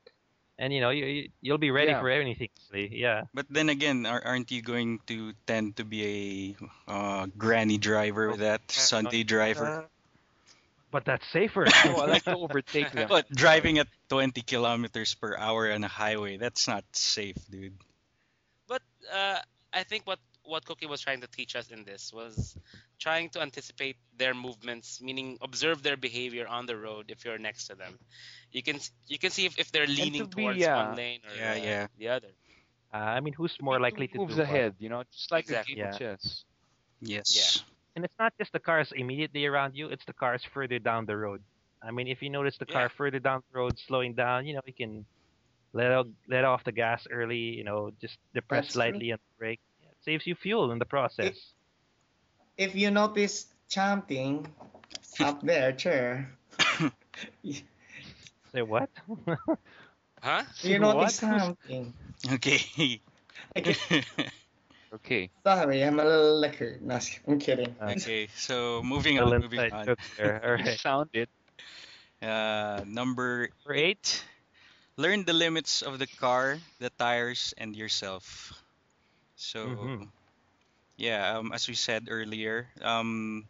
and 0.58 0.72
you 0.72 0.80
know 0.80 0.90
you 0.90 1.04
you- 1.06 1.28
you'll 1.40 1.58
be 1.62 1.70
ready 1.70 1.92
Yeah. 1.92 2.00
for 2.00 2.10
anything. 2.10 2.48
Yeah, 2.72 3.24
But 3.34 3.46
then 3.48 3.68
again, 3.68 4.06
are, 4.06 4.20
aren't 4.24 4.50
you 4.50 4.60
going 4.62 5.00
to 5.06 5.32
tend 5.46 5.76
to 5.76 5.84
be 5.84 6.00
a 6.04 6.90
uh, 6.90 7.26
granny 7.36 7.78
driver 7.78 8.30
with 8.30 8.40
that 8.40 8.70
Sunday 8.70 9.22
driver? 9.22 9.88
but 10.90 11.04
that's 11.04 11.26
safer. 11.28 11.66
Oh, 11.84 12.00
I 12.00 12.06
like 12.06 12.24
to 12.24 12.36
overtake 12.36 12.92
them. 12.92 13.08
But 13.08 13.28
driving 13.30 13.78
at 13.78 13.88
20 14.08 14.40
kilometers 14.42 15.14
per 15.14 15.36
hour 15.36 15.70
on 15.72 15.84
a 15.84 15.88
highway, 15.88 16.36
that's 16.38 16.68
not 16.68 16.84
safe, 16.92 17.36
dude. 17.50 17.76
But 18.68 18.82
uh, 19.12 19.40
I 19.72 19.82
think 19.84 20.06
what 20.06 20.18
what 20.46 20.64
Cookie 20.64 20.86
was 20.86 21.00
trying 21.02 21.20
to 21.22 21.28
teach 21.28 21.56
us 21.56 21.70
in 21.70 21.84
this 21.84 22.12
was 22.12 22.56
trying 22.98 23.30
to 23.30 23.42
anticipate 23.42 23.96
their 24.16 24.34
movements, 24.34 25.00
meaning 25.02 25.38
observe 25.42 25.82
their 25.82 25.96
behavior 25.96 26.46
on 26.48 26.66
the 26.66 26.76
road 26.76 27.10
if 27.10 27.24
you're 27.24 27.38
next 27.38 27.66
to 27.68 27.76
them. 27.76 27.98
You 28.52 28.62
can 28.62 28.80
you 29.06 29.18
can 29.18 29.30
see 29.30 29.46
if, 29.46 29.58
if 29.58 29.72
they're 29.72 29.86
leaning 29.86 30.26
to 30.28 30.28
be, 30.28 30.44
towards 30.44 30.58
yeah. 30.58 30.76
one 30.76 30.94
lane 30.96 31.20
or 31.26 31.34
Yeah, 31.36 31.52
uh, 31.52 31.54
yeah. 31.54 31.86
the 31.98 32.08
other. 32.08 32.28
Uh, 32.92 32.96
I 32.96 33.20
mean, 33.20 33.34
who's 33.34 33.56
more 33.60 33.80
likely 33.80 34.08
to 34.08 34.18
moves 34.18 34.36
do 34.36 34.38
what? 34.42 34.42
ahead, 34.42 34.74
you 34.78 34.88
know, 34.88 35.02
just 35.12 35.30
like 35.30 35.46
Exactly. 35.46 35.74
a 35.74 35.76
game 35.76 35.86
of 35.86 35.92
chess. 35.92 36.44
Yes. 37.00 37.64
And 37.96 38.04
it's 38.04 38.14
not 38.18 38.32
just 38.38 38.52
the 38.52 38.60
cars 38.60 38.92
immediately 38.94 39.46
around 39.46 39.74
you; 39.76 39.88
it's 39.88 40.04
the 40.04 40.12
cars 40.12 40.44
further 40.44 40.78
down 40.78 41.06
the 41.06 41.16
road. 41.16 41.42
I 41.82 41.90
mean, 41.90 42.08
if 42.08 42.22
you 42.22 42.30
notice 42.30 42.56
the 42.58 42.66
car 42.66 42.88
Yeah. 42.88 42.88
further 42.96 43.18
down 43.18 43.42
the 43.50 43.58
road 43.58 43.78
slowing 43.78 44.14
down, 44.14 44.46
you 44.46 44.54
know, 44.54 44.62
you 44.66 44.74
can 44.74 45.06
let 45.72 45.90
out, 45.92 46.08
let 46.28 46.44
off 46.44 46.64
the 46.64 46.72
gas 46.72 47.06
early. 47.10 47.38
You 47.58 47.64
know, 47.64 47.92
just 48.00 48.18
depress 48.34 48.66
That's 48.66 48.78
true. 48.82 48.92
slightly 48.92 49.12
on 49.12 49.18
the 49.18 49.38
brake. 49.38 49.60
It 50.06 50.10
saves 50.10 50.26
you 50.26 50.34
fuel 50.36 50.70
in 50.72 50.78
the 50.78 50.86
process. 50.86 51.52
If 52.56 52.74
you 52.76 52.90
notice 52.90 53.46
chanting 53.68 54.46
up 55.20 55.42
there, 55.42 55.72
chair, 55.72 56.30
Say 58.52 58.62
what? 58.62 58.90
Huh? 60.22 60.44
you 60.62 60.78
What? 60.78 60.94
notice 60.94 61.16
something. 61.16 61.94
Okay. 62.32 63.00
Okay. 64.94 65.30
Sorry, 65.44 65.82
I'm 65.84 65.98
a 66.00 66.04
little 66.04 66.38
liquor. 66.40 66.78
No, 66.80 66.98
I'm 67.28 67.38
kidding. 67.38 67.74
okay. 67.82 68.28
So 68.34 68.82
moving 68.84 69.18
on. 69.20 69.40
Moving 69.40 69.72
on. 69.72 69.86
joke 69.86 69.98
there. 70.16 70.40
All 70.44 70.52
right. 70.52 70.80
Found 70.80 71.10
it. 71.14 71.28
Uh, 72.22 72.84
number 72.86 73.48
Number 73.64 73.74
eight. 73.74 74.24
eight. 74.24 74.24
Learn 74.96 75.24
the 75.24 75.32
limits 75.32 75.82
of 75.82 75.98
the 75.98 76.06
car, 76.06 76.58
the 76.78 76.90
tires, 76.90 77.54
and 77.58 77.76
yourself. 77.76 78.52
So, 79.36 79.92
Mhm. 79.92 80.10
yeah, 80.96 81.38
um, 81.38 81.52
as 81.52 81.68
we 81.68 81.74
said 81.74 82.08
earlier, 82.10 82.68
um, 82.82 83.48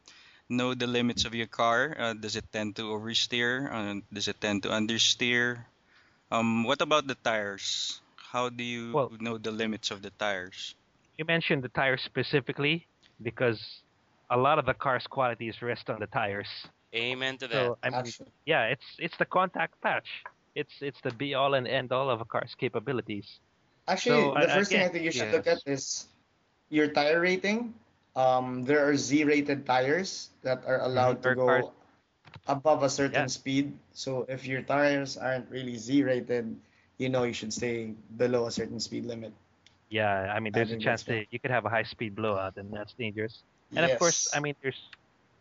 know 0.48 0.74
the 0.74 0.86
limits 0.86 1.24
of 1.24 1.34
your 1.34 1.46
car. 1.48 1.94
Uh, 1.98 2.14
does 2.14 2.36
it 2.36 2.44
tend 2.52 2.76
to 2.76 2.82
oversteer? 2.92 3.70
Uh, 3.72 4.00
does 4.12 4.28
it 4.28 4.40
tend 4.40 4.62
to 4.64 4.70
understeer? 4.70 5.64
Um, 6.30 6.64
what 6.64 6.80
about 6.82 7.06
the 7.06 7.14
tires? 7.16 8.00
How 8.16 8.48
do 8.50 8.64
you 8.64 8.82
Well- 8.92 9.12
know 9.20 9.38
the 9.38 9.52
limits 9.52 9.90
of 9.90 10.02
the 10.02 10.10
tires? 10.10 10.74
You 11.18 11.24
mentioned 11.24 11.62
the 11.64 11.68
tires 11.68 12.02
specifically 12.04 12.86
because 13.22 13.60
a 14.30 14.36
lot 14.36 14.58
of 14.58 14.66
the 14.66 14.74
car's 14.74 15.06
qualities 15.06 15.60
rest 15.62 15.90
on 15.90 16.00
the 16.00 16.06
tires. 16.06 16.48
Amen 16.94 17.38
to 17.38 17.48
that. 17.48 17.72
So 17.72 17.78
I 17.82 17.90
mean, 17.90 18.12
yeah, 18.46 18.64
it's 18.64 18.84
it's 18.98 19.16
the 19.18 19.26
contact 19.26 19.80
patch. 19.82 20.08
It's 20.54 20.72
it's 20.80 21.00
the 21.02 21.10
be 21.12 21.34
all 21.34 21.54
and 21.54 21.66
end 21.66 21.92
all 21.92 22.10
of 22.10 22.20
a 22.20 22.24
car's 22.24 22.54
capabilities. 22.58 23.26
Actually, 23.88 24.32
So, 24.32 24.34
the 24.34 24.50
I- 24.50 24.54
first 24.54 24.70
thing 24.70 24.82
I 24.82 24.88
think 24.88 25.04
you 25.04 25.12
should 25.12 25.30
yes. 25.30 25.34
look 25.34 25.46
at 25.46 25.60
is 25.66 26.08
your 26.68 26.88
tire 26.88 27.20
rating. 27.20 27.74
Um, 28.16 28.64
there 28.64 28.86
are 28.88 28.96
Z-rated 28.96 29.66
tires 29.66 30.30
that 30.42 30.64
are 30.66 30.80
allowed 30.80 31.22
to 31.22 31.34
go 31.34 31.46
part. 31.46 31.66
above 32.46 32.82
a 32.82 32.90
certain 32.90 33.28
Yeah. 33.28 33.32
speed. 33.32 33.76
So 33.92 34.24
if 34.28 34.46
your 34.46 34.62
tires 34.62 35.16
aren't 35.16 35.50
really 35.50 35.76
Z-rated, 35.76 36.56
you 36.98 37.08
know 37.08 37.24
you 37.24 37.32
should 37.32 37.52
stay 37.52 37.94
below 38.16 38.46
a 38.46 38.50
certain 38.50 38.80
speed 38.80 39.04
limit. 39.06 39.32
Yeah, 39.88 40.32
I 40.34 40.40
mean, 40.40 40.52
there's 40.52 40.70
a 40.72 40.76
chance 40.78 41.02
that 41.04 41.26
you 41.30 41.38
could 41.38 41.50
have 41.50 41.64
a 41.64 41.68
high 41.70 41.84
speed 41.84 42.14
blowout, 42.14 42.56
and 42.56 42.72
that's 42.72 42.92
dangerous. 42.94 43.42
And 43.74 43.84
of 43.84 43.98
course, 43.98 44.28
I 44.34 44.40
mean, 44.40 44.54
there's 44.62 44.80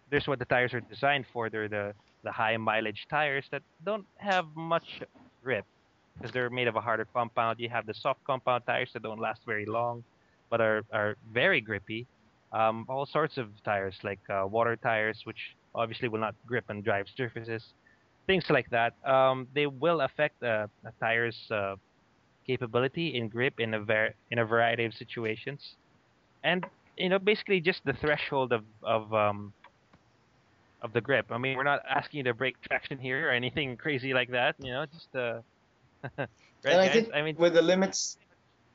there's 0.09 0.27
what 0.27 0.39
the 0.39 0.45
tires 0.45 0.73
are 0.73 0.81
designed 0.81 1.25
for. 1.33 1.49
They're 1.49 1.67
the 1.69 1.93
the 2.23 2.31
high 2.31 2.57
mileage 2.57 3.05
tires 3.09 3.45
that 3.51 3.63
don't 3.83 4.05
have 4.17 4.45
much 4.55 5.01
grip 5.43 5.65
because 6.17 6.31
they're 6.33 6.49
made 6.49 6.67
of 6.67 6.75
a 6.75 6.81
harder 6.81 7.05
compound. 7.13 7.59
You 7.59 7.69
have 7.69 7.85
the 7.85 7.93
soft 7.93 8.21
compound 8.25 8.63
tires 8.65 8.91
that 8.93 9.03
don't 9.03 9.19
last 9.19 9.41
very 9.45 9.65
long, 9.65 10.03
but 10.49 10.61
are 10.61 10.83
are 10.93 11.15
very 11.31 11.61
grippy. 11.61 12.07
Um, 12.51 12.85
all 12.89 13.05
sorts 13.05 13.37
of 13.37 13.47
tires 13.63 13.97
like 14.03 14.19
uh, 14.29 14.45
water 14.47 14.75
tires, 14.77 15.21
which 15.25 15.39
obviously 15.75 16.07
will 16.09 16.19
not 16.19 16.35
grip 16.45 16.65
on 16.69 16.81
drive 16.81 17.05
surfaces, 17.15 17.63
things 18.27 18.45
like 18.49 18.67
that. 18.71 18.93
Um, 19.05 19.47
they 19.53 19.67
will 19.67 20.01
affect 20.01 20.41
uh, 20.43 20.67
a 20.85 20.91
tire's 20.99 21.37
uh, 21.51 21.75
capability 22.45 23.15
in 23.17 23.29
grip 23.29 23.55
in 23.59 23.73
a 23.73 23.79
ver- 23.81 24.13
in 24.31 24.39
a 24.39 24.45
variety 24.45 24.85
of 24.85 24.93
situations, 24.93 25.61
and 26.43 26.65
you 26.97 27.09
know 27.09 27.19
basically 27.19 27.59
just 27.61 27.81
the 27.85 27.93
threshold 27.93 28.51
of 28.53 28.63
of 28.83 29.13
um 29.13 29.53
of 30.81 30.93
the 30.93 31.01
grip. 31.01 31.25
I 31.31 31.37
mean, 31.37 31.57
we're 31.57 31.63
not 31.63 31.81
asking 31.89 32.19
you 32.19 32.23
to 32.25 32.33
break 32.33 32.61
traction 32.61 32.97
here 32.99 33.27
or 33.27 33.31
anything 33.31 33.77
crazy 33.81 34.13
like 34.13 34.29
that. 34.31 34.55
You 34.59 34.71
know, 34.71 34.85
just 34.85 35.13
uh. 35.15 35.41
Right, 36.17 36.27
and 36.65 36.79
I 36.81 36.87
think 36.89 37.09
I 37.13 37.21
mean, 37.21 37.35
with 37.37 37.53
the 37.53 37.61
limits, 37.61 38.17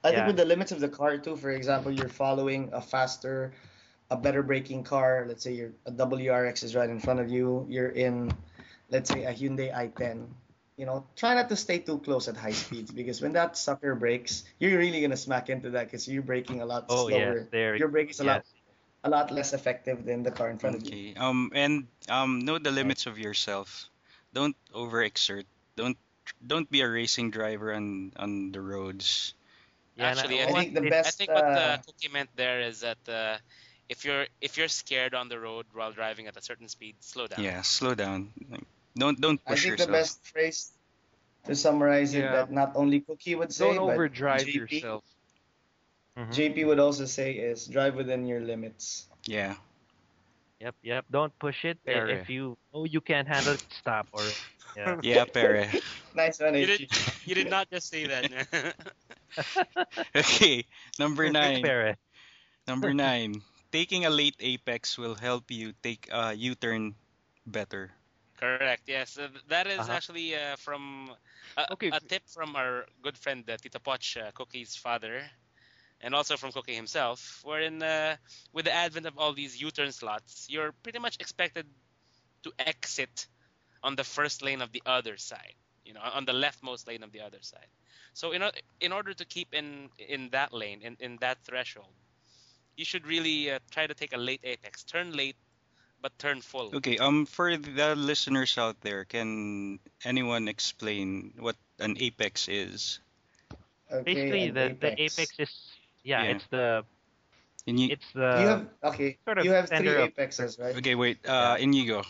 I 0.05 0.11
Yeah. 0.11 0.15
think 0.17 0.27
with 0.29 0.37
the 0.37 0.45
limits 0.45 0.73
of 0.73 0.81
the 0.81 0.89
car 0.89 1.19
too. 1.19 1.37
For 1.37 1.51
example, 1.51 1.93
you're 1.93 2.09
following 2.09 2.71
a 2.73 2.81
faster, 2.81 3.53
a 4.11 4.17
better 4.17 4.43
braking 4.43 4.85
car. 4.85 5.25
Let's 5.29 5.43
say 5.43 5.53
you're 5.53 5.73
a 5.87 5.93
WRX 5.93 6.63
is 6.63 6.75
right 6.75 6.89
in 6.89 7.01
front 7.01 7.21
of 7.21 7.31
you. 7.31 7.67
You're 7.69 7.91
in, 7.91 8.33
let's 8.91 9.11
say 9.11 9.25
a 9.25 9.33
Hyundai 9.33 9.73
i10. 9.75 10.29
You 10.77 10.87
know, 10.87 11.07
try 11.17 11.35
not 11.35 11.49
to 11.51 11.57
stay 11.57 11.79
too 11.79 11.99
close 11.99 12.29
at 12.29 12.37
high 12.37 12.53
speeds 12.57 12.91
because 12.91 13.21
when 13.21 13.33
that 13.33 13.57
sucker 13.57 13.95
brakes, 13.95 14.45
you're 14.59 14.79
really 14.79 15.01
gonna 15.01 15.17
smack 15.17 15.49
into 15.51 15.71
that 15.71 15.85
because 15.87 16.09
you're 16.09 16.23
braking 16.23 16.61
a 16.63 16.67
lot 16.67 16.91
oh 16.91 17.07
slower. 17.07 17.37
yes, 17.37 17.47
there. 17.51 17.77
Your 17.77 17.89
brake 17.89 18.11
is 18.11 18.21
a 18.21 18.25
lot 18.25 18.45
a 19.05 19.11
lot 19.11 19.31
less 19.31 19.53
effective 19.53 20.05
than 20.05 20.23
the 20.23 20.31
car 20.31 20.51
in 20.51 20.59
front 20.59 20.77
of 20.77 20.83
you. 20.85 20.97
Um, 21.17 21.51
and 21.55 21.87
um, 22.09 22.41
know 22.41 22.59
the 22.59 22.71
limits 22.71 23.07
of 23.07 23.19
yourself. 23.19 23.89
Don't 24.33 24.57
overexert. 24.75 25.45
Don't 25.77 25.97
don't 26.45 26.71
be 26.71 26.81
a 26.81 26.89
racing 26.89 27.31
driver 27.31 27.73
on 27.75 28.13
on 28.17 28.53
the 28.53 28.61
roads. 28.61 29.35
Yeah, 29.97 30.07
Actually, 30.17 30.41
I 30.41 30.47
I 30.47 30.53
want 30.53 30.63
think 30.73 30.75
the 30.75 30.81
to- 30.91 30.99
I 30.99 31.11
think 31.11 31.31
what 31.31 31.45
uh, 31.45 31.77
the 31.77 31.83
cookie 31.87 32.09
meant 32.09 32.31
there 32.37 32.61
is 32.61 32.81
that 32.81 32.99
uh, 33.09 33.37
if 33.89 34.05
you're 34.05 34.27
if 34.41 34.57
you're 34.57 34.69
scared 34.69 35.15
on 35.15 35.29
the 35.29 35.39
road 35.39 35.67
while 35.73 35.93
driving 35.93 36.27
at 36.27 36.37
a 36.37 36.43
certain 36.43 36.69
speed, 36.69 36.95
slow 37.01 37.27
down. 37.27 37.43
Yeah, 37.45 37.63
slow 37.63 37.95
down. 37.95 38.33
Don't 38.97 39.21
don't 39.21 39.39
push 39.45 39.65
yourself. 39.67 39.67
I 39.67 39.67
think 39.67 39.71
yourself. 39.73 39.87
the 39.89 39.93
best 39.93 40.27
phrase 40.27 40.73
to 41.47 41.55
summarize 41.55 42.15
it 42.15 42.23
that 42.23 42.51
not 42.53 42.73
only 42.75 43.01
Cookie 43.01 43.35
would 43.35 43.53
say, 43.53 43.65
Don't 43.65 43.87
but 43.87 43.95
overdrive 43.95 44.43
JP, 44.47 44.55
yourself. 44.55 45.05
Mhm. 46.17 46.33
JP 46.33 46.67
would 46.67 46.81
also 46.81 47.05
say 47.07 47.33
is 47.33 47.67
drive 47.67 47.95
within 47.95 48.27
your 48.27 48.41
limits. 48.41 49.07
Yeah. 49.25 49.57
Yep, 50.61 50.75
yep. 50.83 51.05
Don't 51.11 51.33
push 51.39 51.65
it. 51.65 51.79
I- 51.87 51.91
Area. 51.91 52.21
If 52.21 52.29
you 52.29 52.57
know 52.75 52.85
you 52.85 53.01
can't 53.01 53.27
handle 53.29 53.55
it, 53.55 53.65
stop. 53.73 54.09
Or 54.13 54.23
yeah. 54.77 54.93
Yeah, 55.03 55.25
Pere. 55.25 55.75
Nice 56.15 56.41
one, 56.41 56.55
You 56.55 56.67
did 56.67 56.83
you 57.25 57.35
did 57.35 57.49
not 57.49 57.71
just 57.71 57.89
say 57.89 58.07
that. 58.07 58.27
Okay. 60.17 60.67
Number 60.99 61.29
nine. 61.31 61.61
Pere. 61.63 61.97
Number 62.67 62.93
nine. 62.95 63.43
Taking 63.73 64.05
a 64.07 64.11
late 64.11 64.37
apex 64.41 64.99
will 64.99 65.15
help 65.17 65.51
you 65.51 65.73
take 65.83 66.09
a 66.13 66.33
U-turn 66.35 66.95
better. 67.47 67.93
Correct. 68.39 68.83
Yes, 68.87 69.19
uh, 69.19 69.29
that 69.49 69.67
is 69.67 69.79
Uh-huh. 69.79 69.93
actually 69.93 70.35
uh, 70.35 70.57
from 70.57 71.11
a, 71.57 71.67
Okay, 71.71 71.89
a 71.91 71.93
f- 71.93 72.05
tip 72.07 72.23
from 72.29 72.55
our 72.57 72.87
good 73.03 73.17
friend 73.17 73.49
uh, 73.49 73.57
Tito 73.57 73.79
Poch, 73.79 74.17
uh, 74.17 74.31
Cookie's 74.33 74.77
father, 74.77 75.23
and 76.01 76.15
also 76.15 76.37
from 76.37 76.53
Cookie 76.53 76.75
himself. 76.75 77.41
Wherein, 77.45 77.83
uh, 77.83 78.17
with 78.53 78.65
the 78.67 78.73
advent 78.73 79.07
of 79.07 79.19
all 79.19 79.33
these 79.35 79.61
U-turn 79.61 79.93
slots, 79.93 80.47
you're 80.51 80.73
pretty 80.83 80.99
much 80.99 81.17
expected 81.21 81.67
to 82.45 82.53
exit 82.59 83.27
on 83.83 83.97
the 83.97 84.05
first 84.05 84.43
lane 84.43 84.63
of 84.63 84.73
the 84.73 84.83
other 84.87 85.17
side. 85.17 85.55
You 85.85 85.95
know, 85.95 86.01
on 86.03 86.25
the 86.25 86.33
leftmost 86.33 86.87
lane 86.87 87.03
of 87.03 87.11
the 87.11 87.21
other 87.21 87.41
side. 87.41 87.67
So 88.13 88.33
in 88.33 88.43
in 88.81 88.93
order 88.93 89.15
to 89.15 89.25
keep 89.25 89.55
in 89.55 89.89
in 89.99 90.31
that 90.31 90.53
lane, 90.53 90.83
in, 90.83 90.97
in 91.01 91.17
that 91.21 91.39
threshold, 91.43 91.93
you 92.77 92.85
should 92.85 93.07
really 93.07 93.51
uh, 93.51 93.59
try 93.71 93.87
to 93.87 93.95
take 93.95 94.13
a 94.13 94.19
late 94.19 94.41
apex. 94.45 94.85
Turn 94.85 95.13
late, 95.13 95.37
but 96.03 96.17
turn 96.19 96.41
full. 96.41 96.71
Okay. 96.77 96.99
Um, 96.99 97.27
for 97.27 97.57
the 97.57 97.97
listeners 97.97 98.59
out 98.59 98.81
there, 98.83 99.05
can 99.05 99.79
anyone 100.05 100.49
explain 100.49 101.33
what 101.39 101.57
an 101.79 101.97
apex 101.99 102.49
is? 102.49 103.01
Okay, 103.91 104.05
Basically, 104.05 104.43
and 104.49 104.57
the 104.57 104.77
the 104.79 104.93
apex 105.03 105.35
is 105.39 105.51
yeah, 106.05 106.23
Yeah. 106.23 106.31
it's 106.37 106.47
the 106.51 106.85
In 107.67 107.77
you, 107.77 107.89
it's 107.93 108.11
the 108.13 108.31
you 108.41 108.47
have 108.49 108.63
okay. 108.95 109.19
sort 109.25 109.39
of 109.39 109.45
you 109.45 109.53
have 109.53 109.69
three 109.69 109.91
apexes, 110.09 110.59
right? 110.59 110.77
okay, 110.77 110.95
wait. 110.95 111.19
Uh, 111.27 111.57
Inigo. 111.61 112.05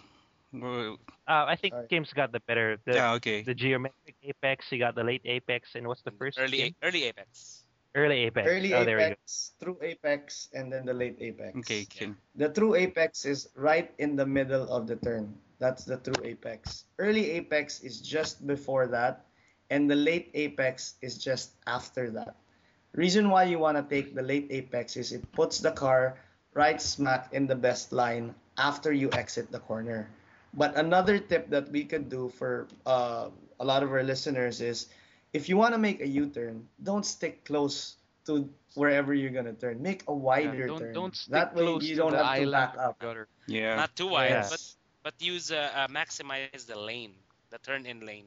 Well, 0.52 0.98
uh, 1.28 1.46
I 1.46 1.54
think 1.54 1.74
Alright. 1.74 1.88
Kim's 1.88 2.12
got 2.12 2.32
the 2.32 2.40
better 2.40 2.78
the 2.84 2.94
yeah. 2.94 3.12
Okay. 3.14 3.42
the 3.42 3.54
geometric 3.54 4.16
apex. 4.22 4.66
You 4.70 4.78
got 4.78 4.94
the 4.94 5.04
late 5.04 5.22
apex, 5.24 5.74
and 5.74 5.86
what's 5.86 6.02
the 6.02 6.10
first? 6.10 6.38
early 6.40 6.58
Kim? 6.58 6.74
early 6.82 7.04
apex. 7.04 7.64
early 7.94 8.26
apex. 8.26 8.48
Early 8.50 8.74
oh, 8.74 8.84
there 8.84 8.96
we 8.96 9.02
go. 9.02 9.06
apex, 9.14 9.52
true 9.62 9.78
apex, 9.82 10.48
and 10.52 10.72
then 10.72 10.84
the 10.84 10.94
late 10.94 11.16
apex. 11.20 11.56
Okay. 11.58 11.84
Kim. 11.86 12.18
The 12.34 12.48
true 12.48 12.74
apex 12.74 13.24
is 13.24 13.48
right 13.54 13.94
in 13.98 14.16
the 14.16 14.26
middle 14.26 14.66
of 14.68 14.86
the 14.86 14.96
turn. 14.96 15.34
That's 15.60 15.84
the 15.84 15.98
true 15.98 16.18
apex. 16.24 16.84
Early 16.98 17.30
apex 17.38 17.80
is 17.86 18.00
just 18.00 18.46
before 18.46 18.88
that, 18.88 19.26
and 19.70 19.86
the 19.86 19.96
late 19.96 20.30
apex 20.34 20.98
is 21.00 21.18
just 21.18 21.54
after 21.66 22.10
that. 22.10 22.34
Reason 22.92 23.30
why 23.30 23.44
you 23.44 23.60
want 23.62 23.78
to 23.78 23.86
take 23.86 24.18
the 24.18 24.22
late 24.22 24.50
apex 24.50 24.96
is 24.96 25.12
it 25.12 25.22
puts 25.30 25.62
the 25.62 25.70
car 25.70 26.18
right 26.54 26.82
smack 26.82 27.30
in 27.30 27.46
the 27.46 27.54
best 27.54 27.92
line 27.92 28.34
after 28.58 28.90
you 28.92 29.10
exit 29.12 29.52
the 29.52 29.60
corner. 29.60 30.10
But 30.52 30.76
another 30.76 31.18
tip 31.18 31.50
that 31.50 31.70
we 31.70 31.84
could 31.84 32.08
do 32.08 32.28
for 32.28 32.68
uh, 32.86 33.30
a 33.58 33.64
lot 33.64 33.82
of 33.82 33.92
our 33.92 34.02
listeners 34.02 34.60
is 34.60 34.88
if 35.32 35.48
you 35.48 35.56
want 35.56 35.74
to 35.74 35.78
make 35.78 36.00
a 36.00 36.06
U-turn, 36.08 36.66
don't 36.82 37.04
stick 37.06 37.44
close 37.44 37.96
to 38.26 38.48
wherever 38.74 39.14
you're 39.14 39.30
gonna 39.30 39.52
turn. 39.54 39.82
Make 39.82 40.04
a 40.08 40.14
wider 40.14 40.66
Yeah, 40.66 40.66
don't 40.66 40.78
turn. 40.78 40.92
don't 40.94 41.16
stick 41.16 41.32
that 41.32 41.54
way 41.54 41.62
close 41.62 41.84
you 41.84 41.94
to 41.96 42.00
don't 42.02 42.12
the 42.12 42.18
have 42.18 42.26
to 42.36 42.42
island 42.42 42.52
back 42.52 42.76
up. 42.78 42.98
gutter. 42.98 43.28
Yeah. 43.46 43.76
Not 43.76 43.96
too 43.96 44.08
wide, 44.08 44.30
Yes. 44.30 44.50
but 44.50 44.62
but 45.02 45.14
use 45.22 45.50
uh, 45.50 45.70
uh, 45.74 45.88
maximize 45.88 46.52
the 46.54 46.64
lane, 46.66 47.02
the 47.38 47.46
turn 47.48 47.74
in 47.74 47.90
lane. 47.94 48.26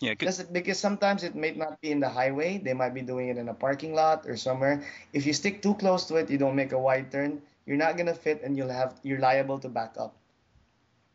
Yeah. 0.00 0.14
'cause- 0.14 0.38
Because, 0.38 0.52
because 0.52 0.78
sometimes 0.78 1.22
it 1.24 1.34
may 1.34 1.52
not 1.52 1.80
be 1.80 1.90
in 1.90 2.00
the 2.00 2.08
highway. 2.08 2.58
They 2.58 2.72
might 2.74 2.94
be 2.94 3.02
doing 3.02 3.28
it 3.28 3.36
in 3.38 3.48
a 3.48 3.54
parking 3.54 3.94
lot 3.94 4.26
or 4.26 4.36
somewhere. 4.36 4.84
If 5.12 5.26
you 5.26 5.32
stick 5.32 5.62
too 5.62 5.74
close 5.74 6.06
to 6.08 6.16
it, 6.16 6.30
you 6.30 6.38
don't 6.38 6.56
make 6.56 6.72
a 6.72 6.78
wide 6.78 7.10
turn. 7.10 7.42
You're 7.66 7.76
not 7.80 7.96
gonna 7.96 8.14
fit, 8.14 8.42
and 8.42 8.56
you'll 8.56 8.72
have 8.72 8.98
you're 9.02 9.18
liable 9.20 9.58
to 9.60 9.68
back 9.68 9.96
up. 9.98 10.16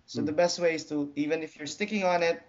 So 0.07 0.21
the 0.21 0.31
best 0.31 0.59
way 0.59 0.75
is 0.75 0.85
to 0.89 1.11
even 1.15 1.43
if 1.43 1.57
you're 1.57 1.67
sticking 1.67 2.03
on 2.03 2.23
it, 2.23 2.41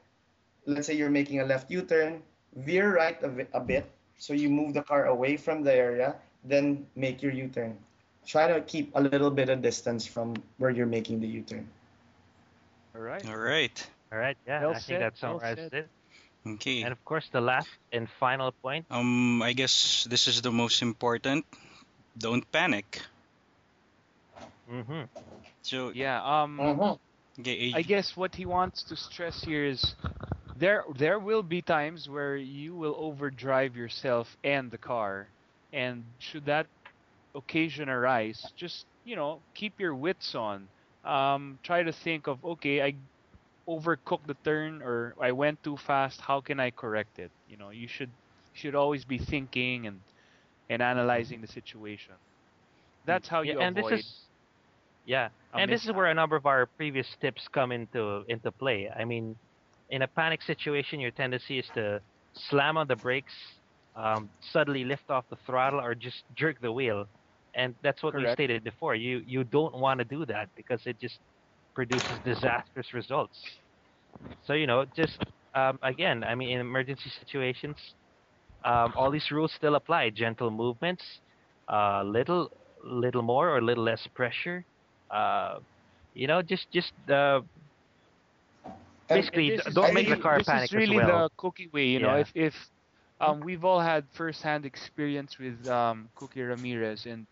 let's 0.66 0.86
say 0.86 0.94
you're 0.94 1.10
making 1.10 1.40
a 1.40 1.44
left 1.44 1.70
U-turn, 1.70 2.22
veer 2.54 2.94
right 2.94 3.16
a, 3.22 3.28
bit- 3.28 3.50
a 3.52 3.60
bit, 3.60 3.90
so 4.18 4.32
you 4.32 4.48
move 4.50 4.74
the 4.74 4.82
car 4.82 5.06
away 5.06 5.36
from 5.36 5.62
the 5.62 5.72
area, 5.72 6.16
then 6.44 6.86
make 6.96 7.22
your 7.22 7.32
U-turn. 7.32 7.76
Try 8.26 8.48
to 8.52 8.60
keep 8.60 8.92
a 8.94 9.00
little 9.00 9.30
bit 9.30 9.48
of 9.48 9.62
distance 9.62 10.06
from 10.06 10.34
where 10.58 10.70
you're 10.70 10.86
making 10.90 11.20
the 11.20 11.28
U-turn. 11.28 11.66
All 12.94 13.00
right. 13.00 13.24
All 13.26 13.36
right. 13.36 13.88
All 14.12 14.18
right, 14.18 14.36
yeah, 14.46 14.60
Well 14.62 14.70
I 14.70 14.78
think 14.78 15.00
that 15.00 15.14
well 15.22 15.40
summarizes 15.40 15.70
said. 15.70 15.72
it. 15.72 15.88
Okay. 16.46 16.82
And 16.82 16.92
of 16.92 17.04
course, 17.04 17.28
the 17.32 17.40
last 17.40 17.68
and 17.92 18.08
final 18.20 18.52
point. 18.62 18.86
Um, 18.90 19.42
I 19.42 19.52
guess 19.52 20.06
this 20.08 20.28
is 20.28 20.42
the 20.42 20.52
most 20.52 20.80
important. 20.82 21.44
Don't 22.16 22.46
panic. 22.52 23.02
hmm 24.68 25.02
So, 25.62 25.90
Yeah. 25.90 26.22
Um. 26.22 26.58
Mhm. 26.58 26.98
Okay, 27.38 27.74
I 27.74 27.82
guess 27.82 28.16
what 28.16 28.34
he 28.36 28.44
wants 28.46 28.84
to 28.84 28.96
stress 28.96 29.42
here 29.42 29.64
is 29.64 29.94
there 30.54 30.84
there 30.96 31.18
will 31.18 31.42
be 31.42 31.62
times 31.62 32.08
where 32.08 32.36
you 32.36 32.74
will 32.76 32.94
overdrive 32.96 33.76
yourself 33.76 34.36
and 34.44 34.70
the 34.70 34.78
car, 34.78 35.32
and 35.72 36.14
should 36.18 36.46
that 36.46 36.66
occasion 37.34 37.88
arise, 37.88 38.52
just 38.56 38.86
you 39.04 39.16
know 39.16 39.44
keep 39.54 39.80
your 39.80 39.94
wits 39.94 40.34
on. 40.34 40.70
Um, 41.04 41.58
try 41.62 41.82
to 41.82 41.92
think 41.92 42.26
of 42.28 42.44
okay, 42.44 42.82
I 42.82 42.94
overcooked 43.68 44.26
the 44.26 44.36
turn 44.44 44.82
or 44.82 45.14
I 45.20 45.32
went 45.32 45.62
too 45.62 45.76
fast. 45.76 46.20
How 46.20 46.40
can 46.40 46.58
I 46.60 46.70
correct 46.70 47.18
it? 47.18 47.32
You 47.46 47.56
know, 47.56 47.70
you 47.70 47.88
should 47.88 48.12
should 48.52 48.74
always 48.74 49.04
be 49.04 49.18
thinking 49.18 49.86
and 49.86 50.02
and 50.68 50.82
analyzing 50.82 51.40
the 51.40 51.48
situation. 51.48 52.14
That's 53.04 53.28
how 53.28 53.42
you 53.42 53.42
Yeah, 53.42 53.54
and 53.58 53.76
avoid. 53.76 53.76
this 53.76 53.90
is 53.90 54.25
yeah, 55.06 55.30
a 55.52 55.60
and 55.60 55.72
this 55.72 55.84
is 55.86 55.92
mishap. 55.92 55.94
where 55.94 56.06
a 56.06 56.14
number 56.14 56.36
of 56.36 56.46
our 56.46 56.66
previous 56.76 57.08
tips 57.20 57.48
come 57.52 57.72
into 57.72 58.24
into 58.28 58.52
play. 58.52 58.90
I 58.90 59.04
mean, 59.04 59.36
in 59.90 60.02
a 60.02 60.08
panic 60.08 60.42
situation, 60.42 61.00
your 61.00 61.12
tendency 61.12 61.58
is 61.60 61.70
to 61.74 62.02
slam 62.34 62.78
on 62.78 62.88
the 62.88 62.96
brakes, 62.96 63.34
um, 63.96 64.30
suddenly 64.52 64.84
lift 64.84 65.10
off 65.10 65.26
the 65.30 65.36
throttle, 65.46 65.80
or 65.80 65.94
just 65.94 66.24
jerk 66.34 66.60
the 66.60 66.72
wheel. 66.72 67.06
And 67.54 67.76
that's 67.82 68.02
what 68.02 68.16
we 68.16 68.26
stated 68.26 68.64
before. 68.64 68.94
You 68.96 69.22
you 69.26 69.44
don't 69.44 69.74
want 69.74 70.00
to 70.00 70.04
do 70.04 70.26
that 70.26 70.50
because 70.56 70.82
it 70.86 71.00
just 71.00 71.20
produces 71.74 72.20
disastrous 72.20 72.92
results. 72.94 73.38
So 74.42 74.54
you 74.54 74.66
know, 74.66 74.84
just 74.96 75.18
um, 75.54 75.78
again, 75.82 76.24
I 76.24 76.34
mean, 76.34 76.50
in 76.50 76.60
emergency 76.60 77.10
situations, 77.10 77.76
um, 78.64 78.92
all 78.96 79.10
these 79.10 79.30
rules 79.30 79.52
still 79.54 79.74
apply. 79.76 80.10
Gentle 80.10 80.50
movements, 80.50 81.04
uh, 81.72 82.02
little 82.04 82.50
little 82.84 83.22
more 83.22 83.50
or 83.50 83.58
a 83.58 83.62
little 83.62 83.84
less 83.84 84.06
pressure. 84.14 84.66
Uh, 85.10 85.58
you 86.14 86.26
know, 86.26 86.42
just 86.42 86.70
just 86.70 86.92
uh, 87.10 87.40
basically 89.10 89.50
this 89.50 89.66
is 89.66 89.74
don't 89.74 89.92
make 89.92 90.08
the 90.08 90.16
car 90.16 90.40
this 90.40 90.46
panic 90.46 90.72
is 90.74 90.74
really 90.74 91.00
well. 91.00 91.24
the 91.24 91.28
cookie 91.36 91.68
way, 91.68 91.86
you 91.86 92.00
know. 92.00 92.14
Yeah. 92.14 92.16
If 92.16 92.30
if 92.34 92.54
um, 93.20 93.40
we've 93.40 93.64
all 93.64 93.80
had 93.80 94.04
first-hand 94.12 94.64
experience 94.66 95.38
with 95.38 95.66
um, 95.68 96.08
Cookie 96.14 96.42
Ramirez, 96.42 97.06
and 97.06 97.26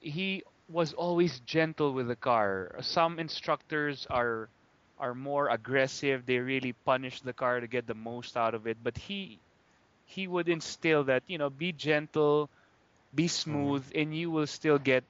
he 0.00 0.42
was 0.68 0.92
always 0.94 1.40
gentle 1.40 1.92
with 1.92 2.08
the 2.08 2.16
car. 2.16 2.76
Some 2.80 3.18
instructors 3.18 4.06
are 4.10 4.48
are 4.98 5.14
more 5.14 5.48
aggressive. 5.48 6.26
They 6.26 6.38
really 6.38 6.72
punish 6.84 7.20
the 7.20 7.32
car 7.32 7.60
to 7.60 7.66
get 7.66 7.86
the 7.86 7.94
most 7.94 8.36
out 8.36 8.54
of 8.54 8.66
it. 8.66 8.78
But 8.82 8.96
he 8.96 9.40
he 10.04 10.26
would 10.26 10.48
instill 10.48 11.04
that 11.04 11.22
you 11.26 11.38
know 11.38 11.50
be 11.50 11.72
gentle, 11.72 12.50
be 13.14 13.28
smooth, 13.28 13.84
and 13.94 14.14
you 14.14 14.30
will 14.30 14.46
still 14.46 14.78
get 14.78 15.04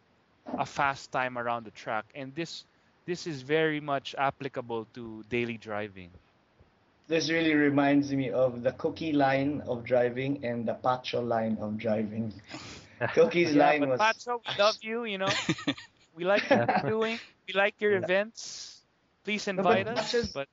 a 0.47 0.67
fast 0.67 1.11
time 1.13 1.39
around 1.39 1.65
the 1.65 1.71
track. 1.71 2.07
And 2.15 2.35
this 2.35 2.65
this 3.07 3.27
is 3.27 3.43
very 3.43 3.81
much 3.81 4.15
applicable 4.19 4.87
to 4.95 5.25
daily 5.29 5.59
driving. 5.59 6.13
This 7.09 7.31
really 7.31 7.55
reminds 7.55 8.13
me 8.13 8.31
of 8.31 8.63
the 8.63 8.73
cookie 8.73 9.13
line 9.13 9.61
of 9.67 9.85
driving 9.85 10.45
and 10.45 10.67
the 10.67 10.75
pacho 10.75 11.21
line 11.23 11.59
of 11.61 11.77
driving. 11.79 12.33
Cookie's 13.15 13.55
Yeah, 13.55 13.67
line 13.67 13.89
was 13.89 14.01
Pacho, 14.01 14.43
we 14.47 14.55
love 14.57 14.77
you. 14.83 15.05
You 15.05 15.19
know, 15.19 15.41
we 16.15 16.25
like 16.25 16.49
what 16.51 16.67
you're 16.67 16.81
doing. 16.81 17.21
We 17.47 17.55
like 17.55 17.81
your 17.81 17.95
events. 17.97 18.83
Please 19.25 19.47
No, 19.57 19.65
but 19.65 19.79
invite 19.79 19.87
us. 19.89 20.13
Pacho's- 20.13 20.33
But 20.33 20.49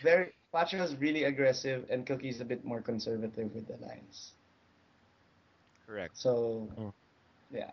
very 0.00 0.32
Pacho's 0.52 0.94
really 0.96 1.24
aggressive 1.24 1.86
and 1.90 2.06
Cookie's 2.06 2.40
a 2.40 2.44
bit 2.44 2.64
more 2.64 2.80
conservative 2.82 3.54
with 3.54 3.66
the 3.68 3.76
lines. 3.86 4.32
correct. 5.86 6.16
So 6.16 6.68
Mm. 6.78 6.92
yeah. 7.50 7.70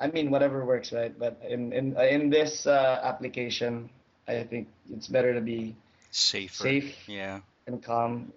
I 0.00 0.08
mean 0.08 0.30
whatever 0.30 0.64
works, 0.64 0.92
right? 0.92 1.16
But 1.18 1.40
in 1.48 1.72
in 1.72 1.96
in 1.98 2.30
this 2.30 2.66
uh, 2.66 3.00
application, 3.02 3.90
I 4.28 4.42
think 4.44 4.68
it's 4.90 5.08
better 5.08 5.34
to 5.34 5.40
be 5.40 5.76
safer. 6.10 6.76
safe 6.76 6.96
Yeah. 7.06 7.40
and 7.66 7.82
calm. 7.82 8.32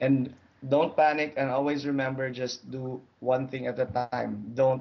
And 0.00 0.34
don't 0.68 0.96
panic 0.96 1.34
and 1.36 1.50
always 1.50 1.86
remember 1.86 2.30
just 2.30 2.70
do 2.70 3.00
one 3.20 3.48
thing 3.48 3.66
at 3.66 3.78
a 3.78 3.86
time. 3.86 4.38
Don't 4.44 4.72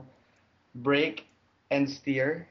brake 0.63 1.15
and 1.61 1.79
steer. 1.89 2.47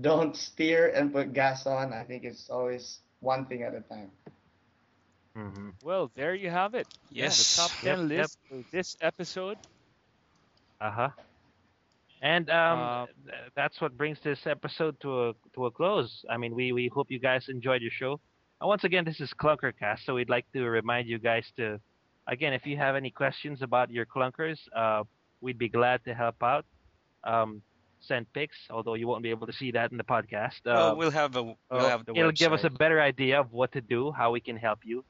Don't 0.00 0.36
steer 0.36 0.88
and 0.88 1.12
put 1.12 1.32
gas 1.32 1.66
on. 1.66 1.92
I 1.92 2.04
think 2.04 2.24
it's 2.24 2.48
always 2.50 3.00
one 3.20 3.46
thing 3.46 3.62
at 3.62 3.74
a 3.74 3.80
time. 3.80 4.10
hmm 5.34 5.70
Well, 5.80 6.08
there 6.08 6.34
you 6.34 6.50
have 6.50 6.74
it. 6.74 6.88
Yeah, 7.14 7.34
Yes. 7.34 7.36
the 7.36 7.44
top 7.44 7.80
ten 7.80 8.08
yep. 8.12 8.30
list 8.30 8.38
for 8.48 8.62
this 8.70 8.96
episode. 9.00 9.58
Uh 10.80 10.90
huh. 10.90 11.10
And 12.22 12.48
um, 12.50 12.78
Uh, 12.78 13.06
that's 13.54 13.80
what 13.80 13.96
brings 13.96 14.18
this 14.22 14.46
episode 14.46 14.98
to 15.00 15.28
a 15.28 15.34
to 15.54 15.66
a 15.66 15.70
close. 15.70 16.24
I 16.30 16.36
mean, 16.36 16.54
we 16.54 16.72
we 16.72 16.88
hope 16.88 17.10
you 17.10 17.18
guys 17.18 17.48
enjoyed 17.48 17.82
your 17.82 17.90
show. 17.90 18.20
And 18.60 18.68
once 18.68 18.84
again, 18.84 19.04
this 19.04 19.20
is 19.20 19.30
Clunkercast, 19.34 20.00
so 20.04 20.14
we'd 20.14 20.30
like 20.30 20.46
to 20.54 20.64
remind 20.64 21.08
you 21.08 21.18
guys 21.18 21.44
to, 21.58 21.78
again, 22.26 22.54
if 22.54 22.64
you 22.64 22.76
have 22.78 22.96
any 22.96 23.10
questions 23.10 23.60
about 23.60 23.90
your 23.90 24.06
clunkers, 24.06 24.58
uh, 24.74 25.04
we'd 25.42 25.58
be 25.58 25.68
glad 25.68 26.02
to 26.04 26.14
help 26.14 26.42
out. 26.42 26.64
Um, 27.24 27.60
send 28.00 28.32
pics, 28.32 28.56
although 28.70 28.94
you 28.94 29.06
won't 29.08 29.22
be 29.22 29.30
able 29.30 29.46
to 29.46 29.52
see 29.52 29.72
that 29.72 29.90
in 29.90 29.98
the 29.98 30.04
podcast. 30.04 30.60
Uh, 30.64 30.74
well, 30.74 30.96
we'll 30.96 31.10
have 31.10 31.36
a 31.36 31.42
we'll 31.42 31.56
uh, 31.70 31.88
have 31.88 32.06
the 32.06 32.14
it'll 32.14 32.32
give 32.32 32.52
us 32.52 32.64
a 32.64 32.70
better 32.70 33.00
idea 33.00 33.40
of 33.40 33.52
what 33.52 33.72
to 33.72 33.80
do, 33.80 34.12
how 34.12 34.30
we 34.30 34.40
can 34.40 34.56
help 34.56 34.80
you. 34.84 35.04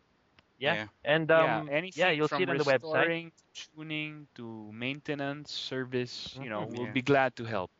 Yeah. 0.58 0.76
Yeah. 0.76 0.86
And 1.04 1.30
um, 1.30 1.68
yeah, 1.68 1.70
anything 1.70 2.08
yeah, 2.08 2.10
you'll 2.10 2.28
from 2.28 2.38
see 2.38 2.42
it 2.44 2.50
on 2.50 2.56
the 2.56 2.64
website. 2.64 3.12
restoring, 3.12 3.32
tuning 3.74 4.26
to 4.36 4.70
maintenance, 4.72 5.52
service. 5.52 6.36
You 6.40 6.50
know, 6.50 6.64
Mhm. 6.64 6.72
we'll 6.72 6.86
Yeah. 6.86 6.92
be 6.92 7.02
glad 7.02 7.36
to 7.36 7.44
help. 7.44 7.70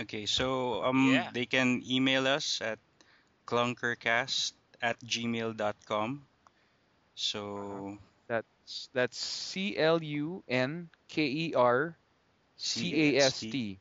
Okay, 0.00 0.26
so 0.26 0.82
um, 0.84 1.00
Yeah. 1.00 1.30
they 1.32 1.46
can 1.46 1.82
email 1.88 2.26
us 2.26 2.60
at 2.62 2.78
clunkercast 3.46 4.52
at 4.82 4.98
gmail.com. 5.04 6.26
So 7.14 7.98
That's 8.28 8.88
that's 8.92 9.18
C 9.18 9.76
L 9.78 10.02
U 10.02 10.42
N 10.48 10.90
K 11.08 11.22
E 11.26 11.54
R 11.54 11.96
C 12.56 12.94
A 13.16 13.26
S 13.26 13.44
T. 13.46 13.80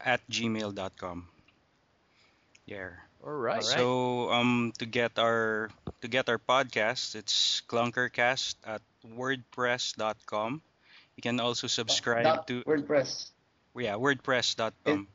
at 0.00 0.20
gmail.com. 0.28 1.28
Yeah. 2.66 2.90
All 3.24 3.32
right. 3.32 3.62
So 3.62 4.30
um, 4.30 4.72
to 4.78 4.86
get 4.86 5.18
our 5.18 5.70
to 6.00 6.08
get 6.08 6.28
our 6.28 6.38
podcast, 6.38 7.16
it's 7.16 7.62
clunkercast 7.66 8.54
at 8.64 8.80
wordpress.com. 9.02 10.62
You 11.16 11.22
can 11.22 11.40
also 11.40 11.66
subscribe 11.66 12.22
dot 12.22 12.46
to 12.46 12.62
WordPress. 12.62 13.30
yeah 13.74 13.94
wordpress.com. 13.94 15.08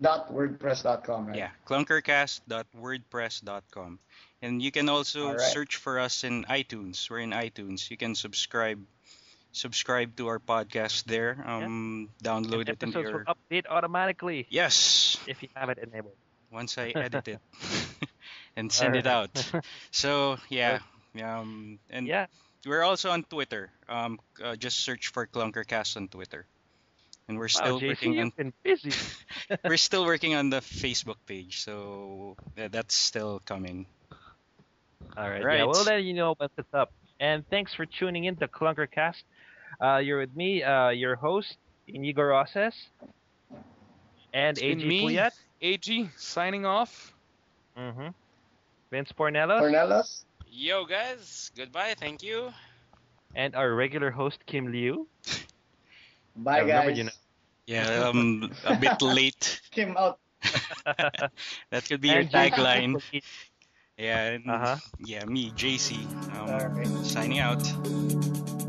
Dot 0.00 0.32
WordPress.com, 0.34 1.26
right? 1.28 1.36
Yeah, 1.36 1.50
clunkercast.wordpress.com. 1.64 3.98
And 4.42 4.60
you 4.60 4.72
can 4.72 4.88
also 4.88 5.28
Alright. 5.28 5.52
search 5.52 5.76
for 5.76 6.00
us 6.00 6.24
in 6.24 6.44
iTunes. 6.44 7.08
We're 7.08 7.20
in 7.20 7.30
iTunes. 7.30 7.88
You 7.88 7.96
can 7.96 8.16
subscribe 8.16 8.84
subscribe 9.52 10.16
to 10.16 10.26
our 10.28 10.40
podcast 10.40 11.04
there. 11.04 11.42
Um 11.46 12.10
download 12.22 12.68
it 12.68 12.82
into 12.82 12.98
episodes 12.98 13.08
your 13.08 13.24
will 13.24 13.32
update 13.32 13.66
automatically 13.70 14.46
Yes, 14.50 15.16
if 15.26 15.42
you 15.42 15.48
have 15.54 15.70
it 15.70 15.78
enabled. 15.78 16.16
Once 16.52 16.78
I 16.78 16.88
edit 16.94 17.28
it 17.28 17.40
and 18.56 18.70
send 18.70 18.96
it 18.96 19.06
out. 19.06 19.32
So, 19.90 20.36
yeah. 20.48 20.80
Um 21.20 21.78
and 21.90 22.06
yeah. 22.06 22.26
we're 22.66 22.82
also 22.82 23.10
on 23.10 23.24
Twitter. 23.24 23.70
Um 23.88 24.20
uh, 24.42 24.56
just 24.56 24.80
search 24.80 25.08
for 25.08 25.26
Clunkercast 25.26 25.96
on 25.96 26.08
Twitter. 26.08 26.46
And 27.28 27.38
we're 27.38 27.48
still 27.48 27.76
wow, 27.76 27.80
JC, 27.80 27.88
working 27.88 28.20
on 28.20 28.52
busy. 28.62 28.92
we're 29.64 29.76
still 29.76 30.04
working 30.04 30.34
on 30.34 30.50
the 30.50 30.60
Facebook 30.60 31.16
page. 31.26 31.62
So, 31.62 32.36
yeah, 32.56 32.68
that's 32.68 32.94
still 32.94 33.40
coming. 33.46 33.86
All 35.16 35.30
right. 35.30 35.42
Right. 35.44 35.58
Yeah, 35.58 35.64
we'll 35.64 35.84
let 35.84 36.02
you 36.02 36.14
know 36.14 36.34
once 36.38 36.52
it's 36.58 36.74
up. 36.74 36.92
And 37.20 37.48
thanks 37.48 37.72
for 37.74 37.86
tuning 37.86 38.24
in 38.24 38.36
to 38.36 38.48
Clunkercast. 38.48 39.22
Uh, 39.80 39.98
you're 39.98 40.18
with 40.18 40.34
me, 40.34 40.62
uh, 40.62 40.88
your 40.90 41.14
host, 41.16 41.56
Inigo 41.86 42.22
Roses, 42.22 42.74
and 44.32 44.58
It's 44.58 44.60
been 44.60 44.80
AG 44.80 44.88
me. 44.88 45.02
Puyat. 45.16 45.32
AG 45.62 46.10
signing 46.16 46.66
off. 46.66 47.14
Mm-hmm. 47.78 48.08
Vince 48.90 49.12
Pornelos. 49.12 49.60
Cornelos? 49.62 50.24
Yo, 50.50 50.84
guys. 50.84 51.50
Goodbye. 51.56 51.94
Thank 51.98 52.22
you. 52.22 52.52
And 53.34 53.54
our 53.54 53.72
regular 53.74 54.10
host, 54.10 54.44
Kim 54.44 54.70
Liu. 54.70 55.06
Bye, 56.36 56.56
I 56.56 56.60
remember 56.60 56.88
guys. 56.90 56.98
you 56.98 57.04
know. 57.04 57.10
Yeah, 57.66 58.08
um, 58.08 58.50
a 58.64 58.76
bit 58.76 59.00
late. 59.02 59.60
Came 59.70 59.96
out. 59.96 60.18
That 61.70 61.84
could 61.88 62.00
be 62.00 62.08
your 62.08 62.18
And 62.18 62.30
JC. 62.30 62.50
tagline. 62.50 63.22
Yeah, 63.96 64.24
and 64.34 64.50
Uh-huh. 64.50 64.76
yeah, 64.98 65.24
me, 65.24 65.52
JC. 65.52 66.02
Um, 66.36 66.50
Alright. 66.50 67.06
signing 67.06 67.38
out. 67.38 67.62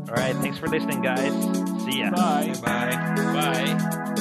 All 0.08 0.14
right. 0.14 0.36
Thanks 0.36 0.58
for 0.58 0.68
listening, 0.68 1.02
guys. 1.02 1.32
See 1.84 1.98
ya. 2.00 2.10
Bye. 2.12 2.54
Bye. 2.62 2.94
Bye. 3.34 4.14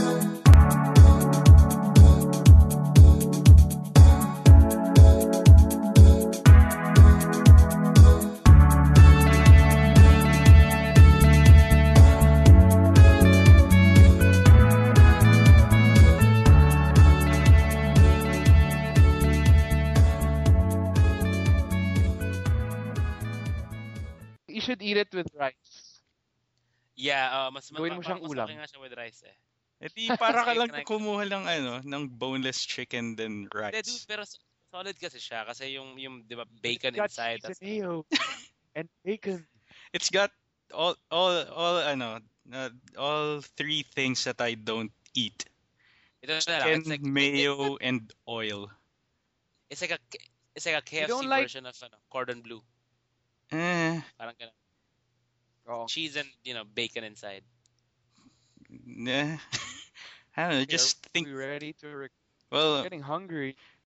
Eat 24.83 24.99
it 24.99 25.11
with 25.15 25.31
rice. 25.33 26.03
Yeah, 26.93 27.25
uh, 27.31 27.49
mas 27.49 27.71
Gawin 27.71 27.97
mo 27.97 28.03
siyang 28.03 28.21
mas 28.21 28.29
ulam. 28.29 28.45
okay 28.45 28.57
nga 28.59 28.67
siya 28.69 28.79
with 28.83 28.93
rice 28.93 29.23
eh. 29.25 29.35
Eh 29.83 29.89
di, 29.91 30.07
para 30.15 30.45
ka 30.45 30.53
lang 30.53 30.69
kumuha 30.85 31.23
lang 31.25 31.43
ano, 31.43 31.81
ng 31.81 32.03
boneless 32.07 32.63
chicken 32.63 33.15
then 33.15 33.47
Hindi, 33.49 33.81
dude, 33.81 33.83
rice. 33.83 34.05
pero 34.05 34.23
solid 34.69 34.95
kasi 34.95 35.17
siya 35.17 35.43
kasi 35.43 35.73
yung 35.75 35.97
yung 35.97 36.23
'di 36.23 36.35
ba 36.37 36.45
bacon 36.61 36.93
It's 36.93 37.01
got 37.01 37.09
inside. 37.11 37.39
cheese 37.41 37.57
That's, 37.57 37.59
and 37.59 37.67
mayo 37.67 37.91
and 38.77 38.87
bacon. 39.03 39.39
It's 39.91 40.07
got 40.07 40.29
all 40.71 40.93
all 41.09 41.33
all 41.51 41.77
ano, 41.81 42.21
uh, 42.49 42.69
all 42.95 43.41
three 43.57 43.83
things 43.83 44.23
that 44.25 44.37
I 44.39 44.53
don't 44.55 44.93
eat. 45.13 45.45
ito 46.23 46.31
na 46.31 46.39
lang. 46.39 46.45
Chicken, 46.63 46.79
It's 46.79 46.89
like 46.93 47.03
mayo, 47.03 47.75
and 47.83 48.07
oil. 48.25 48.71
it's 49.67 49.83
like 49.83 49.91
a 49.91 49.99
it's 50.55 50.63
like 50.63 50.77
a 50.79 50.85
KFC 50.85 51.25
like- 51.27 51.49
version 51.51 51.65
of 51.67 51.75
ano, 51.83 51.97
cordon 52.07 52.39
bleu. 52.39 52.61
Eh, 53.51 53.99
Parang 54.15 54.33
ganun. 54.39 54.55
Oh, 55.67 55.85
Cheese 55.87 56.15
and 56.15 56.27
you 56.43 56.53
know 56.53 56.63
bacon 56.63 57.03
inside. 57.03 57.43
nah. 58.85 59.37
I 60.37 60.49
don't 60.49 60.59
know, 60.59 60.65
just 60.65 61.05
are 61.05 61.09
think, 61.13 61.27
we 61.27 61.33
ready 61.33 61.73
to? 61.81 61.87
Rec- 61.95 62.11
well, 62.51 62.81
getting 62.83 63.01
hungry. 63.01 63.55